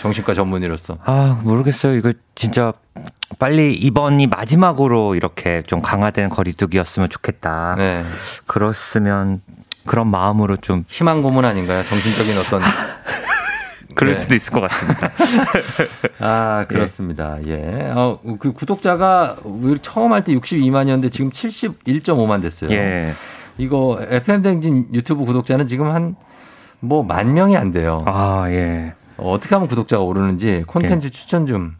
정신과 0.00 0.34
전문의로서. 0.34 0.98
아, 1.04 1.40
모르겠어요. 1.44 1.94
이거 1.96 2.12
진짜 2.34 2.72
빨리 3.38 3.74
이번이 3.74 4.26
마지막으로 4.26 5.14
이렇게 5.14 5.62
좀 5.66 5.80
강화된 5.80 6.28
거리두기였으면 6.28 7.08
좋겠다. 7.08 7.76
네. 7.78 8.02
그렇으면 8.46 9.40
그런 9.84 10.08
마음으로 10.08 10.56
좀. 10.56 10.84
희망 10.88 11.22
고문 11.22 11.44
아닌가요? 11.44 11.84
정신적인 11.84 12.36
어떤. 12.38 12.62
그럴 13.96 14.14
네. 14.14 14.20
수도 14.20 14.34
있을 14.36 14.52
것 14.52 14.60
같습니다. 14.60 15.10
아, 16.20 16.64
그렇습니다. 16.68 17.38
예. 17.46 17.90
어, 17.94 18.20
그 18.38 18.52
구독자가 18.52 19.36
처음 19.82 20.12
할 20.12 20.22
때 20.22 20.32
62만이었는데 20.34 21.10
지금 21.10 21.30
71.5만 21.30 22.42
됐어요. 22.42 22.70
예. 22.70 23.12
이거 23.58 23.98
FM댕진 24.00 24.88
유튜브 24.94 25.24
구독자는 25.24 25.66
지금 25.66 25.90
한 25.90 26.14
뭐 26.80 27.02
만 27.02 27.32
명이 27.32 27.56
안 27.56 27.72
돼요. 27.72 28.02
아, 28.06 28.44
예. 28.50 28.92
어, 29.16 29.32
어떻게 29.32 29.54
하면 29.54 29.66
구독자가 29.66 30.02
오르는지 30.02 30.62
콘텐츠 30.66 31.10
추천 31.10 31.46
좀. 31.46 31.74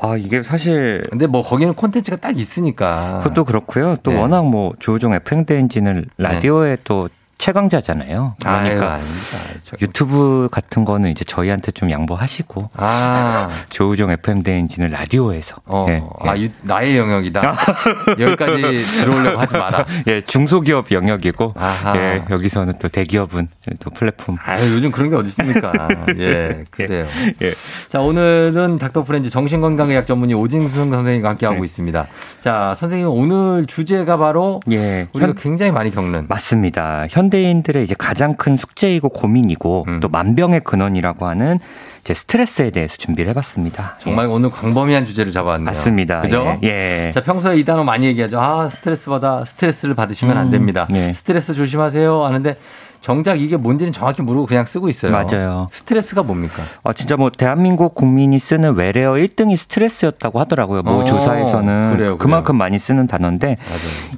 아, 0.00 0.14
이게 0.16 0.42
사실. 0.42 1.02
근데 1.10 1.26
뭐 1.26 1.42
거기는 1.42 1.72
콘텐츠가 1.74 2.16
딱 2.18 2.38
있으니까. 2.38 3.20
그것도 3.24 3.44
그렇고요. 3.46 3.96
또 4.02 4.12
네. 4.12 4.20
워낙 4.20 4.44
뭐 4.46 4.74
조우종 4.78 5.14
FM대 5.14 5.56
엔진을 5.56 6.04
라디오에 6.18 6.76
또 6.84 7.08
최강자잖아요. 7.38 8.34
아유, 8.44 8.62
그러니까 8.64 8.94
아닙니다. 8.94 9.38
유튜브 9.80 10.48
같은 10.50 10.84
거는 10.84 11.10
이제 11.10 11.24
저희한테 11.24 11.70
좀 11.72 11.90
양보하시고 11.90 12.70
아. 12.76 13.48
조우종 13.70 14.10
FM 14.10 14.42
대행진을 14.42 14.90
라디오에서 14.90 15.56
어, 15.66 15.86
예, 15.88 16.02
아, 16.20 16.36
유- 16.36 16.48
나의 16.62 16.98
영역이다. 16.98 17.56
여기까지 18.18 18.82
들어오려고 19.00 19.38
하지 19.40 19.56
마라. 19.56 19.84
예, 20.08 20.20
중소기업 20.20 20.90
영역이고 20.90 21.54
아하. 21.56 21.96
예, 21.96 22.24
여기서는 22.28 22.74
또 22.80 22.88
대기업은 22.88 23.48
또 23.80 23.90
플랫폼. 23.90 24.36
아유, 24.44 24.74
요즘 24.74 24.90
그런 24.90 25.10
게 25.10 25.16
어디 25.16 25.28
있습니까? 25.28 25.72
예, 26.18 26.64
그래요. 26.70 27.06
예. 27.42 27.54
자, 27.88 28.00
오늘은 28.00 28.78
닥터 28.78 29.04
프렌즈 29.04 29.30
정신건강의학 29.30 30.06
전문의 30.06 30.34
오징승 30.34 30.90
선생님과 30.90 31.28
함께 31.30 31.46
하고 31.46 31.64
있습니다. 31.64 32.06
자, 32.40 32.74
선생님 32.76 33.08
오늘 33.08 33.66
주제가 33.66 34.16
바로 34.16 34.60
예, 34.70 35.06
우리가 35.12 35.28
현- 35.28 35.36
굉장히 35.36 35.70
많이 35.72 35.90
겪는 35.90 36.26
맞습니다. 36.28 37.06
현 37.10 37.27
대인들의 37.30 37.82
이제 37.84 37.94
가장 37.98 38.34
큰 38.36 38.56
숙제이고 38.56 39.08
고민이고 39.08 39.84
음. 39.88 40.00
또 40.00 40.08
만병의 40.08 40.60
근원이라고 40.60 41.26
하는 41.26 41.58
이제 42.00 42.14
스트레스에 42.14 42.70
대해서 42.70 42.96
준비를 42.96 43.30
해봤습니다. 43.30 43.96
정말 43.98 44.26
오늘 44.26 44.50
광범위한 44.50 45.04
주제를 45.06 45.32
잡아왔네요. 45.32 45.66
맞습니다. 45.66 46.20
그죠? 46.20 46.58
예. 46.62 47.06
예. 47.06 47.10
자, 47.12 47.22
평소에 47.22 47.58
이 47.58 47.64
단어 47.64 47.84
많이 47.84 48.06
얘기하죠. 48.06 48.40
아, 48.40 48.68
스트레스 48.70 49.10
받아. 49.10 49.44
스트레스를 49.44 49.94
받으시면 49.94 50.36
안 50.36 50.46
음, 50.46 50.50
됩니다. 50.50 50.88
예. 50.94 51.12
스트레스 51.12 51.54
조심하세요. 51.54 52.24
하는데 52.24 52.56
정작 53.00 53.40
이게 53.40 53.56
뭔지는 53.56 53.92
정확히 53.92 54.22
모르고 54.22 54.46
그냥 54.46 54.66
쓰고 54.66 54.88
있어요. 54.88 55.12
맞아요. 55.12 55.68
스트레스가 55.70 56.22
뭡니까? 56.22 56.62
어, 56.82 56.92
진짜 56.92 57.16
뭐 57.16 57.30
대한민국 57.30 57.94
국민이 57.94 58.38
쓰는 58.38 58.74
외래어 58.74 59.12
1등이 59.12 59.56
스트레스였다고 59.56 60.40
하더라고요. 60.40 60.82
뭐 60.82 61.02
어, 61.02 61.04
조사에서는 61.04 61.64
그래요, 61.64 61.96
그래요. 61.96 62.18
그만큼 62.18 62.56
많이 62.56 62.78
쓰는 62.78 63.06
단어인데 63.06 63.56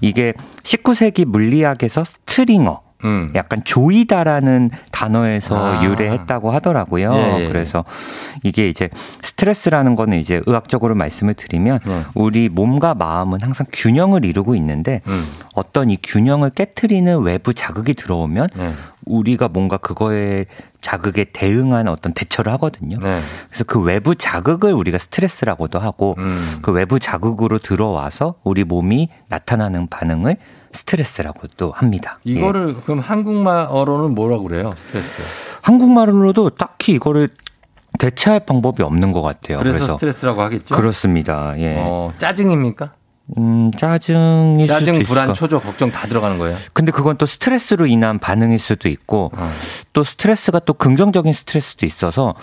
이게 0.01 0.33
19세기 0.63 1.27
물리학에서 1.27 2.05
스트링어 2.05 2.81
음. 3.05 3.31
약간 3.35 3.63
조이다라는 3.65 4.71
단어에서 4.91 5.57
아. 5.57 5.85
유래했다고 5.85 6.51
하더라고요. 6.51 7.13
예, 7.15 7.45
예. 7.45 7.49
그래서 7.49 7.85
이게 8.43 8.69
이제 8.69 8.89
스트레스라는 9.23 9.97
거는 9.97 10.19
이제 10.19 10.41
의학적으로 10.47 10.95
말씀을 10.95 11.35
드리면 11.35 11.81
네. 11.85 12.03
우리 12.15 12.49
몸과 12.49 12.95
마음은 12.95 13.39
항상 13.43 13.67
균형을 13.73 14.25
이루고 14.25 14.55
있는데 14.57 15.01
음. 15.07 15.27
어떤 15.55 15.91
이 15.91 15.97
균형을 16.03 16.51
깨뜨리는 16.51 17.21
외부 17.21 17.55
자극이 17.55 17.95
들어오면 17.95 18.49
네. 18.55 18.73
우리가 19.07 19.49
뭔가 19.49 19.77
그거에 19.77 20.47
자극에 20.81 21.27
대응하는 21.33 21.91
어떤 21.93 22.13
대처를 22.13 22.53
하거든요. 22.55 22.99
네. 22.99 23.21
그래서 23.49 23.65
그 23.65 23.81
외부 23.81 24.15
자극을 24.15 24.73
우리가 24.73 24.99
스트레스라고도 24.99 25.79
하고 25.79 26.15
음. 26.19 26.59
그 26.63 26.73
외부 26.73 26.99
자극으로 26.99 27.59
들어와서 27.59 28.37
우리 28.45 28.65
몸이 28.65 29.09
나타나는 29.29 29.89
반응을 29.89 30.37
스트레스라고도 30.73 31.73
합니다. 31.73 32.19
예. 32.27 32.33
이거를 32.33 32.75
그럼 32.85 33.01
한국말어로는 33.01 34.15
뭐라고 34.15 34.45
그래요? 34.45 34.71
스트레스. 34.77 35.23
한국말로도 35.63 36.51
딱히 36.51 36.93
이거를 36.93 37.29
대체할 37.99 38.41
방법이 38.41 38.83
없는 38.83 39.13
것 39.13 39.21
같아요. 39.21 39.59
그래서, 39.59 39.87
스트레스라고 39.87 40.41
하겠죠? 40.43 40.75
그렇습니다. 40.75 41.55
예. 41.59 41.77
어, 41.79 42.13
짜증입니까? 42.19 42.93
음, 43.39 43.71
짜증일 43.77 44.67
수도 44.67 44.79
짜증, 44.79 44.95
있을 44.97 45.05
불안, 45.05 45.29
것 45.29 45.35
초조, 45.35 45.61
걱정 45.61 45.91
다 45.91 46.07
들어가는 46.07 46.39
거예요. 46.39 46.57
근데 46.73 46.93
그건 46.93 47.17
또 47.17 47.27
스트레스로 47.27 47.87
인한 47.87 48.19
반응일 48.19 48.59
수도 48.59 48.89
있고 48.89 49.31
어. 49.35 49.51
또 49.93 50.05
스트레스가 50.05 50.61
또 50.61 50.75
긍정적인 50.75 51.33
스트레스도 51.33 51.87
있어서 51.87 52.35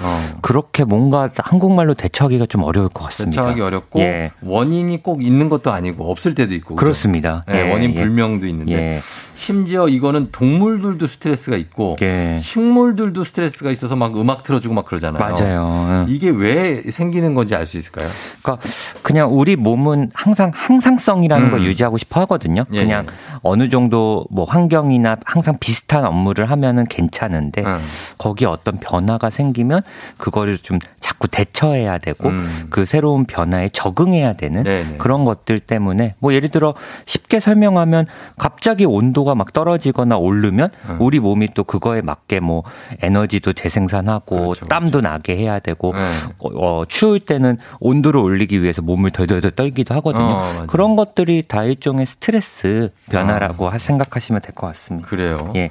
그렇게 0.42 0.84
뭔가 0.84 1.30
한국말로 1.38 1.94
대처하기가 1.94 2.46
좀 2.46 2.64
어려울 2.64 2.90
것 2.90 3.06
같습니다. 3.06 3.42
대처하기 3.42 3.62
어렵고 3.62 4.00
예. 4.00 4.32
원인이 4.44 5.04
꼭 5.04 5.24
있는 5.24 5.50
것도 5.50 5.72
아니고 5.72 6.10
없을 6.10 6.36
때도 6.36 6.54
있고. 6.54 6.76
그죠? 6.76 6.86
그렇습니다. 6.86 7.44
예, 7.50 7.66
예, 7.66 7.72
원인 7.72 7.92
예. 7.92 7.96
불명도 7.96 8.48
있는데 8.48 8.74
예. 8.74 9.02
심지어 9.38 9.88
이거는 9.88 10.30
동물들도 10.32 11.06
스트레스가 11.06 11.58
있고 11.58 11.96
예. 12.02 12.38
식물들도 12.40 13.24
스트레스가 13.24 13.70
있어서 13.70 13.96
막 13.96 14.20
음악 14.20 14.42
틀어주고 14.44 14.74
막 14.74 14.84
그러잖아요. 14.86 15.24
맞아요. 15.24 16.06
이게 16.10 16.30
왜 16.30 16.82
생기는 16.90 17.36
건지 17.36 17.54
알 17.56 17.68
수 17.68 17.78
있을까요? 17.78 18.08
그러니까 18.42 18.66
그냥 19.04 19.30
우리 19.32 19.58
몸은 19.58 20.10
항상 20.14 20.52
항상성이라는 20.56 21.48
음. 21.48 21.52
걸 21.52 21.64
유지하고 21.64 21.98
싶어 21.98 22.22
하거든요. 22.22 22.64
예, 22.72 22.82
그냥 22.82 23.06
예. 23.08 23.14
어느 23.44 23.68
정도 23.68 24.26
뭐 24.32 24.46
환경이나 24.46 25.18
항상 25.26 25.58
비슷한 25.60 26.06
업무를 26.06 26.50
하면은 26.50 26.86
괜찮은데 26.86 27.62
음. 27.66 27.80
거기에 28.18 28.48
어떤 28.48 28.80
변화가 28.80 29.30
생기면 29.30 29.82
그거를 30.18 30.58
좀 30.60 30.80
자꾸 31.02 31.28
대처해야 31.28 31.98
되고 31.98 32.30
음. 32.30 32.68
그 32.70 32.86
새로운 32.86 33.26
변화에 33.26 33.70
적응해야 33.70 34.34
되는 34.34 34.64
네네. 34.64 34.98
그런 34.98 35.26
것들 35.26 35.60
때문에 35.60 36.16
뭐 36.20 36.34
예를 36.34 36.50
들어 36.50 36.74
쉽게 37.06 37.40
설명하면 37.40 38.08
갑자기 38.38 38.86
온도가 38.86 39.27
막 39.36 39.54
떨어지거나 39.54 40.18
오르면 40.18 40.70
음. 40.90 40.98
우리 41.00 41.20
몸이 41.20 41.50
또 41.54 41.64
그거에 41.64 42.02
맞게 42.02 42.40
뭐 42.40 42.64
에너지도 43.02 43.54
재생산하고 43.54 44.40
그렇죠, 44.40 44.66
땀도 44.68 45.02
나게 45.02 45.38
해야 45.38 45.60
되고 45.60 45.94
네. 45.94 46.00
어, 46.40 46.50
어, 46.80 46.86
추울 46.86 47.20
때는 47.20 47.58
온도를 47.80 48.20
올리기 48.20 48.62
위해서 48.62 48.82
몸을 48.82 49.12
덜덜덜 49.12 49.52
떨기도 49.52 49.94
하거든요. 49.96 50.24
어. 50.24 50.64
그런 50.68 50.96
것들이 50.96 51.44
다 51.48 51.64
일종의 51.64 52.06
스트레스 52.06 52.90
변화라고 53.10 53.70
하- 53.70 53.78
생각하시면 53.78 54.42
될 54.42 54.54
것 54.56 54.68
같습니다. 54.68 55.08
아. 55.08 55.10
그래요. 55.10 55.52
예. 55.56 55.70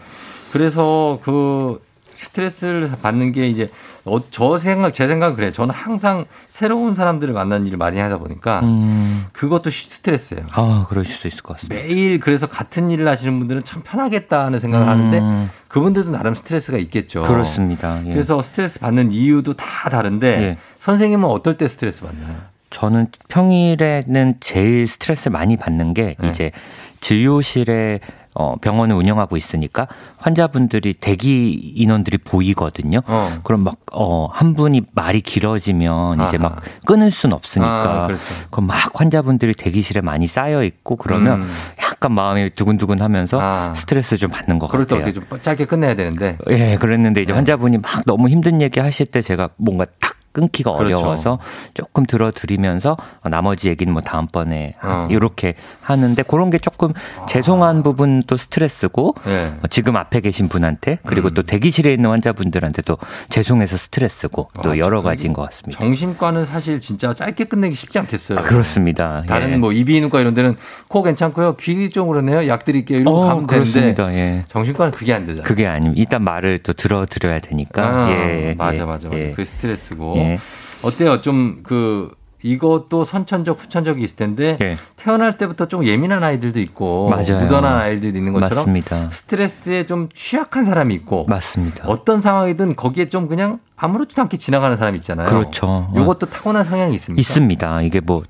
그래서 0.53 1.19
그 1.23 1.83
스트레스를 2.15 2.91
받는 3.03 3.33
게 3.33 3.47
이제 3.49 3.71
어, 4.07 4.21
저 4.31 4.57
생각 4.57 4.95
제 4.95 5.09
생각은 5.09 5.35
그래요. 5.37 5.51
저는 5.53 5.75
항상 5.75 6.25
새로운 6.49 6.95
사람들을 6.95 7.35
만나는 7.35 7.67
일을 7.67 7.77
많이 7.77 7.99
하다 7.99 8.19
보니까 8.19 8.61
음, 8.61 9.27
그것도 9.33 9.71
시- 9.71 9.91
스트레스예요. 9.91 10.47
아, 10.53 10.87
그러실 10.89 11.15
수 11.15 11.27
있을 11.27 11.43
것 11.43 11.55
같습니다. 11.55 11.75
매일 11.75 12.21
그래서 12.21 12.47
같은 12.47 12.91
일을 12.91 13.09
하시는 13.09 13.37
분들은 13.39 13.65
참 13.65 13.83
편하겠다는 13.85 14.59
생각을 14.61 14.87
음. 14.87 14.91
하는데 14.91 15.51
그분들도 15.69 16.11
나름 16.13 16.35
스트레스가 16.35 16.79
있겠죠. 16.79 17.23
그렇습니다. 17.23 18.01
예. 18.07 18.11
그래서 18.13 18.41
스트레스 18.43 18.79
받는 18.79 19.11
이유도 19.13 19.55
다 19.55 19.91
다른데 19.91 20.27
예. 20.43 20.57
선생님은 20.79 21.29
어떨 21.29 21.57
때 21.57 21.67
스트레스 21.67 22.03
받나요? 22.03 22.37
저는 22.71 23.09
평일에는 23.29 24.35
제일 24.41 24.87
스트레스 24.87 25.29
많이 25.29 25.57
받는 25.57 25.95
게 25.95 26.15
네. 26.21 26.29
이제 26.29 26.53
진료실에 27.01 28.01
어, 28.39 28.57
병원을 28.61 28.95
운영하고 28.95 29.37
있으니까 29.37 29.89
환자분들이 30.19 30.95
대기 30.95 31.53
인원들이 31.77 32.19
보이거든요. 32.19 33.01
어. 33.07 33.39
그럼 33.43 33.65
막, 33.65 33.77
어, 33.93 34.27
한 34.31 34.55
분이 34.55 34.83
말이 34.93 35.21
길어지면 35.23 36.27
이제 36.27 36.37
아하. 36.37 36.51
막 36.51 36.61
끊을 36.87 37.11
순 37.11 37.33
없으니까. 37.33 38.05
아, 38.05 38.07
그렇죠. 38.07 38.23
그럼 38.51 38.67
막 38.67 38.77
환자분들이 38.95 39.55
대기실에 39.55 40.03
많이 40.03 40.27
쌓여 40.27 40.63
있고 40.65 40.97
그러면 40.97 41.43
음. 41.43 41.49
약간 41.83 42.13
마음이 42.13 42.51
두근두근 42.51 43.01
하면서 43.01 43.39
아. 43.41 43.73
스트레스 43.75 44.17
좀 44.19 44.31
받는 44.31 44.59
것 44.59 44.69
그럴 44.69 44.85
때 44.87 44.97
같아요. 44.97 45.11
어떻게 45.11 45.27
좀 45.29 45.41
짧게 45.43 45.65
끝내야 45.65 45.95
되는데 45.95 46.37
예, 46.51 46.77
그랬는데 46.77 47.23
이제 47.23 47.33
네. 47.33 47.37
환자분이 47.37 47.79
막 47.79 48.03
너무 48.05 48.29
힘든 48.29 48.61
얘기 48.61 48.81
하실 48.81 49.07
때 49.07 49.23
제가 49.23 49.49
뭔가 49.57 49.87
딱 50.01 50.16
끊기가 50.37 50.73
그렇죠. 50.75 50.99
어려워서 50.99 51.39
조금 51.73 52.05
들어드리면서 52.05 52.99
나머지 53.25 53.69
얘기는 53.71 53.91
뭐 53.91 54.03
다음번에 54.03 54.75
어. 54.83 55.07
이렇게 55.09 55.55
하는데 55.81 56.23
그런 56.25 56.51
게 56.51 56.59
조금 56.59 56.93
죄송한 57.27 57.83
부분도 57.83 58.37
스트레스고 58.37 59.15
예. 59.29 59.55
어, 59.63 59.67
지금 59.71 59.97
앞에 59.97 60.21
계신 60.21 60.49
분한테 60.51 60.99
그리고 61.07 61.29
음. 61.29 61.35
또 61.35 61.43
대기실에 61.43 61.91
있는 61.91 62.11
환자분들한테도 62.11 62.99
죄송해서 63.31 63.79
스트레스고 63.79 64.51
또 64.63 64.73
아, 64.73 64.77
여러 64.77 65.01
저- 65.01 65.09
가지인 65.09 65.33
것 65.33 65.43
같습니다. 65.49 65.81
정신과는 65.81 66.45
사실 66.45 66.81
진짜 66.81 67.15
짧게 67.15 67.45
끝내기 67.45 67.75
쉽지 67.75 67.99
않겠어요. 68.01 68.39
아, 68.39 68.43
그렇습니다. 68.43 69.23
다른 69.27 69.53
예. 69.53 69.57
뭐 69.57 69.73
이비인후과 69.73 70.21
이런 70.21 70.35
데는 70.35 70.57
코 70.89 71.03
괜찮고요. 71.03 71.57
귀 71.57 71.89
쪽으로네요. 71.89 72.47
약 72.49 72.67
드릴게요. 72.67 72.99
이러고 73.01 73.23
어, 73.23 73.27
가면 73.29 73.47
그렇습니다. 73.47 74.13
예. 74.13 74.45
정신과는 74.49 74.93
그게 74.93 75.15
안 75.15 75.23
되잖아요. 75.25 75.45
그게 75.45 75.67
아니면 75.67 75.97
일단 75.97 76.23
말을 76.23 76.59
또 76.59 76.75
들어드려야 76.75 77.39
되니까. 77.39 77.83
아, 77.87 78.11
예, 78.11 78.55
맞아 78.59 78.83
예, 78.83 78.85
맞아 78.85 79.09
맞아. 79.09 79.19
예. 79.19 79.31
그게 79.31 79.45
스트레스고. 79.47 80.17
예. 80.27 80.39
어때요? 80.83 81.21
좀그 81.21 82.15
이것도 82.43 83.05
선천적 83.05 83.61
후천적이 83.61 84.05
있을 84.05 84.17
텐데 84.17 84.57
예. 84.61 84.77
태어날 84.95 85.33
때부터 85.33 85.67
좀 85.67 85.85
예민한 85.85 86.23
아이들도 86.23 86.61
있고 86.61 87.11
맞아요. 87.11 87.41
무던한 87.41 87.79
아이들도 87.79 88.17
있는 88.19 88.33
것처럼 88.33 88.59
맞습니다. 88.59 89.09
스트레스에 89.11 89.87
좀 89.87 90.09
취약한 90.15 90.65
사람이 90.65 90.95
있고 90.95 91.25
맞습니다. 91.27 91.89
어떤 91.89 92.23
상황이든 92.23 92.77
거기에 92.77 93.09
좀 93.09 93.27
그냥 93.27 93.59
아무렇지도 93.77 94.23
않게 94.23 94.37
지나가는 94.37 94.77
사람이 94.77 94.99
있잖아요. 94.99 95.29
그렇죠. 95.29 95.91
이것도 95.97 96.27
타고난 96.27 96.63
성향이 96.63 96.95
있습니까? 96.95 97.21
있습니다. 97.21 97.83
이게 97.83 98.01
뭐 98.01 98.23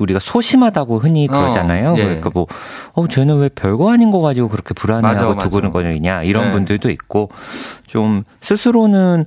우리가 0.00 0.18
소심하다고 0.20 0.98
흔히 0.98 1.28
어, 1.30 1.32
그러잖아요. 1.32 1.94
예. 1.98 2.02
그러니까 2.04 2.30
뭐, 2.32 2.46
어, 2.94 3.06
쟤는 3.08 3.38
왜 3.38 3.48
별거 3.48 3.92
아닌 3.92 4.10
거 4.10 4.20
가지고 4.20 4.48
그렇게 4.48 4.74
불안해하고 4.74 5.34
맞아. 5.34 5.48
두근거리냐 5.48 6.22
이런 6.24 6.46
네. 6.46 6.52
분들도 6.52 6.90
있고 6.90 7.28
좀 7.86 8.24
스스로는 8.40 9.26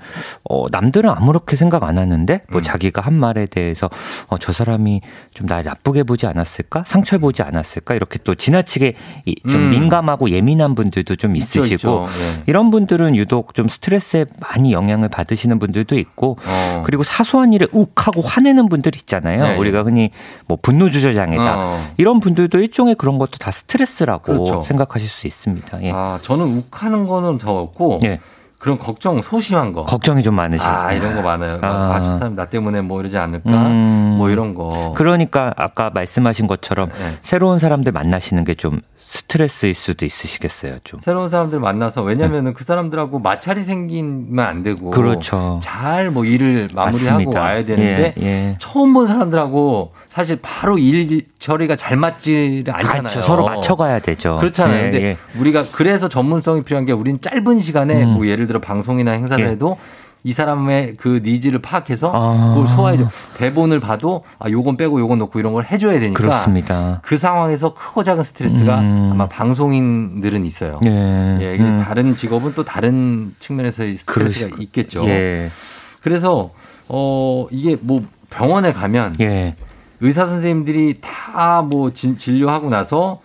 어, 0.50 0.66
남들은 0.72 1.10
아무렇게 1.10 1.56
생각 1.56 1.84
안 1.84 1.98
하는데 1.98 2.42
뭐 2.50 2.62
음. 2.62 2.64
자기가 2.64 3.02
한 3.02 3.14
말에 3.14 3.46
대해서 3.46 3.90
어, 4.28 4.38
저 4.38 4.52
사람이 4.54 5.02
좀 5.34 5.46
날 5.46 5.64
나쁘게 5.64 6.02
보지 6.04 6.26
않았을까? 6.26 6.84
상처 6.88 7.20
보지 7.20 7.44
않았을까? 7.44 7.94
이렇게 7.94 8.18
또 8.24 8.34
지나치게 8.34 8.96
이- 9.26 9.36
좀 9.44 9.56
음. 9.56 9.70
민감하고 9.70 10.32
예민한 10.32 10.74
분들도 10.74 11.16
좀 11.18 11.36
있죠, 11.36 11.60
있으시고 11.60 11.76
있죠. 11.76 12.08
예. 12.20 12.44
이런 12.48 12.72
분들은 12.72 13.16
유독 13.16 13.54
좀 13.54 13.68
스트레스에 13.68 14.26
많이 14.42 14.74
영향을 14.74 15.08
받으시는 15.10 15.60
분들도 15.60 16.00
있고 16.00 16.38
어. 16.48 16.82
그리고 16.84 17.04
사소한 17.04 17.54
일에 17.54 17.68
욱하고 17.72 18.22
화내는 18.24 18.70
분들 18.70 18.96
있잖아요. 18.96 19.44
네, 19.44 19.58
우리가 19.58 19.84
흔히 19.84 20.10
뭐 20.48 20.55
분노 20.62 20.90
조절 20.90 21.14
장애다. 21.14 21.54
어. 21.58 21.80
이런 21.98 22.20
분들도 22.20 22.58
일종의 22.60 22.96
그런 22.96 23.18
것도 23.18 23.38
다 23.40 23.52
스트레스라고 23.52 24.24
그렇죠. 24.24 24.64
생각하실 24.64 25.10
수 25.10 25.28
있습니다. 25.28 25.84
예. 25.84 25.92
아, 25.94 26.20
저는 26.22 26.46
욱하는 26.58 27.08
거는 27.08 27.40
저 27.40 27.52
없고 27.52 28.02
예. 28.04 28.20
그런 28.60 28.80
걱정 28.80 29.22
소심한 29.22 29.74
거. 29.74 29.84
걱정이 29.86 30.24
좀 30.24 30.34
많으시죠. 30.36 30.68
아 30.68 30.92
이런 30.94 31.14
거 31.16 31.22
많아요. 31.22 31.60
아, 31.62 31.68
아. 31.96 32.02
저 32.02 32.18
사람 32.18 32.36
나 32.36 32.46
때문에 32.46 32.82
뭐 32.82 33.00
이러지 33.00 33.18
않을까? 33.18 33.50
음. 33.52 34.16
뭐 34.18 34.30
이런 34.32 34.56
거. 34.56 34.94
그러니까 34.98 35.54
아까 35.56 35.92
말씀하신 35.94 36.48
것처럼 36.48 36.90
네. 36.90 37.18
새로운 37.22 37.60
사람들 37.60 37.92
만나시는 37.92 38.44
게 38.44 38.56
좀 38.56 38.82
스트레스일 39.08 39.76
수도 39.76 40.06
있으시겠어요. 40.06 40.80
좀. 40.84 41.00
새로운 41.00 41.30
사람들 41.30 41.60
만나서 41.60 42.02
왜냐면은 42.02 42.54
그 42.54 42.64
사람들하고 42.66 43.20
마찰이 43.20 43.64
생기면 43.64 44.44
안 44.44 44.62
되고 44.64 44.90
네. 44.90 44.96
그렇죠. 44.98 45.60
잘 45.62 46.10
뭐 46.10 46.26
일을 46.26 46.70
마무리하고 46.74 47.20
맞습니다. 47.20 47.42
와야 47.42 47.64
되는데 47.66 48.14
예, 48.20 48.24
예. 48.26 48.56
처음 48.58 48.94
본 48.94 49.08
사람들하고 49.08 49.94
사실 50.16 50.40
바로 50.42 50.78
일 50.78 51.24
처리가 51.40 51.76
잘 51.76 51.98
맞지를 51.98 52.74
않잖아요. 52.74 53.02
그렇죠. 53.02 53.22
서로 53.22 53.44
맞춰가야 53.44 54.00
되죠. 54.00 54.38
그렇잖아요. 54.38 54.78
예, 54.78 54.82
근데 54.92 55.04
예. 55.04 55.18
우리가 55.38 55.66
그래서 55.74 56.08
전문성이 56.08 56.64
필요한 56.64 56.86
게 56.86 56.94
우리는 56.94 57.20
짧은 57.20 57.60
시간에 57.60 58.02
음. 58.04 58.14
뭐 58.14 58.26
예를 58.26 58.48
들어 58.48 58.62
방송이나 58.62 59.12
행사를 59.12 59.44
예. 59.46 59.50
해도 59.50 59.78
이 60.24 60.32
사람의 60.32 60.96
그 60.96 61.20
needs를 61.22 61.60
파악해서 61.62 62.12
아. 62.16 62.54
그걸 62.54 62.68
소화해줘. 62.70 63.10
대본을 63.36 63.82
봐도 63.82 64.24
아 64.40 64.50
요건 64.50 64.78
빼고 64.78 65.02
요건 65.02 65.20
넣고 65.20 65.38
이런 65.38 65.52
걸 65.52 65.66
해줘야 65.66 66.00
되니까 66.00 66.14
그렇습니다. 66.24 67.02
그 67.04 67.18
상황에서 67.18 67.74
크고 67.74 68.06
작은 68.06 68.24
스트레스가 68.24 68.80
음. 68.80 69.10
아마 69.12 69.28
방송인들은 69.28 70.46
있어요. 70.46 70.80
예. 70.86 71.38
예, 71.42 71.58
음. 71.60 71.84
다른 71.86 72.16
직업은 72.16 72.54
또 72.56 72.64
다른 72.64 73.36
측면에서의 73.40 73.96
스트레스가 73.98 74.48
그러시- 74.48 74.62
있겠죠. 74.62 75.06
예. 75.10 75.52
그래서 76.02 76.52
어 76.88 77.48
이게 77.52 77.76
뭐 77.82 78.02
병원에 78.30 78.72
가면 78.72 79.18
예. 79.20 79.56
의사 80.02 80.26
선생님들이 80.26 81.00
다 81.02 81.62
뭐 81.62 81.92
진료하고 81.92 82.70
나서 82.70 83.22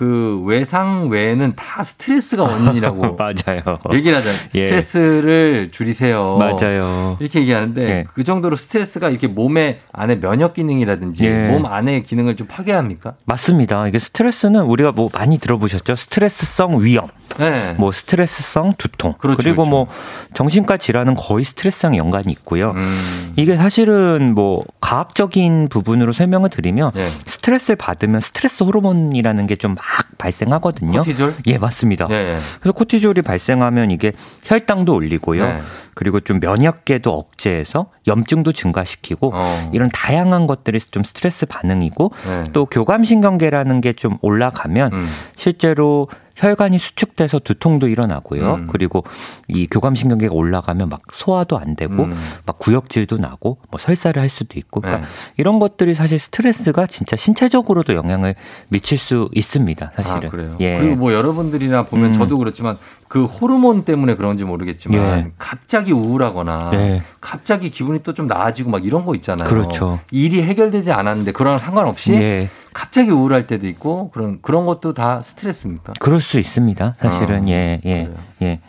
그 0.00 0.42
외상 0.46 1.10
외에는 1.10 1.52
다 1.56 1.82
스트레스가 1.82 2.44
원인이라고 2.44 3.16
맞아요. 3.20 3.78
얘기를 3.92 4.16
하잖아요. 4.16 4.40
예. 4.54 4.64
스트레스를 4.64 5.68
줄이세요. 5.72 6.38
맞아요. 6.38 7.18
이렇게 7.20 7.40
얘기하는데 7.40 7.82
예. 7.82 8.04
그 8.14 8.24
정도로 8.24 8.56
스트레스가 8.56 9.10
이렇게 9.10 9.26
몸의 9.26 9.80
안에 9.92 10.18
면역 10.18 10.54
기능이라든지 10.54 11.26
예. 11.26 11.48
몸 11.48 11.66
안의 11.66 12.04
기능을 12.04 12.36
좀 12.36 12.46
파괴합니까? 12.46 13.16
맞습니다. 13.26 13.86
이게 13.88 13.98
스트레스는 13.98 14.62
우리가 14.62 14.92
뭐 14.92 15.10
많이 15.12 15.36
들어보셨죠? 15.36 15.94
스트레스성 15.96 16.82
위염, 16.82 17.08
네. 17.36 17.74
뭐 17.76 17.92
스트레스성 17.92 18.76
두통, 18.78 19.16
그렇죠, 19.18 19.36
그리고 19.36 19.64
그렇죠. 19.64 19.70
뭐 19.70 19.86
정신과 20.32 20.78
질환은 20.78 21.14
거의 21.14 21.44
스트레스랑 21.44 21.98
연관이 21.98 22.32
있고요. 22.32 22.70
음. 22.70 23.34
이게 23.36 23.54
사실은 23.56 24.34
뭐 24.34 24.64
과학적인 24.80 25.68
부분으로 25.68 26.14
설명을 26.14 26.48
드리면 26.48 26.92
예. 26.96 27.06
스트레스를 27.26 27.76
받으면 27.76 28.22
스트레스 28.22 28.62
호르몬이라는 28.62 29.46
게좀막 29.46 29.89
발생하거든요. 30.18 30.98
코티졸? 30.98 31.34
예, 31.46 31.58
맞습니다. 31.58 32.06
네. 32.08 32.38
그래서 32.60 32.72
코티졸이 32.72 33.22
발생하면 33.22 33.90
이게 33.90 34.12
혈당도 34.44 34.94
올리고요. 34.94 35.46
네. 35.46 35.60
그리고 36.00 36.18
좀 36.18 36.40
면역계도 36.40 37.12
억제해서 37.12 37.90
염증도 38.06 38.52
증가시키고 38.52 39.32
어. 39.34 39.70
이런 39.74 39.90
다양한 39.92 40.46
것들이 40.46 40.80
좀 40.80 41.04
스트레스 41.04 41.44
반응이고 41.44 42.12
네. 42.26 42.44
또 42.54 42.64
교감신경계라는 42.64 43.82
게 43.82 43.90
좀 44.00 44.16
올라가면 44.22 44.92
음. 44.94 45.08
실제로 45.36 46.08
혈관이 46.36 46.78
수축돼서 46.78 47.40
두통도 47.40 47.88
일어나고요. 47.88 48.54
음. 48.54 48.66
그리고 48.70 49.04
이 49.46 49.66
교감신경계가 49.66 50.32
올라가면 50.34 50.88
막 50.88 51.02
소화도 51.12 51.58
안 51.58 51.76
되고 51.76 52.04
음. 52.04 52.14
막 52.46 52.58
구역질도 52.58 53.18
나고 53.18 53.58
뭐 53.70 53.78
설사를 53.78 54.18
할 54.22 54.30
수도 54.30 54.58
있고 54.58 54.80
그러니까 54.80 55.06
네. 55.06 55.12
이런 55.36 55.58
것들이 55.58 55.92
사실 55.94 56.18
스트레스가 56.18 56.86
진짜 56.86 57.14
신체적으로도 57.16 57.94
영향을 57.94 58.36
미칠 58.70 58.96
수 58.96 59.28
있습니다. 59.34 59.92
사실은. 59.94 60.28
아, 60.28 60.30
그래요. 60.30 60.56
예. 60.60 60.78
그리고 60.78 60.96
뭐 60.96 61.12
여러분들이나 61.12 61.84
보면 61.84 62.06
음. 62.06 62.12
저도 62.12 62.38
그렇지만 62.38 62.78
그 63.10 63.24
호르몬 63.24 63.84
때문에 63.84 64.14
그런지 64.14 64.44
모르겠지만 64.44 65.00
예. 65.18 65.32
갑자기 65.36 65.90
우울하거나 65.92 66.70
네. 66.70 67.02
갑자기 67.20 67.68
기분이 67.68 68.04
또 68.04 68.12
좀 68.12 68.28
나아지고 68.28 68.70
막 68.70 68.84
이런 68.86 69.04
거 69.04 69.16
있잖아요. 69.16 69.48
그렇죠. 69.48 69.98
일이 70.12 70.44
해결되지 70.44 70.92
않았는데 70.92 71.32
그거랑 71.32 71.58
상관없이 71.58 72.12
예. 72.14 72.48
갑자기 72.72 73.10
우울할 73.10 73.48
때도 73.48 73.66
있고 73.66 74.12
그런 74.12 74.38
그런 74.42 74.64
것도 74.64 74.94
다 74.94 75.22
스트레스입니까? 75.22 75.94
그럴 75.98 76.20
수 76.20 76.38
있습니다. 76.38 76.94
사실은 77.00 77.44
어, 77.44 77.48
예, 77.48 77.80
예, 77.84 78.04
그래요. 78.04 78.14
예. 78.42 78.60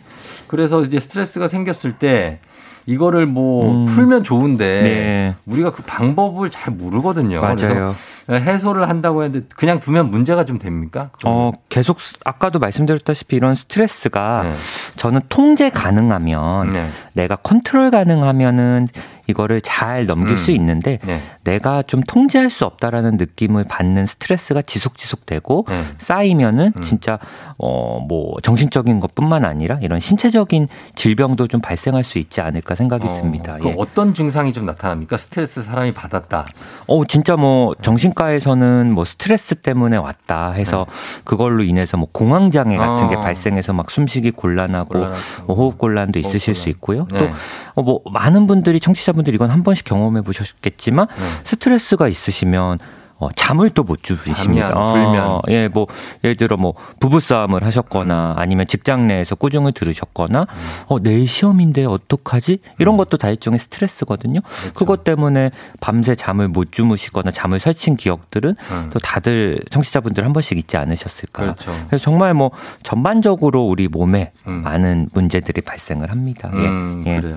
그래서 0.48 0.82
이제 0.82 0.98
스트레스가 0.98 1.46
생겼을 1.46 1.92
때 2.00 2.40
이거를 2.86 3.26
뭐 3.26 3.70
음. 3.72 3.84
풀면 3.84 4.24
좋은데 4.24 4.82
네. 4.82 5.34
우리가 5.46 5.70
그 5.72 5.82
방법을 5.82 6.50
잘 6.50 6.72
모르거든요. 6.74 7.40
맞아요. 7.40 7.94
그래서 8.26 8.44
해소를 8.44 8.88
한다고 8.88 9.22
했는데 9.24 9.46
그냥 9.56 9.80
두면 9.80 10.10
문제가 10.10 10.44
좀 10.44 10.58
됩니까? 10.58 11.10
어, 11.24 11.52
계속 11.68 12.00
스- 12.00 12.14
아까도 12.24 12.58
말씀드렸다시피 12.58 13.36
이런 13.36 13.54
스트레스가 13.54 14.42
네. 14.44 14.54
저는 14.96 15.20
통제 15.28 15.70
가능하면 15.70 16.72
네. 16.72 16.88
내가 17.14 17.36
컨트롤 17.36 17.90
가능하면은 17.90 18.88
이거를 19.26 19.60
잘 19.62 20.06
넘길 20.06 20.32
음. 20.32 20.36
수 20.36 20.50
있는데 20.50 20.98
네. 21.04 21.20
내가 21.44 21.82
좀 21.82 22.02
통제할 22.02 22.50
수 22.50 22.64
없다라는 22.66 23.16
느낌을 23.16 23.64
받는 23.64 24.06
스트레스가 24.06 24.62
지속 24.62 24.96
지속되고 24.96 25.66
네. 25.68 25.82
쌓이면은 25.98 26.72
음. 26.76 26.82
진짜 26.82 27.18
어 27.58 28.02
뭐 28.08 28.36
정신적인 28.42 29.00
것뿐만 29.00 29.44
아니라 29.44 29.78
이런 29.80 30.00
신체적인 30.00 30.68
질병도 30.94 31.48
좀 31.48 31.60
발생할 31.60 32.04
수 32.04 32.18
있지 32.18 32.40
않을까 32.40 32.74
생각이 32.74 33.06
어, 33.06 33.12
듭니다. 33.14 33.56
그 33.60 33.68
예. 33.68 33.74
어떤 33.78 34.14
증상이 34.14 34.52
좀 34.52 34.64
나타납니까? 34.64 35.16
스트레스 35.16 35.62
사람이 35.62 35.92
받았다. 35.92 36.44
어, 36.86 37.04
진짜 37.06 37.36
뭐 37.36 37.74
정신과에서는 37.80 38.92
뭐 38.92 39.04
스트레스 39.04 39.54
때문에 39.54 39.96
왔다 39.96 40.52
해서 40.52 40.86
그걸로 41.24 41.62
인해서 41.62 41.96
뭐 41.96 42.08
공황 42.12 42.50
장애 42.50 42.76
같은 42.76 43.08
게 43.08 43.14
네. 43.14 43.20
어. 43.20 43.24
발생해서 43.24 43.72
막 43.72 43.90
숨쉬기 43.90 44.32
곤란하고. 44.32 44.98
뭐 45.46 45.56
호흡 45.56 45.78
곤란도 45.78 46.18
있으실 46.18 46.54
수 46.54 46.68
있고요. 46.70 47.06
네. 47.12 47.18
또 47.18 47.30
어, 47.74 47.82
뭐 47.82 48.00
많은 48.10 48.46
분들이 48.46 48.80
청취자 48.80 49.11
분들이 49.12 49.34
이건 49.36 49.50
한 49.50 49.62
번씩 49.62 49.84
경험해 49.84 50.22
보셨겠지만 50.22 51.06
네. 51.08 51.24
스트레스가 51.44 52.08
있으시면 52.08 52.78
어, 53.18 53.28
잠을 53.36 53.70
또 53.70 53.84
못 53.84 54.02
주무십니다. 54.02 54.74
불면. 54.92 55.40
예, 55.48 55.68
뭐 55.68 55.86
예를 56.24 56.36
들어 56.36 56.56
뭐 56.56 56.74
부부 56.98 57.20
싸움을 57.20 57.62
하셨거나 57.64 58.34
아니면 58.36 58.66
직장 58.66 59.06
내에서 59.06 59.36
꾸중을 59.36 59.72
들으셨거나 59.72 60.40
음. 60.40 60.84
어 60.88 60.98
내일 60.98 61.28
시험인데 61.28 61.84
어떡하지? 61.84 62.58
이런 62.78 62.96
것도 62.96 63.18
다 63.18 63.28
일종의 63.28 63.60
스트레스거든요. 63.60 64.40
그렇죠. 64.40 64.72
그것 64.74 65.04
때문에 65.04 65.52
밤새 65.80 66.16
잠을 66.16 66.48
못 66.48 66.72
주무시거나 66.72 67.30
잠을 67.30 67.60
설친 67.60 67.96
기억들은 67.96 68.56
음. 68.58 68.90
또 68.92 68.98
다들 68.98 69.60
청취자분들 69.70 70.24
한 70.24 70.32
번씩 70.32 70.58
있지 70.58 70.76
않으셨을까? 70.76 71.42
그렇죠. 71.42 71.72
그래서 71.86 72.02
정말 72.02 72.34
뭐 72.34 72.50
전반적으로 72.82 73.62
우리 73.62 73.86
몸에 73.86 74.32
음. 74.48 74.62
많은 74.62 75.10
문제들이 75.12 75.60
발생을 75.60 76.10
합니다. 76.10 76.50
예. 76.54 76.58
음, 76.66 77.04
예. 77.06 77.20
그래요. 77.20 77.36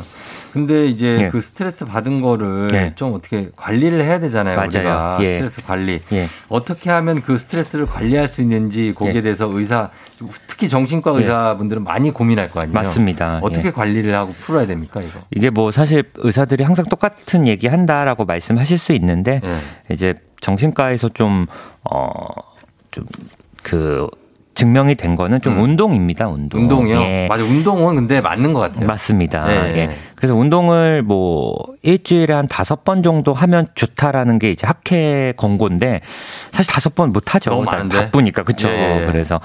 근데 0.56 0.88
이제 0.88 1.18
예. 1.24 1.28
그 1.28 1.41
스트레스 1.41 1.84
받은 1.84 2.22
거를 2.22 2.70
예. 2.74 2.93
좀 2.95 3.14
어떻게 3.14 3.49
관리를 3.58 4.01
해야 4.01 4.22
되잖아요. 4.22 4.56
맞아요. 4.56 4.70
우리가 4.70 5.18
예. 5.20 5.26
스트레스 5.36 5.62
관리. 5.62 5.99
예. 6.14 6.30
어떻게 6.47 6.89
하면 6.89 7.22
그 7.22 7.38
스트레스를 7.38 7.86
관리할 7.86 8.30
수 8.30 8.41
있는지 8.41 8.93
거기에 8.95 9.16
예. 9.16 9.22
대해서 9.22 9.49
의사 9.51 9.89
특히 10.47 10.70
정신과 10.70 11.14
예. 11.16 11.18
의사분들은 11.18 11.84
많이 11.84 12.12
고민할 12.12 12.49
거 12.49 12.62
아니에요. 12.62 12.74
맞습니다. 12.74 13.39
어떻게 13.43 13.68
예. 13.68 13.72
관리를 13.72 14.16
하고 14.16 14.32
풀어야 14.39 14.66
됩니까 14.66 15.01
이거? 15.01 15.20
이게 15.30 15.49
뭐 15.49 15.72
사실 15.72 16.03
의사들이 16.16 16.64
항상 16.64 16.86
똑같은 16.86 17.47
얘기 17.47 17.68
한다라고 17.68 18.24
말씀하실 18.24 18.78
수 18.78 18.93
있는데 18.93 19.41
예. 19.43 19.93
이제 19.93 20.14
정신과에서 20.39 21.10
좀 21.10 21.47
어 21.84 22.30
좀그 22.91 24.08
증명이 24.56 24.95
된 24.95 25.16
거는 25.16 25.41
좀 25.41 25.58
음. 25.58 25.64
운동입니다. 25.64 26.28
운동. 26.28 26.62
운동이요? 26.62 27.01
예. 27.01 27.28
맞아 27.30 27.43
운동은 27.43 27.95
근데 27.95 28.22
맞는 28.22 28.53
것 28.53 28.62
같아요. 28.62 28.88
맞습니다. 28.88 29.51
예. 29.51 29.78
예. 29.78 29.89
그래서 30.16 30.36
운동을 30.36 31.03
뭐 31.03 31.53
일주일에 31.86 32.33
한 32.33 32.47
다섯 32.47 32.83
번 32.83 33.03
정도 33.03 33.33
하면 33.33 33.67
좋다라는 33.75 34.39
게 34.39 34.51
이제 34.51 34.67
학회 34.67 35.33
권고인데 35.38 36.01
사실 36.51 36.71
다섯 36.71 36.93
번 36.95 37.05
못 37.13 37.36
하죠. 37.36 37.51
너무 37.51 37.65
다 37.65 37.71
많은데? 37.73 37.97
바쁘니까 38.05 38.43
그렇죠. 38.43 38.67
예, 38.67 39.03
예. 39.03 39.05
그래서 39.05 39.39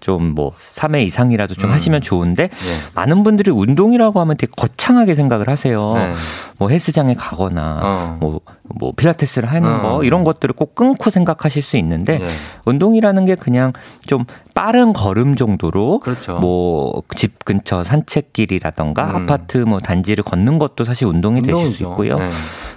좀 0.00 0.32
뭐 0.32 0.52
3회 0.74 1.04
이상이라도 1.04 1.54
좀 1.54 1.70
음. 1.70 1.74
하시면 1.74 2.00
좋은데 2.00 2.44
예. 2.44 2.48
많은 2.94 3.22
분들이 3.22 3.50
운동이라고 3.50 4.20
하면 4.20 4.36
되게 4.36 4.50
거창하게 4.56 5.14
생각을 5.14 5.48
하세요. 5.48 5.92
네. 5.94 6.14
뭐 6.58 6.68
헬스장에 6.68 7.14
가거나 7.14 7.80
어. 7.82 8.16
뭐, 8.20 8.40
뭐 8.62 8.92
필라테스를 8.96 9.50
하는 9.50 9.68
어. 9.68 9.80
거 9.82 10.04
이런 10.04 10.24
것들을 10.24 10.54
꼭 10.54 10.74
끊고 10.74 11.10
생각하실 11.10 11.62
수 11.62 11.76
있는데 11.76 12.18
예. 12.22 12.28
운동이라는 12.64 13.24
게 13.26 13.34
그냥 13.34 13.72
좀 14.06 14.24
빠른 14.54 14.92
걸음 14.92 15.36
정도로 15.36 16.00
그렇죠. 16.00 16.38
뭐집 16.38 17.44
근처 17.44 17.84
산책길이라던가 17.84 19.04
음. 19.04 19.16
아파트 19.16 19.58
뭐 19.58 19.80
단지를 19.80 20.24
걷는 20.24 20.58
것도 20.58 20.84
사실 20.84 21.06
운동이 21.06 21.42
되실 21.42 21.66
수 21.74 21.81
운동이죠. 21.84 21.90
있고요. 22.14 22.18
네. 22.18 22.30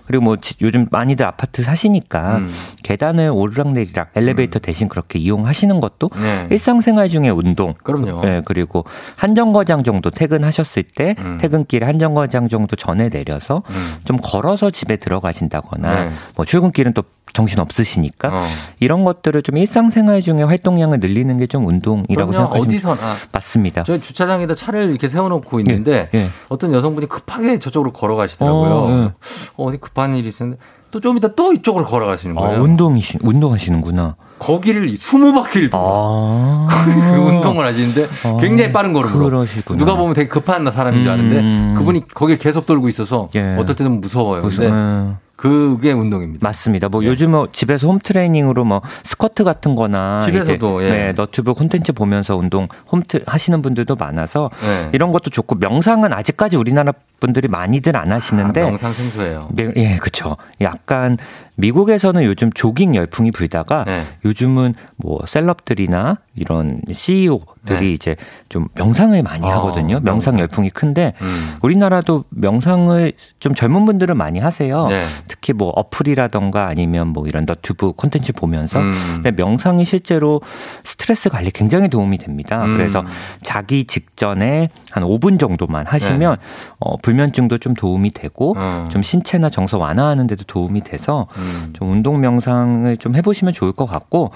그리고 0.08 0.24
뭐 0.24 0.38
지- 0.38 0.54
요즘 0.62 0.86
많이들 0.92 1.26
아파트 1.26 1.64
사시니까 1.64 2.38
음. 2.38 2.54
계단을 2.84 3.30
오르락내리락 3.34 4.12
엘리베이터 4.16 4.60
대신 4.60 4.88
그렇게 4.88 5.18
이용하시는 5.18 5.80
것도 5.80 6.12
네. 6.22 6.48
일상생활 6.52 7.10
중에 7.10 7.30
운동. 7.30 7.74
그럼요. 7.84 8.22
네, 8.22 8.42
그리고 8.46 8.86
한 9.16 9.34
정거장 9.34 9.84
정도 9.84 10.12
퇴근하셨을 10.12 10.84
때 10.84 11.16
음. 11.20 11.40
퇴근길에 11.42 11.88
한 11.88 11.98
정거장 11.98 12.50
정도 12.50 12.76
전에 12.76 13.10
내려서 13.10 13.64
음. 13.72 13.96
좀 14.06 14.18
걸어서 14.22 14.70
집에 14.70 14.98
들어가신다거나 14.98 16.06
네. 16.06 16.12
뭐 16.36 16.46
출근길은 16.46 16.94
또 16.94 17.04
정신 17.36 17.60
없으시니까 17.60 18.30
어. 18.30 18.44
이런 18.80 19.04
것들을 19.04 19.44
좀 19.44 19.58
일상생활 19.58 20.22
중에 20.22 20.42
활동량을 20.44 21.00
늘리는 21.00 21.38
게 21.38 21.46
좀 21.46 21.68
운동이라고. 21.68 22.32
생각하시면 22.32 22.66
어디서나. 22.68 23.16
맞습니다. 23.32 23.84
저 23.84 24.00
주차장에다 24.00 24.56
차를 24.56 24.90
이렇게 24.90 25.08
세워놓고 25.08 25.60
있는데 25.60 26.10
예. 26.16 26.28
어떤 26.50 26.74
여성분이 26.74 27.08
급하게 27.08 27.60
저쪽으로 27.60 27.92
걸어가시더라고요. 27.94 28.72
어, 28.74 28.90
예. 28.92 29.14
어, 29.58 29.72
디 29.72 29.78
급한 29.78 30.16
일이 30.16 30.28
있었는데 30.30 30.60
또좀 30.90 31.18
이따 31.18 31.28
또 31.36 31.54
이쪽으로 31.54 31.86
걸어가시는 31.86 32.38
아, 32.38 32.42
거예요. 32.42 32.62
운동이시 32.64 33.20
운동하시는구나. 33.22 34.16
거기를 34.40 34.88
20바퀴를 34.94 35.70
아. 35.74 36.68
그 36.86 36.92
운동을 37.20 37.66
하시는데 37.66 38.08
굉장히 38.40 38.72
빠른 38.72 38.92
걸음으로 38.94 39.26
그러시구나. 39.30 39.78
누가 39.78 39.96
보면 39.96 40.14
되게 40.16 40.28
급한 40.28 40.70
사람인 40.72 41.04
줄 41.04 41.12
아는데 41.12 41.40
음. 41.40 41.76
그분이 41.78 42.08
거길 42.14 42.38
계속 42.38 42.66
돌고 42.66 42.90
있어서 42.90 43.30
어떨 43.58 43.76
때는 43.76 44.02
무서워요. 44.02 44.42
무서- 44.42 44.62
근데 44.62 44.74
음. 44.74 45.18
그게 45.36 45.92
운동입니다. 45.92 46.48
맞습니다. 46.48 46.88
뭐 46.88 47.04
요즘 47.04 47.32
뭐 47.32 47.48
집에서 47.52 47.88
홈 47.88 48.00
트레이닝으로 48.00 48.64
뭐 48.64 48.82
스쿼트 49.04 49.44
같은 49.44 49.76
거나 49.76 50.22
집에서도, 50.22 50.84
예. 50.86 50.90
네, 50.90 51.12
너튜브 51.14 51.54
콘텐츠 51.54 51.92
보면서 51.92 52.36
운동 52.38 52.68
홈트 52.92 53.24
하시는 53.26 53.62
분들도 53.62 53.96
많아서 53.96 54.50
네. 54.62 54.90
이런 54.94 55.12
것도 55.12 55.30
좋고 55.30 55.56
명상은 55.56 56.14
아직까지 56.14 56.56
우리나라 56.56 56.94
분들이 57.20 57.48
많이들 57.48 57.98
안 57.98 58.12
하시는데 58.12 58.62
아, 58.62 58.66
명상 58.66 58.94
생소해요. 58.94 59.50
네, 59.52 59.72
예, 59.76 59.98
그렇죠. 59.98 60.38
약간 60.62 61.18
미국에서는 61.56 62.24
요즘 62.24 62.52
조깅 62.52 62.96
열풍이 62.96 63.32
불다가 63.32 63.84
네. 63.86 64.04
요즘은 64.26 64.76
뭐 64.98 65.22
셀럽들이나 65.26 66.20
이런 66.36 66.82
CEO들이 66.92 67.80
네. 67.80 67.92
이제 67.92 68.16
좀 68.50 68.68
명상을 68.76 69.22
많이 69.24 69.48
아, 69.50 69.58
하거든요. 69.58 70.00
명상. 70.02 70.40
열풍이 70.40 70.70
큰데 70.70 71.14
음. 71.22 71.56
우리나라도 71.62 72.26
명상을 72.30 73.14
좀 73.40 73.56
젊은 73.56 73.86
분들은 73.86 74.18
많이 74.18 74.40
하세요. 74.40 74.88
네. 74.88 75.06
특히 75.30 75.54
뭐 75.54 75.70
어플이라던가 75.70 76.68
아니면 76.68 77.08
뭐 77.08 77.26
이런 77.28 77.46
너튜브 77.46 77.94
콘텐츠 77.94 78.34
보면서 78.34 78.80
음. 78.80 79.22
근데 79.24 79.32
명상이 79.32 79.86
실제로 79.86 80.42
스트레스 80.84 81.30
관리 81.30 81.52
굉장히 81.52 81.88
도움이 81.88 82.18
됩니다. 82.18 82.66
음. 82.66 82.76
그래서 82.76 83.06
자기 83.44 83.86
직전에 83.86 84.70
한 84.92 85.04
5분 85.04 85.40
정도만 85.40 85.86
하시면 85.86 86.38
어, 86.80 86.98
불면증도 86.98 87.60
좀 87.60 87.74
도움이 87.76 88.12
되고 88.12 88.56
네. 88.56 88.62
어. 88.62 88.90
좀 88.92 89.02
신체나 89.02 89.50
정서 89.50 89.78
완화하는 89.78 90.28
데도 90.28 90.44
도움이 90.46 90.82
돼서 90.82 91.28
음. 91.46 91.74
좀 91.74 91.92
운동 91.92 92.20
명상을 92.20 92.98
좀 92.98 93.16
해보시면 93.16 93.54
좋을 93.54 93.72
것 93.72 93.86
같고 93.86 94.32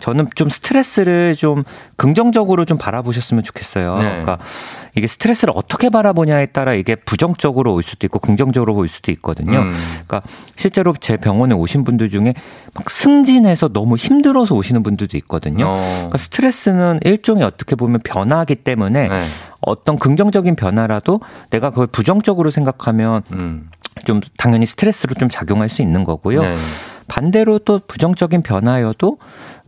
저는 0.00 0.28
좀 0.34 0.48
스트레스를 0.48 1.34
좀 1.36 1.64
긍정적으로 1.96 2.64
좀 2.64 2.76
바라보셨으면 2.76 3.42
좋겠어요. 3.42 3.96
네. 3.96 4.04
그러니까 4.04 4.38
이게 4.94 5.06
스트레스를 5.06 5.52
어떻게 5.56 5.88
바라보냐에 5.88 6.46
따라 6.46 6.74
이게 6.74 6.94
부정적으로 6.94 7.74
올 7.74 7.82
수도 7.82 8.06
있고 8.06 8.18
긍정적으로 8.18 8.74
보일 8.74 8.88
수도 8.88 9.10
있거든요. 9.12 9.60
음. 9.60 9.72
그러니까 10.06 10.22
실제로 10.56 10.94
제 11.00 11.16
병원에 11.16 11.54
오신 11.54 11.84
분들 11.84 12.10
중에 12.10 12.34
막 12.74 12.90
승진해서 12.90 13.68
너무 13.68 13.96
힘들어서 13.96 14.54
오시는 14.54 14.82
분들도 14.82 15.16
있거든요. 15.18 15.66
어. 15.66 15.92
그러니까 15.94 16.18
스트레스는 16.18 17.00
일종의 17.04 17.44
어떻게 17.44 17.74
보면 17.74 18.00
변화기 18.04 18.56
때문에 18.56 19.08
네. 19.08 19.26
어떤 19.60 19.98
긍정적인 19.98 20.56
변화라도 20.56 21.20
내가 21.50 21.70
그걸 21.70 21.86
부정적으로 21.86 22.50
생각하면 22.50 23.22
음. 23.32 23.70
좀 24.06 24.20
당연히 24.38 24.64
스트레스로 24.64 25.14
좀 25.14 25.28
작용할 25.28 25.68
수 25.68 25.82
있는 25.82 26.04
거고요. 26.04 26.40
네. 26.40 26.56
반대로 27.08 27.58
또 27.58 27.80
부정적인 27.86 28.42
변화여도 28.42 29.18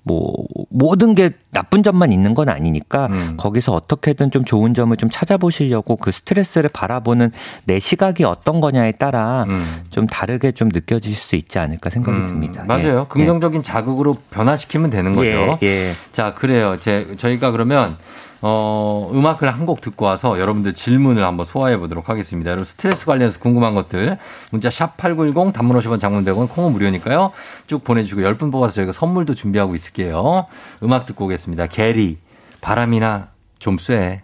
뭐 0.04 0.32
모든 0.70 1.14
게 1.14 1.30
나쁜 1.50 1.82
점만 1.82 2.12
있는 2.12 2.32
건 2.32 2.48
아니니까 2.48 3.06
음. 3.10 3.34
거기서 3.36 3.74
어떻게든 3.74 4.30
좀 4.30 4.44
좋은 4.44 4.72
점을 4.72 4.96
좀 4.96 5.10
찾아보시려고 5.10 5.96
그 5.96 6.12
스트레스를 6.12 6.70
바라보는 6.72 7.30
내 7.64 7.78
시각이 7.78 8.24
어떤 8.24 8.60
거냐에 8.60 8.92
따라 8.92 9.44
음. 9.48 9.82
좀 9.90 10.06
다르게 10.06 10.52
좀 10.52 10.70
느껴질 10.72 11.14
수 11.14 11.36
있지 11.36 11.58
않을까 11.58 11.90
생각이 11.90 12.16
음, 12.16 12.26
듭니다. 12.26 12.64
맞아요. 12.66 13.00
예. 13.00 13.04
긍정적인 13.08 13.62
자극으로 13.62 14.16
변화시키면 14.30 14.88
되는 14.88 15.14
거죠. 15.14 15.58
예, 15.62 15.66
예. 15.66 15.92
자, 16.12 16.32
그래요. 16.32 16.78
제, 16.78 17.14
저희가 17.16 17.50
그러면, 17.50 17.98
어, 18.40 19.10
음악을 19.12 19.52
한 19.52 19.66
곡 19.66 19.80
듣고 19.80 20.04
와서 20.06 20.38
여러분들 20.38 20.72
질문을 20.74 21.24
한번 21.24 21.44
소화해 21.44 21.76
보도록 21.78 22.08
하겠습니다. 22.08 22.50
여러분 22.50 22.64
스트레스 22.64 23.04
관련해서 23.04 23.38
궁금한 23.40 23.74
것들 23.74 24.16
문자 24.50 24.70
샵 24.70 24.96
8910 24.96 25.52
단문 25.52 25.76
50원 25.78 26.00
장문 26.00 26.24
100원 26.24 26.48
콩은 26.48 26.72
무료니까요. 26.72 27.32
쭉 27.66 27.82
보내주시고 27.84 28.20
10분 28.22 28.50
뽑아서 28.52 28.74
저희가 28.74 28.92
선물도 28.92 29.34
준비하고 29.34 29.74
있을게요. 29.74 30.46
음악 30.82 31.06
듣고 31.06 31.24
오겠습니다. 31.26 31.66
게리, 31.66 32.18
바람이나 32.60 33.28
좀 33.58 33.76
쐬. 33.78 34.22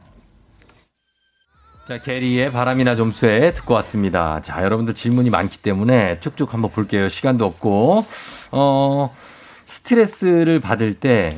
자, 1.88 1.98
게리의 2.00 2.50
바람이나 2.52 2.94
좀 2.96 3.12
쐬 3.12 3.52
듣고 3.52 3.74
왔습니다. 3.74 4.40
자, 4.40 4.62
여러분들 4.62 4.94
질문이 4.94 5.28
많기 5.28 5.58
때문에 5.58 6.20
쭉쭉 6.20 6.54
한번 6.54 6.70
볼게요. 6.70 7.08
시간도 7.10 7.44
없고. 7.44 8.06
어, 8.52 9.14
스트레스를 9.66 10.60
받을 10.60 10.94
때 10.94 11.36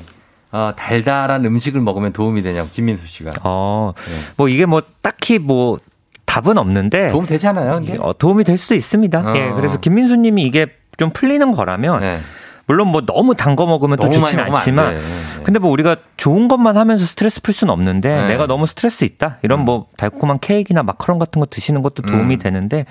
어, 0.56 0.72
달달한 0.74 1.44
음식을 1.44 1.80
먹으면 1.80 2.12
도움이 2.12 2.42
되냐고 2.42 2.68
김민수 2.70 3.06
씨가. 3.06 3.32
어, 3.42 3.92
뭐 4.36 4.48
이게 4.48 4.64
뭐 4.64 4.82
딱히 5.02 5.38
뭐 5.38 5.78
답은 6.24 6.56
없는데 6.58 7.08
도움 7.08 7.26
되잖아요. 7.26 7.74
근데? 7.74 7.98
어, 8.00 8.12
도움이 8.12 8.44
될 8.44 8.56
수도 8.56 8.74
있습니다. 8.74 9.20
어. 9.20 9.36
예, 9.36 9.52
그래서 9.54 9.78
김민수님이 9.78 10.42
이게 10.44 10.66
좀 10.96 11.10
풀리는 11.10 11.52
거라면 11.52 12.00
네. 12.00 12.18
물론 12.66 12.88
뭐 12.88 13.02
너무 13.02 13.34
단 13.36 13.54
거 13.54 13.64
먹으면 13.66 13.96
또 13.96 14.10
좋진 14.10 14.40
않지만 14.40 14.94
돼. 14.94 14.98
네. 14.98 15.02
근데 15.44 15.58
뭐 15.60 15.70
우리가 15.70 15.96
좋은 16.16 16.48
것만 16.48 16.76
하면서 16.76 17.04
스트레스 17.04 17.40
풀 17.42 17.54
수는 17.54 17.72
없는데 17.72 18.08
네. 18.22 18.28
내가 18.28 18.46
너무 18.46 18.66
스트레스 18.66 19.04
있다 19.04 19.38
이런 19.42 19.64
뭐 19.64 19.86
달콤한 19.96 20.40
케이크나 20.40 20.82
마카롱 20.82 21.18
같은 21.20 21.38
거 21.38 21.46
드시는 21.46 21.82
것도 21.82 22.02
도움이 22.02 22.34
음. 22.34 22.38
되는데 22.38 22.84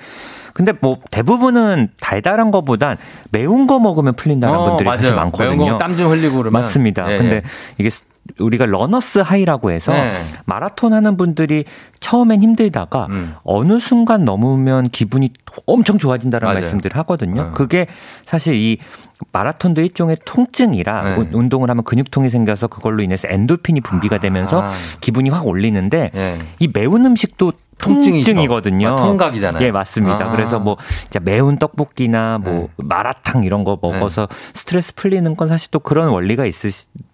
근데 0.56 0.72
뭐 0.80 0.98
대부분은 1.12 1.90
달달한 2.00 2.50
거보단 2.50 2.96
매운 3.30 3.68
거 3.68 3.78
먹으면 3.80 4.16
풀린다는 4.16 4.58
어, 4.58 4.66
분들이 4.70 4.90
사실 4.90 5.10
맞아요. 5.10 5.22
많거든요. 5.24 5.56
매운 5.58 5.70
거 5.74 5.85
땀 5.85 5.99
좀 5.99 6.10
흘리고 6.12 6.38
그러면. 6.38 6.62
맞습니다. 6.62 7.12
예, 7.14 7.18
근데 7.18 7.36
예. 7.36 7.42
이게 7.78 7.90
스- 7.90 8.04
우리가 8.40 8.66
runner's 8.66 9.20
high라고 9.20 9.70
해서 9.70 9.92
네. 9.92 10.14
마라톤 10.46 10.94
하는 10.94 11.16
분들이 11.18 11.66
처음엔 12.00 12.42
힘들다가 12.42 13.06
음. 13.12 13.36
어느 13.44 13.80
순간 13.80 14.26
넘으면 14.26 14.90
기분이 14.90 15.32
엄청 15.68 15.98
좋아진다는. 16.00 16.48
말씀들을 16.48 16.98
하거든요. 17.00 17.42
어. 17.42 17.52
그게 17.52 17.86
사실 18.26 18.56
이 18.56 18.78
마라톤도 19.32 19.82
일종의 19.82 20.18
통증이라 20.26 21.04
네. 21.04 21.16
운- 21.18 21.30
운동을 21.34 21.70
하면 21.70 21.84
근육통이 21.84 22.30
생겨서 22.30 22.68
그걸로 22.68 23.04
인해서 23.04 23.28
엔돌핀이 23.30 23.82
분비가 23.82 24.18
되면서 24.20 24.62
아. 24.64 24.72
기분이 25.02 25.30
확 25.30 25.46
올리는데 25.46 26.12
예. 26.16 26.36
이 26.60 26.68
매운 26.74 27.06
음식도 27.06 27.54
통증이거든요. 27.78 28.90
아, 28.90 28.96
통각이잖아요. 28.96 29.64
예, 29.66 29.72
맞습니다. 29.72 30.26
아. 30.28 30.32
그래서 30.32 30.60
뭐 30.60 30.78
진짜 31.02 31.20
매운 31.20 31.58
떡볶이나 31.58 32.38
뭐 32.38 32.54
네. 32.54 32.68
마라탕 32.78 33.44
이런 33.44 33.64
거 33.64 33.78
먹어서 33.82 34.28
스트레스 34.54 34.94
풀리는 34.96 35.36
건 35.36 35.48
사실 35.48 35.70
또 35.72 35.80
그런 35.80 36.10
원리가 36.10 36.46
있으 36.46 36.70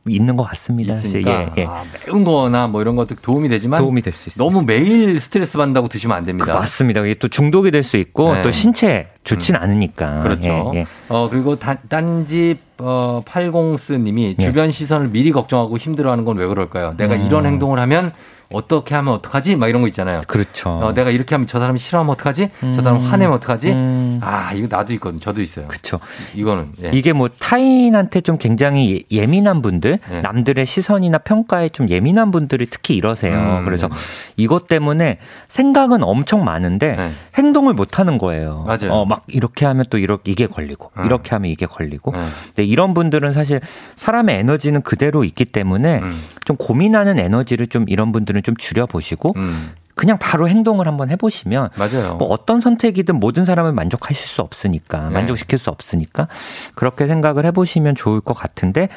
있는 0.07 0.35
것 0.35 0.43
같습니다. 0.45 0.95
있으니까 0.95 1.31
예, 1.31 1.51
예. 1.57 1.65
아, 1.65 1.83
매운 2.05 2.23
거나 2.23 2.67
뭐 2.67 2.81
이런 2.81 2.95
것도 2.95 3.15
도움이 3.21 3.49
되지만 3.49 3.79
도움이 3.79 4.01
될 4.01 4.11
수 4.13 4.29
있어요. 4.29 4.43
너무 4.43 4.63
매일 4.63 5.19
스트레스 5.19 5.57
받는다고 5.57 5.87
드시면 5.89 6.17
안 6.17 6.25
됩니다. 6.25 6.45
그 6.51 6.57
맞습니다. 6.57 7.01
이게 7.01 7.13
또 7.15 7.27
중독이 7.27 7.69
될 7.71 7.83
수 7.83 7.97
있고 7.97 8.33
네. 8.33 8.41
또 8.41 8.49
신체 8.51 9.07
좋진 9.23 9.55
않으니까. 9.55 10.21
그렇죠. 10.21 10.71
예, 10.73 10.79
예. 10.79 10.85
어, 11.09 11.27
그리고 11.29 11.55
단, 11.55 11.77
딴집, 11.87 12.59
어, 12.79 13.21
80스 13.25 13.99
님이 13.99 14.35
예. 14.39 14.43
주변 14.43 14.71
시선을 14.71 15.09
미리 15.09 15.31
걱정하고 15.31 15.77
힘들어하는 15.77 16.25
건 16.25 16.37
왜 16.37 16.47
그럴까요? 16.47 16.95
내가 16.97 17.15
음. 17.15 17.25
이런 17.27 17.45
행동을 17.45 17.77
하면 17.79 18.11
어떻게 18.53 18.95
하면 18.95 19.13
어떡하지? 19.13 19.55
막 19.55 19.67
이런 19.67 19.81
거 19.81 19.87
있잖아요. 19.87 20.21
그렇죠. 20.27 20.69
어, 20.69 20.93
내가 20.93 21.09
이렇게 21.09 21.35
하면 21.35 21.47
저 21.47 21.59
사람이 21.59 21.79
싫어하면 21.79 22.11
어떡하지? 22.13 22.49
저 22.73 22.81
사람 22.81 23.01
화내면 23.01 23.33
어떡하지? 23.35 23.73
아, 24.21 24.51
이거 24.53 24.67
나도 24.69 24.93
있거든. 24.93 25.19
저도 25.19 25.41
있어요. 25.41 25.65
음. 25.65 25.67
그렇죠. 25.67 25.99
이거는. 26.35 26.69
예. 26.83 26.91
이게 26.93 27.13
뭐 27.13 27.29
타인한테 27.39 28.21
좀 28.21 28.37
굉장히 28.37 29.05
예- 29.11 29.21
예민한 29.21 29.61
분들, 29.61 29.99
네. 30.09 30.21
남들의 30.21 30.65
시선이나 30.65 31.19
평가에 31.19 31.69
좀 31.69 31.89
예민한 31.89 32.31
분들이 32.31 32.65
특히 32.65 32.95
이러세요. 32.95 33.59
음, 33.59 33.65
그래서 33.65 33.87
네. 33.87 33.95
이것 34.37 34.67
때문에 34.67 35.19
생각은 35.47 36.03
엄청 36.03 36.43
많은데 36.43 36.95
네. 36.95 37.11
행동을 37.37 37.73
못 37.73 37.99
하는 37.99 38.17
거예요. 38.17 38.63
맞아요. 38.67 38.91
어, 38.93 39.05
막 39.05 39.23
이렇게 39.27 39.65
하면 39.65 39.85
또 39.89 39.97
이렇게 39.97 40.31
이게 40.31 40.47
걸리고, 40.47 40.91
음. 40.97 41.05
이렇게 41.05 41.31
하면 41.31 41.51
이게 41.51 41.65
걸리고. 41.65 42.11
네. 42.11 42.19
근데 42.47 42.63
이런 42.63 42.93
분들은 42.93 43.33
사실 43.33 43.59
사람의 43.95 44.39
에너지는 44.39 44.81
그대로 44.81 45.23
있기 45.23 45.45
때문에 45.45 45.99
음. 45.99 46.21
좀 46.45 46.57
고민하는 46.57 47.19
에너지를 47.19 47.67
좀 47.67 47.85
이런 47.87 48.11
분들은 48.11 48.40
좀 48.41 48.55
줄여보시고 48.55 49.33
음. 49.35 49.71
그냥 49.95 50.17
바로 50.17 50.49
행동을 50.49 50.87
한번 50.87 51.09
해보시면 51.09 51.69
맞아요. 51.75 52.15
뭐 52.15 52.27
어떤 52.29 52.59
선택이든 52.61 53.19
모든 53.19 53.45
사람을 53.45 53.71
만족하실 53.73 54.27
수 54.27 54.41
없으니까 54.41 55.09
네. 55.09 55.13
만족시킬 55.13 55.59
수 55.59 55.69
없으니까 55.69 56.27
그렇게 56.75 57.05
생각을 57.07 57.45
해보시면 57.45 57.95
좋을 57.95 58.21
것 58.21 58.33
같은데 58.33 58.89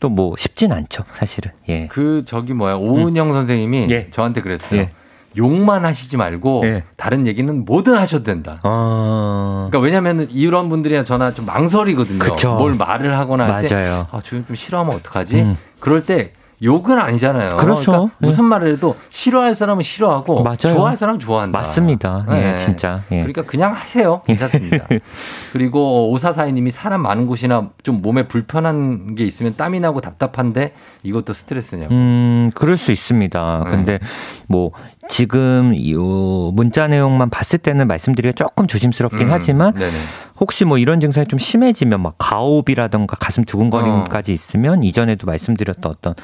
또 0.00 0.08
뭐 0.10 0.34
쉽진 0.36 0.72
않죠 0.72 1.04
사실은 1.14 1.52
예 1.68 1.86
그, 1.86 2.24
저기 2.26 2.52
뭐야. 2.54 2.74
오은영 2.74 3.32
선생님이 3.32 3.86
예. 3.90 4.10
저한테 4.10 4.40
그랬어요. 4.40 4.80
예. 4.80 4.88
욕만 5.36 5.84
하시지 5.84 6.16
말고 6.16 6.62
예. 6.64 6.82
다른 6.96 7.26
얘기는 7.26 7.64
뭐든 7.64 7.96
하셔도 7.96 8.24
된다. 8.24 8.60
어... 8.64 9.68
그러니까 9.70 9.84
왜냐면은 9.84 10.26
이런 10.30 10.68
분들이나 10.68 11.04
저나 11.04 11.32
좀 11.32 11.46
망설이거든요. 11.46 12.18
그쵸. 12.18 12.54
뭘 12.56 12.74
말을 12.74 13.16
하거나 13.16 13.46
할 13.54 13.66
때. 13.66 13.76
아, 14.10 14.20
주변 14.22 14.44
좀 14.46 14.56
싫어하면 14.56 14.96
어떡하지? 14.96 15.36
음. 15.42 15.56
그럴 15.78 16.04
때 16.04 16.32
욕은 16.62 16.98
아니잖아요. 16.98 17.56
그렇죠. 17.56 17.90
그러니까 17.92 18.16
무슨 18.18 18.44
말을 18.44 18.72
해도 18.72 18.94
싫어할 19.08 19.54
사람은 19.54 19.82
싫어하고 19.82 20.42
맞아요. 20.42 20.56
좋아할 20.58 20.96
사람은 20.96 21.18
좋아한다. 21.18 21.58
맞습니다. 21.58 22.26
예, 22.32 22.56
진짜. 22.58 23.02
예. 23.10 23.16
그러니까 23.18 23.42
그냥 23.42 23.72
하세요. 23.72 24.20
괜찮습니다. 24.26 24.86
그리고 25.52 26.10
오사사이님이 26.10 26.70
사람 26.70 27.02
많은 27.02 27.26
곳이나 27.26 27.70
좀 27.82 28.02
몸에 28.02 28.28
불편한 28.28 29.14
게 29.14 29.24
있으면 29.24 29.54
땀이 29.56 29.80
나고 29.80 30.00
답답한데 30.00 30.74
이것도 31.02 31.32
스트레스냐고. 31.32 31.94
음, 31.94 32.50
그럴 32.54 32.76
수 32.76 32.92
있습니다. 32.92 33.62
네. 33.64 33.70
근데 33.70 33.98
뭐 34.46 34.70
지금 35.08 35.72
이 35.74 35.94
문자 35.94 36.86
내용만 36.86 37.30
봤을 37.30 37.58
때는 37.58 37.88
말씀드리기가 37.88 38.34
조금 38.44 38.66
조심스럽긴 38.66 39.22
음, 39.28 39.32
하지만 39.32 39.72
네네. 39.74 39.92
혹시 40.38 40.64
뭐 40.64 40.78
이런 40.78 41.00
증상이 41.00 41.26
좀 41.26 41.38
심해지면 41.38 42.00
막 42.00 42.14
가오비라던가 42.18 43.16
가슴 43.16 43.44
두근거림까지 43.44 44.32
있으면 44.32 44.82
이전에도 44.82 45.26
말씀드렸던 45.26 45.90
어떤 45.90 46.14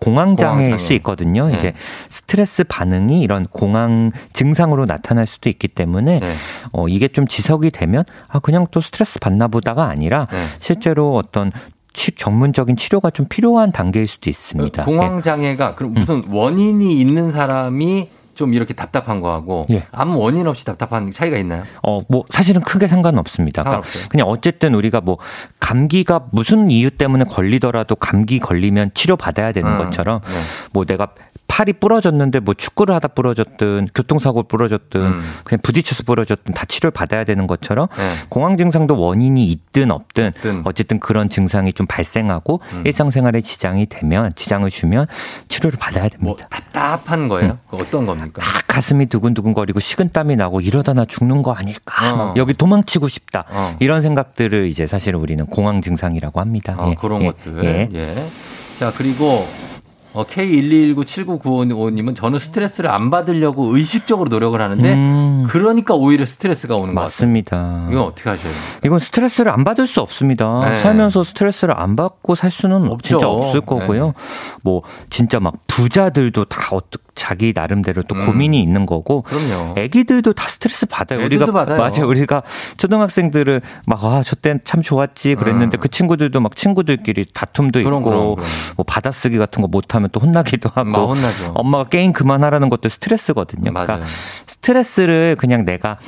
공황 0.00 0.36
장애일 0.36 0.66
공황 0.66 0.78
장애. 0.78 0.84
수 0.86 0.92
있거든요. 0.94 1.48
네. 1.48 1.56
이제 1.58 1.72
스트레스 2.10 2.64
반응이 2.64 3.20
이런 3.20 3.46
공황 3.46 4.10
증상으로 4.32 4.84
나타날 4.86 5.26
수도 5.26 5.48
있기 5.48 5.68
때문에 5.68 6.20
네. 6.20 6.32
어 6.72 6.88
이게 6.88 7.08
좀 7.08 7.26
지속이 7.26 7.70
되면 7.70 8.04
아 8.28 8.40
그냥 8.40 8.66
또 8.70 8.80
스트레스 8.80 9.18
받나 9.20 9.48
보다가 9.48 9.84
아니라 9.88 10.26
네. 10.30 10.44
실제로 10.60 11.14
어떤 11.16 11.50
치- 11.92 12.12
전문적인 12.12 12.74
치료가 12.76 13.10
좀 13.10 13.26
필요한 13.28 13.70
단계일 13.72 14.08
수도 14.08 14.28
있습니다. 14.28 14.82
예. 14.82 14.84
공황 14.84 15.20
장애가 15.22 15.76
그럼 15.76 15.94
무슨 15.94 16.24
원인이 16.28 16.92
있는 17.00 17.30
사람이 17.30 18.08
좀 18.34 18.54
이렇게 18.54 18.74
답답한 18.74 19.20
거하고 19.20 19.66
예. 19.70 19.86
아무 19.92 20.18
원인 20.18 20.46
없이 20.46 20.64
답답한 20.64 21.10
차이가 21.12 21.36
있나요? 21.36 21.64
어, 21.82 22.00
뭐, 22.08 22.24
사실은 22.30 22.62
크게 22.62 22.88
상관없습니다. 22.88 23.62
그러니까 23.62 23.82
상관없어요? 23.86 24.08
그냥 24.10 24.26
어쨌든 24.28 24.74
우리가 24.74 25.00
뭐, 25.00 25.18
감기가 25.60 26.26
무슨 26.32 26.70
이유 26.70 26.90
때문에 26.90 27.24
걸리더라도 27.24 27.96
감기 27.96 28.38
걸리면 28.38 28.92
치료 28.94 29.16
받아야 29.16 29.52
되는 29.52 29.70
음, 29.72 29.78
것처럼, 29.78 30.20
네. 30.24 30.40
뭐 30.72 30.84
내가 30.84 31.08
팔이 31.46 31.74
부러졌는데 31.74 32.40
뭐 32.40 32.52
축구를 32.52 32.94
하다 32.96 33.08
부러졌든 33.08 33.88
교통사고 33.94 34.42
부러졌든 34.42 35.00
음. 35.00 35.20
그냥 35.44 35.60
부딪혀서 35.62 36.02
부러졌든 36.02 36.52
다 36.52 36.64
치료를 36.64 36.90
받아야 36.90 37.22
되는 37.22 37.46
것처럼 37.46 37.86
네. 37.96 38.12
공황 38.28 38.56
증상도 38.56 38.98
원인이 38.98 39.46
있든 39.46 39.92
없든 39.92 40.32
있든. 40.38 40.62
어쨌든 40.64 40.98
그런 40.98 41.28
증상이 41.28 41.72
좀 41.72 41.86
발생하고 41.86 42.60
음. 42.72 42.82
일상생활에 42.84 43.40
지장이 43.40 43.86
되면 43.86 44.32
지장을 44.34 44.68
주면 44.68 45.06
치료를 45.46 45.78
받아야 45.78 46.08
뭐 46.18 46.34
됩니다. 46.34 46.48
답답한 46.50 47.28
거예요? 47.28 47.58
그 47.70 47.76
어떤 47.76 48.04
겁니 48.04 48.23
까? 48.32 48.42
막 48.42 48.64
가슴이 48.66 49.06
두근두근거리고 49.06 49.80
식은땀이 49.80 50.36
나고 50.36 50.60
이러다 50.60 50.94
나 50.94 51.04
죽는 51.04 51.42
거 51.42 51.52
아닐까? 51.52 52.12
어. 52.12 52.16
막 52.16 52.36
여기 52.36 52.54
도망치고 52.54 53.08
싶다. 53.08 53.44
어. 53.50 53.76
이런 53.80 54.02
생각들을 54.02 54.68
이제 54.68 54.86
사실 54.86 55.14
우리는 55.14 55.44
공황 55.46 55.82
증상이라고 55.82 56.40
합니다. 56.40 56.76
아, 56.78 56.90
예, 56.90 56.94
그런 56.94 57.22
예, 57.22 57.26
것들. 57.26 57.64
예. 57.64 57.88
예. 57.94 58.26
자, 58.78 58.92
그리고 58.96 59.46
어, 60.14 60.24
K1197995님은 60.24 62.14
저는 62.14 62.38
스트레스를 62.38 62.88
안 62.88 63.10
받으려고 63.10 63.76
의식적으로 63.76 64.28
노력을 64.28 64.60
하는데 64.60 64.92
음. 64.94 65.44
그러니까 65.48 65.94
오히려 65.94 66.24
스트레스가 66.24 66.76
오는 66.76 66.94
것 66.94 67.00
같아요. 67.00 67.04
맞습니다. 67.04 67.88
이건 67.90 68.04
어떻게 68.04 68.30
하셔야 68.30 68.52
돼요? 68.52 68.62
이건 68.84 69.00
스트레스를 69.00 69.50
안 69.50 69.64
받을 69.64 69.88
수 69.88 70.00
없습니다. 70.00 70.70
네. 70.70 70.76
살면서 70.78 71.24
스트레스를 71.24 71.76
안 71.76 71.96
받고 71.96 72.36
살 72.36 72.52
수는 72.52 72.88
없죠. 72.92 73.18
진짜 73.18 73.28
없을 73.28 73.60
거고요. 73.60 74.06
네. 74.06 74.12
뭐 74.62 74.82
진짜 75.10 75.40
막 75.40 75.54
부자들도 75.66 76.44
다 76.44 76.68
어떻 76.70 77.00
자기 77.14 77.52
나름대로 77.54 78.02
또 78.02 78.14
음. 78.16 78.26
고민이 78.26 78.60
있는 78.62 78.86
거고 78.86 79.22
그럼요. 79.22 79.74
애기들도 79.76 80.32
다 80.32 80.48
스트레스 80.48 80.86
받아요. 80.86 81.24
우리가 81.24 81.46
받아요. 81.46 81.78
맞아요. 81.78 82.08
우리가 82.08 82.42
초등학생들은 82.76 83.60
막 83.86 84.04
아 84.04 84.22
저 84.22 84.34
땐 84.36 84.60
참 84.64 84.82
좋았지 84.82 85.34
그랬는데 85.36 85.76
음. 85.76 85.80
그 85.80 85.88
친구들도 85.88 86.40
막 86.40 86.56
친구들끼리 86.56 87.26
다툼도 87.32 87.82
그럼, 87.82 88.00
있고 88.00 88.10
그럼, 88.10 88.34
그럼. 88.36 88.48
뭐 88.76 88.84
받아쓰기 88.86 89.38
같은 89.38 89.60
거 89.62 89.68
못 89.68 89.94
하면 89.94 90.08
또 90.12 90.20
혼나기도 90.20 90.70
하고 90.74 90.90
막 90.90 90.98
혼나죠. 91.04 91.52
엄마가 91.54 91.88
게임 91.88 92.12
그만하라는 92.12 92.68
것도 92.68 92.88
스트레스거든요. 92.88 93.72
맞아요. 93.72 93.86
그러니까 93.86 94.06
스트레스를 94.46 95.36
그냥 95.36 95.64
내가 95.64 95.98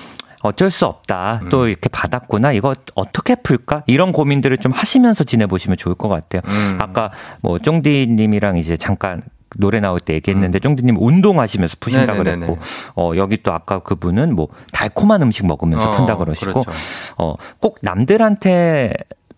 어쩔 0.42 0.70
수 0.70 0.86
없다. 0.86 1.40
음. 1.42 1.48
또 1.48 1.66
이렇게 1.68 1.88
받았구나. 1.88 2.52
이거 2.52 2.74
어떻게 2.94 3.34
풀까? 3.34 3.82
이런 3.86 4.12
고민들을 4.12 4.58
좀 4.58 4.70
하시면서 4.72 5.24
지내보시면 5.24 5.76
좋을 5.76 5.94
것 5.96 6.08
같아요. 6.08 6.42
음. 6.46 6.78
아까 6.80 7.10
뭐 7.42 7.58
쫑디님이랑 7.58 8.58
이제 8.58 8.76
잠깐 8.76 9.22
노래 9.58 9.80
나올 9.80 10.00
때 10.00 10.14
얘기했는데 10.14 10.58
쫑디님 10.58 10.96
운동하시면서 10.98 11.76
푸신다 11.80 12.12
음. 12.12 12.18
네네네네. 12.18 12.46
그랬고 12.46 12.58
어 12.94 13.12
여기 13.16 13.42
또 13.42 13.52
아까 13.52 13.78
그분은 13.80 14.34
뭐 14.34 14.48
달콤한 14.72 15.22
음식 15.22 15.46
먹으면서 15.46 15.90
어, 15.90 15.96
푼다 15.96 16.16
그러시고 16.16 16.62
그렇죠. 16.64 16.70
어꼭 17.16 17.78
남들한테 17.82 18.92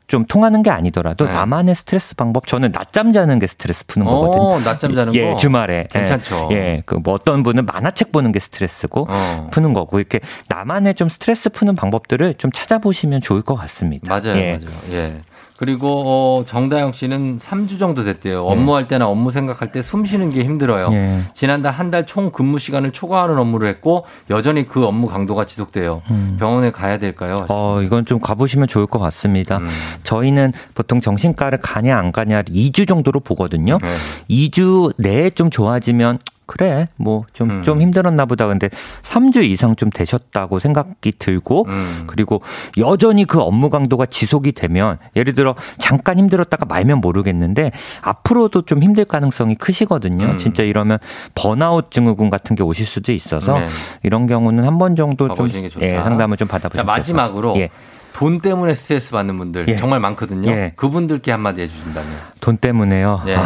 좀 0.06 0.24
통하는 0.24 0.62
게 0.62 0.70
아니더라도 0.70 1.26
네. 1.26 1.32
나만의 1.34 1.74
스트레스 1.74 2.16
방법 2.16 2.46
저는 2.46 2.72
낮잠 2.72 3.12
자는 3.12 3.38
게 3.38 3.46
스트레스 3.46 3.84
푸는 3.86 4.06
어, 4.08 4.10
거거든요. 4.14 4.64
낮잠 4.64 4.94
자는 4.94 5.14
예, 5.14 5.30
거? 5.32 5.36
주말에 5.36 5.86
괜찮죠. 5.90 6.48
예, 6.52 6.56
예, 6.56 6.82
그 6.86 6.96
뭐 7.04 7.12
어떤 7.12 7.42
분은 7.42 7.66
만화책 7.66 8.10
보는 8.10 8.32
게 8.32 8.40
스트레스고 8.40 9.06
어. 9.10 9.48
푸는 9.52 9.74
거고 9.74 9.98
이렇게 9.98 10.20
나만의 10.48 10.94
좀 10.94 11.10
스트레스 11.10 11.50
푸는 11.50 11.76
방법들을 11.76 12.34
좀 12.38 12.50
찾아보시면 12.50 13.20
좋을 13.20 13.42
것 13.42 13.54
같습니다. 13.56 14.08
맞아요, 14.08 14.38
예. 14.38 14.52
맞아요. 14.62 14.76
예. 14.92 15.20
그리고 15.58 16.04
어, 16.06 16.44
정다영 16.46 16.92
씨는 16.92 17.38
3주 17.38 17.80
정도 17.80 18.04
됐대요. 18.04 18.42
업무할 18.42 18.86
때나 18.86 19.08
업무 19.08 19.32
생각할 19.32 19.72
때 19.72 19.80
숨 19.82 20.04
쉬는 20.04 20.30
게 20.30 20.44
힘들어요. 20.44 20.90
예. 20.92 21.20
지난달 21.34 21.72
한 21.72 21.90
달 21.90 22.04
총 22.06 22.30
근무 22.30 22.58
시간을 22.58 22.92
초과하는 22.92 23.36
업무를 23.38 23.68
했고 23.68 24.04
여전히 24.30 24.68
그 24.68 24.84
업무 24.84 25.08
강도가 25.08 25.44
지속돼요. 25.44 26.02
음. 26.10 26.36
병원에 26.38 26.70
가야 26.70 26.98
될까요? 26.98 27.44
어, 27.48 27.80
이건 27.82 28.04
좀 28.06 28.20
가보시면 28.20 28.68
좋을 28.68 28.86
것 28.86 28.98
같습니다. 29.00 29.56
음. 29.58 29.68
저희는 30.04 30.52
보통 30.74 31.00
정신과를 31.00 31.58
가냐 31.60 31.98
안 31.98 32.12
가냐 32.12 32.42
2주 32.42 32.86
정도로 32.86 33.20
보거든요. 33.20 33.78
네. 33.82 33.96
2주 34.30 34.92
내에 34.98 35.30
좀 35.30 35.50
좋아지면 35.50 36.18
그래 36.48 36.88
뭐좀좀 36.96 37.76
음. 37.76 37.80
힘들었나 37.82 38.24
보다 38.24 38.46
근데 38.46 38.70
3주 39.02 39.44
이상 39.44 39.76
좀 39.76 39.90
되셨다고 39.90 40.58
생각이 40.58 41.12
들고 41.18 41.66
음. 41.68 42.04
그리고 42.06 42.40
여전히 42.78 43.26
그 43.26 43.38
업무 43.38 43.68
강도가 43.68 44.06
지속이 44.06 44.52
되면 44.52 44.98
예를 45.14 45.34
들어 45.34 45.54
잠깐 45.78 46.18
힘들었다가 46.18 46.64
말면 46.64 47.00
모르겠는데 47.02 47.70
앞으로도 48.02 48.62
좀 48.62 48.82
힘들 48.82 49.04
가능성이 49.04 49.54
크시거든요. 49.56 50.24
음. 50.24 50.38
진짜 50.38 50.62
이러면 50.62 50.98
번아웃 51.34 51.90
증후군 51.90 52.30
같은 52.30 52.56
게 52.56 52.62
오실 52.62 52.86
수도 52.86 53.12
있어서 53.12 53.58
네. 53.58 53.66
이런 54.02 54.26
경우는 54.26 54.64
한 54.64 54.78
번 54.78 54.96
정도 54.96 55.28
좀. 55.34 55.48
예, 55.82 55.96
상담을 55.96 56.36
좀 56.38 56.48
자, 56.48 56.52
받아보시면 56.52 56.86
마지막으로. 56.86 57.56
예. 57.58 57.68
돈 58.14 58.40
때문에 58.40 58.74
스트레스 58.74 59.10
받는 59.10 59.36
분들 59.36 59.66
예. 59.68 59.76
정말 59.76 60.00
많거든요. 60.00 60.50
예. 60.50 60.72
그분들께 60.76 61.30
한마디 61.30 61.62
해주신다면. 61.62 62.10
돈 62.40 62.56
때문에요. 62.56 63.22
예. 63.26 63.34
아, 63.36 63.44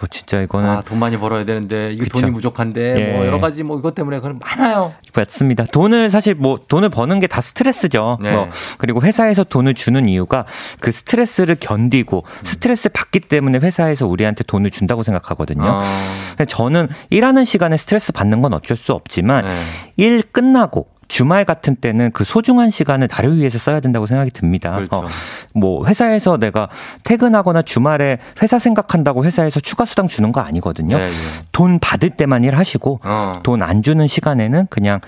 뭐 0.00 0.08
진짜 0.10 0.40
이거는 0.40 0.68
아, 0.68 0.80
돈 0.82 0.98
많이 0.98 1.18
벌어야 1.18 1.44
되는데 1.44 1.92
이거 1.92 2.04
그쵸. 2.04 2.20
돈이 2.22 2.32
부족한데 2.32 2.94
예. 3.00 3.12
뭐 3.12 3.26
여러 3.26 3.38
가지 3.38 3.62
뭐 3.62 3.78
이것 3.78 3.94
때문에 3.94 4.18
그런 4.20 4.38
많아요. 4.38 4.94
맞습니다. 5.14 5.64
돈을 5.66 6.10
사실 6.10 6.34
뭐 6.34 6.58
돈을 6.66 6.88
버는 6.88 7.20
게 7.20 7.26
다 7.26 7.40
스트레스죠. 7.40 8.18
네. 8.22 8.32
뭐 8.32 8.48
그리고 8.78 9.02
회사에서 9.02 9.44
돈을 9.44 9.74
주는 9.74 10.08
이유가 10.08 10.46
그 10.80 10.90
스트레스를 10.90 11.56
견디고 11.60 12.24
음. 12.26 12.44
스트레스 12.44 12.88
받기 12.88 13.20
때문에 13.20 13.58
회사에서 13.58 14.06
우리한테 14.08 14.42
돈을 14.44 14.70
준다고 14.70 15.02
생각하거든요. 15.02 15.62
어, 15.64 15.82
근데 16.30 16.46
저는 16.46 16.88
일하는 17.10 17.44
시간에 17.44 17.76
스트레스 17.76 18.10
받는 18.12 18.40
건 18.42 18.54
어쩔 18.54 18.76
수 18.76 18.92
없지만 18.94 19.44
네. 19.44 19.62
일 19.96 20.22
끝나고 20.22 20.88
주말 21.10 21.44
같은 21.44 21.74
때는 21.74 22.12
그 22.12 22.22
소중한 22.22 22.70
시간을 22.70 23.08
나를 23.10 23.36
위해서 23.36 23.58
써야 23.58 23.80
된다고 23.80 24.06
생각이 24.06 24.30
듭니다. 24.30 24.76
그렇죠. 24.76 24.96
어, 24.96 25.06
뭐 25.54 25.84
회사에서 25.84 26.36
내가 26.36 26.68
퇴근하거나 27.02 27.62
주말에 27.62 28.18
회사 28.40 28.60
생각한다고 28.60 29.24
회사에서 29.24 29.58
추가 29.58 29.84
수당 29.84 30.06
주는 30.06 30.30
거 30.30 30.40
아니거든요. 30.40 30.96
네, 30.96 31.08
네. 31.08 31.12
돈 31.50 31.80
받을 31.80 32.10
때만 32.10 32.44
일하시고 32.44 33.00
어. 33.02 33.40
돈안 33.42 33.82
주는 33.82 34.06
시간에는 34.06 34.68
그냥 34.70 35.00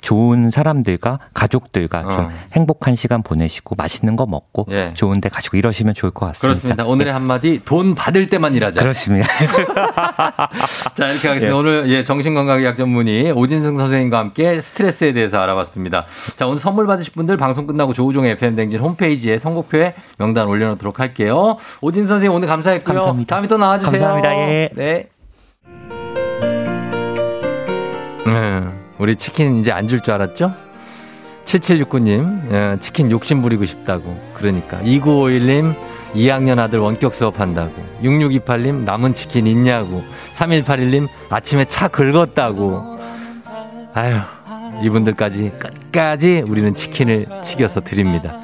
좋은 0.00 0.50
사람들과 0.50 1.18
가족들과 1.34 2.02
좀 2.02 2.24
어. 2.26 2.30
행복한 2.52 2.96
시간 2.96 3.22
보내시고 3.22 3.74
맛있는 3.76 4.16
거 4.16 4.26
먹고 4.26 4.66
예. 4.70 4.92
좋은 4.94 5.20
데 5.20 5.28
가시고 5.28 5.56
이러시면 5.56 5.94
좋을 5.94 6.10
것 6.10 6.26
같습니다. 6.26 6.40
그렇습니다. 6.40 6.84
오늘의 6.84 7.12
한마디 7.12 7.60
돈 7.64 7.94
받을 7.94 8.28
때만 8.28 8.54
일하자. 8.54 8.80
그렇습니다. 8.80 9.28
자, 10.94 11.08
이렇게 11.08 11.28
하겠습니다. 11.28 11.46
예. 11.46 11.50
오늘 11.50 11.88
예, 11.88 12.04
정신건강의학 12.04 12.76
전문의 12.76 13.32
오진승 13.32 13.76
선생님과 13.76 14.18
함께 14.18 14.60
스트레스에 14.60 15.12
대해서 15.12 15.38
알아봤습니다. 15.40 16.06
자, 16.36 16.46
오늘 16.46 16.58
선물 16.58 16.86
받으실 16.86 17.12
분들 17.14 17.36
방송 17.36 17.66
끝나고 17.66 17.92
조우종의 17.92 18.32
FM 18.32 18.56
댕진 18.56 18.80
홈페이지에 18.80 19.38
선곡표에 19.38 19.94
명단 20.18 20.46
올려놓도록 20.48 21.00
할게요. 21.00 21.56
오진 21.80 22.06
선생님 22.06 22.34
오늘 22.34 22.48
감사했고요. 22.48 22.94
감사합니다. 22.94 23.34
다음에 23.34 23.48
또 23.48 23.56
나와주세요. 23.56 23.90
감사합니다. 23.90 24.36
예. 24.36 24.68
네. 24.74 25.08
음, 28.26 28.79
우리 29.00 29.16
치킨 29.16 29.56
이제 29.58 29.72
안 29.72 29.88
줄 29.88 30.00
줄 30.02 30.14
알았죠? 30.14 30.52
7769님, 31.44 32.52
예, 32.52 32.76
치킨 32.80 33.10
욕심 33.10 33.42
부리고 33.42 33.64
싶다고. 33.64 34.16
그러니까. 34.34 34.78
2951님, 34.82 35.74
2학년 36.14 36.58
아들 36.58 36.78
원격 36.78 37.14
수업한다고. 37.14 37.72
6628님, 38.02 38.84
남은 38.84 39.14
치킨 39.14 39.46
있냐고. 39.46 40.04
3181님, 40.34 41.08
아침에 41.30 41.64
차 41.64 41.88
긁었다고. 41.88 42.98
아유, 43.94 44.18
이분들까지 44.84 45.50
끝까지 45.58 46.44
우리는 46.46 46.74
치킨을 46.74 47.24
튀겨서 47.42 47.80
드립니다. 47.80 48.38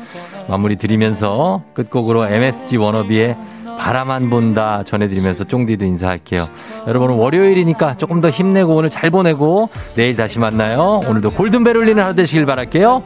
마무리 0.49 0.77
드리면서 0.77 1.63
끝곡으로 1.75 2.27
MSG 2.27 2.79
워너비의 2.79 3.37
바라만 3.79 4.31
본다 4.31 4.83
전해드리면서 4.85 5.45
쫑디도 5.45 5.85
인사할게요. 5.85 6.49
여러분은 6.87 7.17
월요일이니까 7.17 7.97
조금 7.97 8.21
더 8.21 8.31
힘내고 8.31 8.75
오늘 8.75 8.91
잘 8.91 9.11
보내고 9.11 9.69
내일 9.95 10.17
다시 10.17 10.39
만나요. 10.39 11.01
오늘도 11.09 11.33
골든벨 11.33 11.77
울리는 11.77 12.03
하루 12.03 12.15
되시길 12.15 12.47
바랄게요. 12.47 13.03